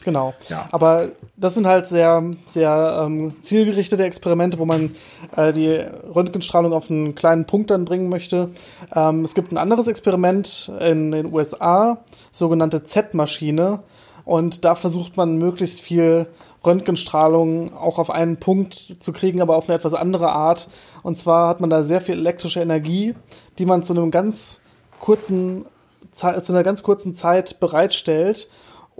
Genau. 0.05 0.35
Ja. 0.49 0.69
Aber 0.73 1.11
das 1.37 1.55
sind 1.55 1.67
halt 1.67 1.87
sehr, 1.87 2.23
sehr 2.47 3.03
ähm, 3.05 3.35
zielgerichtete 3.43 4.05
Experimente, 4.05 4.59
wo 4.59 4.65
man 4.65 4.97
äh, 5.37 5.53
die 5.53 5.69
Röntgenstrahlung 5.69 6.73
auf 6.73 6.91
einen 6.91 7.15
kleinen 7.15 7.47
Punkt 7.47 7.71
dann 7.71 7.85
bringen 7.85 8.09
möchte. 8.09 8.51
Ähm, 8.95 9.25
es 9.25 9.35
gibt 9.35 9.53
ein 9.53 9.59
anderes 9.59 9.89
Experiment 9.89 10.71
in 10.81 11.11
den 11.11 11.33
USA, 11.33 11.99
sogenannte 12.33 12.85
Z-Maschine. 12.85 13.81
Und 14.25 14.65
da 14.65 14.75
versucht 14.75 15.17
man 15.17 15.39
möglichst 15.39 15.81
viel 15.81 16.27
Röntgenstrahlung 16.65 17.75
auch 17.75 17.99
auf 17.99 18.11
einen 18.11 18.37
Punkt 18.37 18.75
zu 18.75 19.13
kriegen, 19.13 19.41
aber 19.41 19.57
auf 19.57 19.69
eine 19.69 19.77
etwas 19.77 19.95
andere 19.95 20.31
Art. 20.31 20.69
Und 21.03 21.17
zwar 21.17 21.49
hat 21.49 21.61
man 21.61 21.71
da 21.71 21.83
sehr 21.83 22.01
viel 22.01 22.19
elektrische 22.19 22.61
Energie, 22.61 23.15
die 23.59 23.67
man 23.67 23.83
zu 23.83 23.95
einem 23.95 24.11
ganz 24.11 24.61
kurzen, 24.99 25.65
zu 26.11 26.27
einer 26.27 26.63
ganz 26.63 26.83
kurzen 26.83 27.15
Zeit 27.15 27.61
bereitstellt 27.61 28.49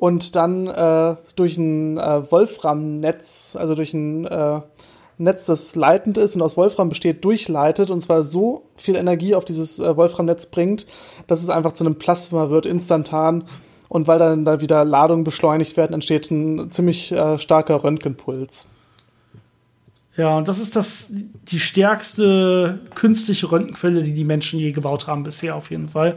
und 0.01 0.35
dann 0.35 0.67
äh, 0.67 1.17
durch 1.37 1.59
ein 1.59 1.99
äh, 1.99 2.33
Wolfram-Netz, 2.33 3.55
also 3.55 3.75
durch 3.75 3.93
ein 3.93 4.25
äh, 4.25 4.61
Netz, 5.19 5.45
das 5.45 5.77
leitend 5.77 6.17
ist 6.17 6.35
und 6.35 6.41
aus 6.41 6.57
Wolfram 6.57 6.89
besteht, 6.89 7.23
durchleitet 7.23 7.91
und 7.91 8.01
zwar 8.01 8.25
so 8.25 8.65
viel 8.77 8.97
Energie 8.97 9.35
auf 9.35 9.45
dieses 9.45 9.79
äh, 9.79 9.95
Wolfram-Netz 9.95 10.47
bringt, 10.47 10.87
dass 11.27 11.43
es 11.43 11.51
einfach 11.51 11.73
zu 11.73 11.85
einem 11.85 11.97
Plasma 11.97 12.49
wird, 12.49 12.65
instantan. 12.65 13.45
Und 13.91 14.09
weil 14.09 14.19
dann 14.19 14.47
da 14.47 14.63
wieder 14.63 14.87
Ladungen 14.87 15.25
beschleunigt 15.25 15.77
werden, 15.77 15.93
entsteht 15.93 16.31
ein 16.31 16.71
ziemlich 16.71 17.13
äh, 17.13 17.37
starker 17.37 17.85
Röntgenpuls. 17.85 18.69
Ja, 20.17 20.39
und 20.39 20.49
das 20.49 20.61
ist 20.61 20.77
das, 20.77 21.13
die 21.13 21.59
stärkste 21.59 22.81
künstliche 22.95 23.53
Röntgenquelle, 23.53 24.03
die 24.03 24.15
die 24.15 24.25
Menschen 24.25 24.59
je 24.59 24.73
gebaut 24.73 25.07
haben 25.07 25.25
bisher 25.25 25.57
auf 25.57 25.71
jeden 25.71 25.89
Fall. 25.89 26.17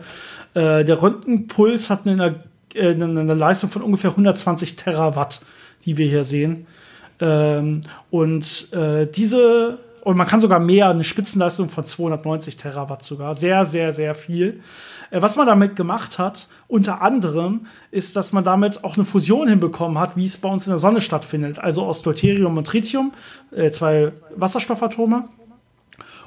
Äh, 0.53 0.85
der 0.85 1.01
Röntgenpuls 1.01 1.89
hat 1.89 2.07
eine 2.07 2.43
äh, 2.75 2.91
eine 2.91 3.33
Leistung 3.33 3.69
von 3.69 3.81
ungefähr 3.81 4.11
120 4.11 4.75
Terawatt, 4.75 5.41
die 5.85 5.97
wir 5.97 6.07
hier 6.07 6.23
sehen. 6.23 6.67
Ähm, 7.19 7.81
und 8.09 8.73
äh, 8.73 9.07
diese, 9.07 9.79
und 10.01 10.17
man 10.17 10.27
kann 10.27 10.41
sogar 10.41 10.59
mehr, 10.59 10.89
eine 10.89 11.03
Spitzenleistung 11.03 11.69
von 11.69 11.85
290 11.85 12.57
Terawatt 12.57 13.03
sogar, 13.03 13.35
sehr, 13.35 13.65
sehr, 13.65 13.91
sehr 13.91 14.15
viel. 14.15 14.61
Äh, 15.13 15.21
was 15.21 15.35
man 15.35 15.47
damit 15.47 15.75
gemacht 15.75 16.19
hat, 16.19 16.47
unter 16.67 17.01
anderem, 17.01 17.67
ist, 17.91 18.15
dass 18.15 18.33
man 18.33 18.43
damit 18.43 18.83
auch 18.83 18.95
eine 18.95 19.05
Fusion 19.05 19.47
hinbekommen 19.47 19.99
hat, 19.99 20.17
wie 20.17 20.25
es 20.25 20.37
bei 20.37 20.49
uns 20.49 20.65
in 20.65 20.71
der 20.71 20.79
Sonne 20.79 21.01
stattfindet. 21.01 21.59
Also 21.59 21.83
aus 21.83 22.01
Deuterium 22.01 22.57
und 22.57 22.65
Tritium, 22.65 23.13
äh, 23.51 23.71
zwei 23.71 24.11
Wasserstoffatome. 24.35 25.29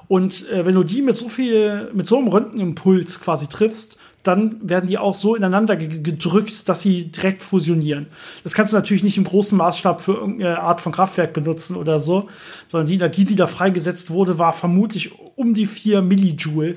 Und 0.09 0.49
äh, 0.51 0.65
wenn 0.65 0.77
du 0.77 0.85
die 0.85 1.03
mit 1.03 1.17
so 1.17 1.29
viel, 1.29 1.91
mit 1.93 2.07
so 2.07 2.19
einem 2.19 2.29
Röntgenimpuls 2.29 3.21
quasi 3.21 3.49
triffst, 3.49 3.99
dann 4.27 4.69
werden 4.69 4.89
die 4.89 4.99
auch 4.99 5.15
so 5.15 5.35
ineinander 5.35 5.77
gedrückt, 5.77 6.69
dass 6.69 6.83
sie 6.83 7.07
direkt 7.07 7.43
fusionieren. 7.43 8.07
Das 8.43 8.55
kannst 8.55 8.73
du 8.73 8.77
natürlich 8.77 9.03
nicht 9.03 9.17
im 9.19 9.25
großen 9.25 9.57
Maßstab 9.57 10.01
für 10.01 10.15
irgendeine 10.15 10.61
Art 10.61 10.81
von 10.81 10.93
Kraftwerk 10.93 11.33
benutzen 11.33 11.77
oder 11.77 11.99
so, 11.99 12.29
sondern 12.67 12.89
die 12.89 12.95
Energie, 12.95 13.25
die 13.25 13.37
da 13.37 13.47
freigesetzt 13.47 14.11
wurde, 14.11 14.39
war 14.39 14.53
vermutlich 14.53 15.13
um 15.37 15.55
die 15.55 15.67
4 15.67 16.03
Millijoule. 16.03 16.77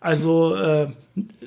Also, 0.00 0.54
äh, 0.56 0.88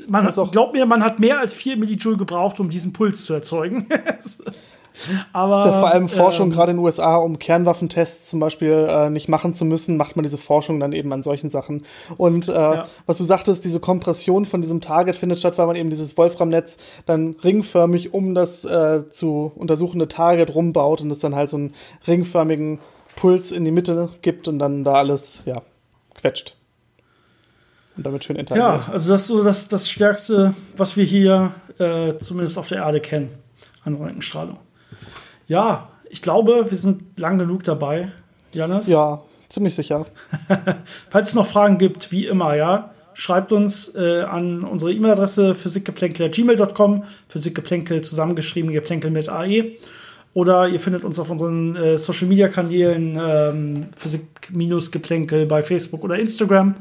man 0.07 0.25
hat, 0.25 0.35
glaubt 0.51 0.73
mir, 0.73 0.85
man 0.85 1.03
hat 1.03 1.19
mehr 1.19 1.39
als 1.39 1.53
4 1.53 1.77
Millijoule 1.77 2.17
gebraucht, 2.17 2.59
um 2.59 2.69
diesen 2.69 2.93
Puls 2.93 3.23
zu 3.23 3.33
erzeugen. 3.33 3.87
Aber, 5.33 5.57
das 5.57 5.65
ist 5.65 5.71
ja 5.71 5.79
vor 5.79 5.91
allem 5.91 6.09
Forschung, 6.09 6.47
ähm, 6.47 6.53
gerade 6.53 6.71
in 6.71 6.77
den 6.77 6.83
USA, 6.83 7.17
um 7.17 7.39
Kernwaffentests 7.39 8.29
zum 8.29 8.39
Beispiel 8.39 8.87
äh, 8.89 9.09
nicht 9.09 9.29
machen 9.29 9.53
zu 9.53 9.65
müssen, 9.65 9.97
macht 9.97 10.15
man 10.15 10.23
diese 10.23 10.37
Forschung 10.37 10.79
dann 10.79 10.93
eben 10.93 11.11
an 11.13 11.23
solchen 11.23 11.49
Sachen. 11.49 11.85
Und 12.17 12.49
äh, 12.49 12.53
ja. 12.53 12.85
was 13.05 13.17
du 13.17 13.23
sagtest, 13.23 13.65
diese 13.65 13.79
Kompression 13.79 14.45
von 14.45 14.61
diesem 14.61 14.81
Target 14.81 15.15
findet 15.15 15.39
statt, 15.39 15.57
weil 15.57 15.67
man 15.67 15.75
eben 15.75 15.89
dieses 15.89 16.17
Wolframnetz 16.17 16.77
dann 17.05 17.35
ringförmig 17.43 18.13
um 18.13 18.35
das 18.35 18.65
äh, 18.65 19.09
zu 19.09 19.51
untersuchende 19.55 20.07
Target 20.07 20.53
rumbaut 20.53 21.01
und 21.01 21.11
es 21.11 21.19
dann 21.19 21.35
halt 21.35 21.49
so 21.49 21.57
einen 21.57 21.73
ringförmigen 22.07 22.79
Puls 23.15 23.51
in 23.51 23.65
die 23.65 23.71
Mitte 23.71 24.09
gibt 24.21 24.47
und 24.47 24.59
dann 24.59 24.83
da 24.83 24.93
alles, 24.93 25.43
ja, 25.45 25.61
quetscht. 26.13 26.55
Und 27.97 28.05
damit 28.05 28.23
schön 28.23 28.35
interagiert. 28.35 28.87
Ja, 28.87 28.93
also 28.93 29.11
das 29.11 29.21
ist 29.23 29.27
so 29.27 29.43
das, 29.43 29.67
das 29.69 29.89
Stärkste, 29.89 30.53
was 30.75 30.97
wir 30.97 31.03
hier 31.03 31.53
äh, 31.79 32.15
zumindest 32.19 32.57
auf 32.57 32.67
der 32.69 32.79
Erde 32.79 33.01
kennen 33.01 33.31
an 33.83 33.95
Röntgenstrahlung. 33.95 34.57
Ja, 35.47 35.89
ich 36.09 36.21
glaube, 36.21 36.67
wir 36.69 36.77
sind 36.77 37.19
lang 37.19 37.37
genug 37.37 37.63
dabei, 37.63 38.11
Janis. 38.53 38.87
Ja, 38.87 39.21
ziemlich 39.49 39.75
sicher. 39.75 40.05
Falls 41.09 41.29
es 41.29 41.35
noch 41.35 41.47
Fragen 41.47 41.77
gibt, 41.77 42.11
wie 42.11 42.25
immer, 42.25 42.55
ja, 42.55 42.91
schreibt 43.13 43.51
uns 43.51 43.95
äh, 43.95 44.21
an 44.21 44.63
unsere 44.63 44.93
E-Mail-Adresse 44.93 45.55
physikgeplänkel.gmail.com, 45.55 47.03
physikgeplänkel 47.29 48.01
zusammengeschrieben, 48.01 48.71
geplänkel 48.71 49.11
mit 49.11 49.29
AE. 49.29 49.77
Oder 50.33 50.67
ihr 50.67 50.79
findet 50.79 51.03
uns 51.03 51.17
auf 51.17 51.31
unseren 51.31 51.75
äh, 51.75 51.97
Social-Media-Kanälen 51.97 53.17
ähm, 53.19 53.87
Physik-Geplänkel 53.95 55.47
bei 55.47 55.63
Facebook 55.63 56.03
oder 56.03 56.19
Instagram. 56.19 56.75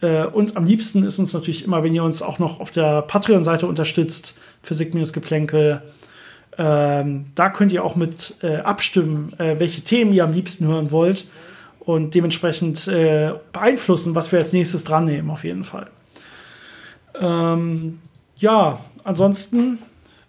Äh, 0.00 0.24
und 0.26 0.56
am 0.56 0.64
liebsten 0.64 1.04
ist 1.04 1.18
uns 1.20 1.32
natürlich 1.32 1.64
immer, 1.64 1.84
wenn 1.84 1.94
ihr 1.94 2.02
uns 2.02 2.22
auch 2.22 2.40
noch 2.40 2.58
auf 2.58 2.72
der 2.72 3.02
Patreon-Seite 3.02 3.68
unterstützt, 3.68 4.36
Physik-Geplänkel 4.62 5.82
ähm, 6.58 7.26
da 7.36 7.50
könnt 7.50 7.72
ihr 7.72 7.84
auch 7.84 7.94
mit 7.94 8.34
äh, 8.42 8.56
abstimmen, 8.56 9.32
äh, 9.38 9.60
welche 9.60 9.82
Themen 9.82 10.12
ihr 10.12 10.24
am 10.24 10.32
liebsten 10.32 10.66
hören 10.66 10.90
wollt 10.90 11.28
und 11.78 12.14
dementsprechend 12.14 12.88
äh, 12.88 13.32
beeinflussen, 13.52 14.16
was 14.16 14.32
wir 14.32 14.40
als 14.40 14.52
nächstes 14.52 14.82
dran 14.82 15.04
nehmen, 15.04 15.30
auf 15.30 15.44
jeden 15.44 15.62
Fall. 15.62 15.86
Ähm, 17.20 18.00
ja, 18.36 18.80
ansonsten 19.04 19.78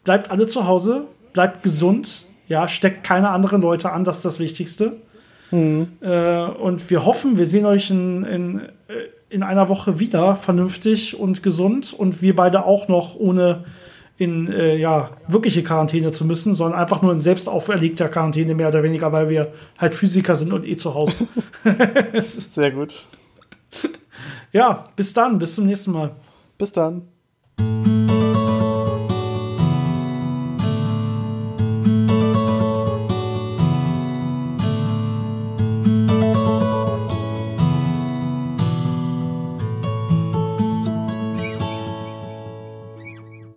bleibt 0.03 0.29
alle 0.29 0.47
zu 0.47 0.67
Hause, 0.67 1.05
bleibt 1.33 1.63
gesund, 1.63 2.25
ja, 2.47 2.67
steckt 2.67 3.03
keine 3.03 3.29
anderen 3.29 3.61
Leute 3.61 3.91
an, 3.91 4.03
das 4.03 4.17
ist 4.17 4.25
das 4.25 4.39
Wichtigste. 4.39 4.97
Mhm. 5.51 5.87
Äh, 6.01 6.43
und 6.43 6.89
wir 6.91 7.05
hoffen, 7.05 7.37
wir 7.37 7.47
sehen 7.47 7.65
euch 7.65 7.89
in, 7.89 8.23
in, 8.23 8.59
äh, 8.59 8.69
in 9.29 9.41
einer 9.41 9.67
Woche 9.67 9.99
wieder 9.99 10.35
vernünftig 10.35 11.19
und 11.19 11.41
gesund 11.41 11.93
und 11.93 12.21
wir 12.21 12.35
beide 12.35 12.65
auch 12.65 12.87
noch 12.87 13.15
ohne 13.15 13.63
in 14.19 14.51
äh, 14.51 14.75
ja, 14.75 15.11
wirkliche 15.27 15.63
Quarantäne 15.63 16.11
zu 16.11 16.25
müssen, 16.25 16.53
sondern 16.53 16.77
einfach 16.77 17.01
nur 17.01 17.13
in 17.13 17.19
selbst 17.19 17.47
auferlegter 17.47 18.09
Quarantäne, 18.09 18.53
mehr 18.53 18.67
oder 18.67 18.83
weniger, 18.83 19.11
weil 19.13 19.29
wir 19.29 19.53
halt 19.77 19.93
Physiker 19.93 20.35
sind 20.35 20.51
und 20.51 20.67
eh 20.67 20.75
zu 20.75 20.93
Hause. 20.93 21.25
Sehr 22.23 22.71
gut. 22.71 23.07
Ja, 24.51 24.83
bis 24.97 25.13
dann, 25.13 25.39
bis 25.39 25.55
zum 25.55 25.65
nächsten 25.65 25.93
Mal. 25.93 26.15
Bis 26.57 26.73
dann. 26.73 27.03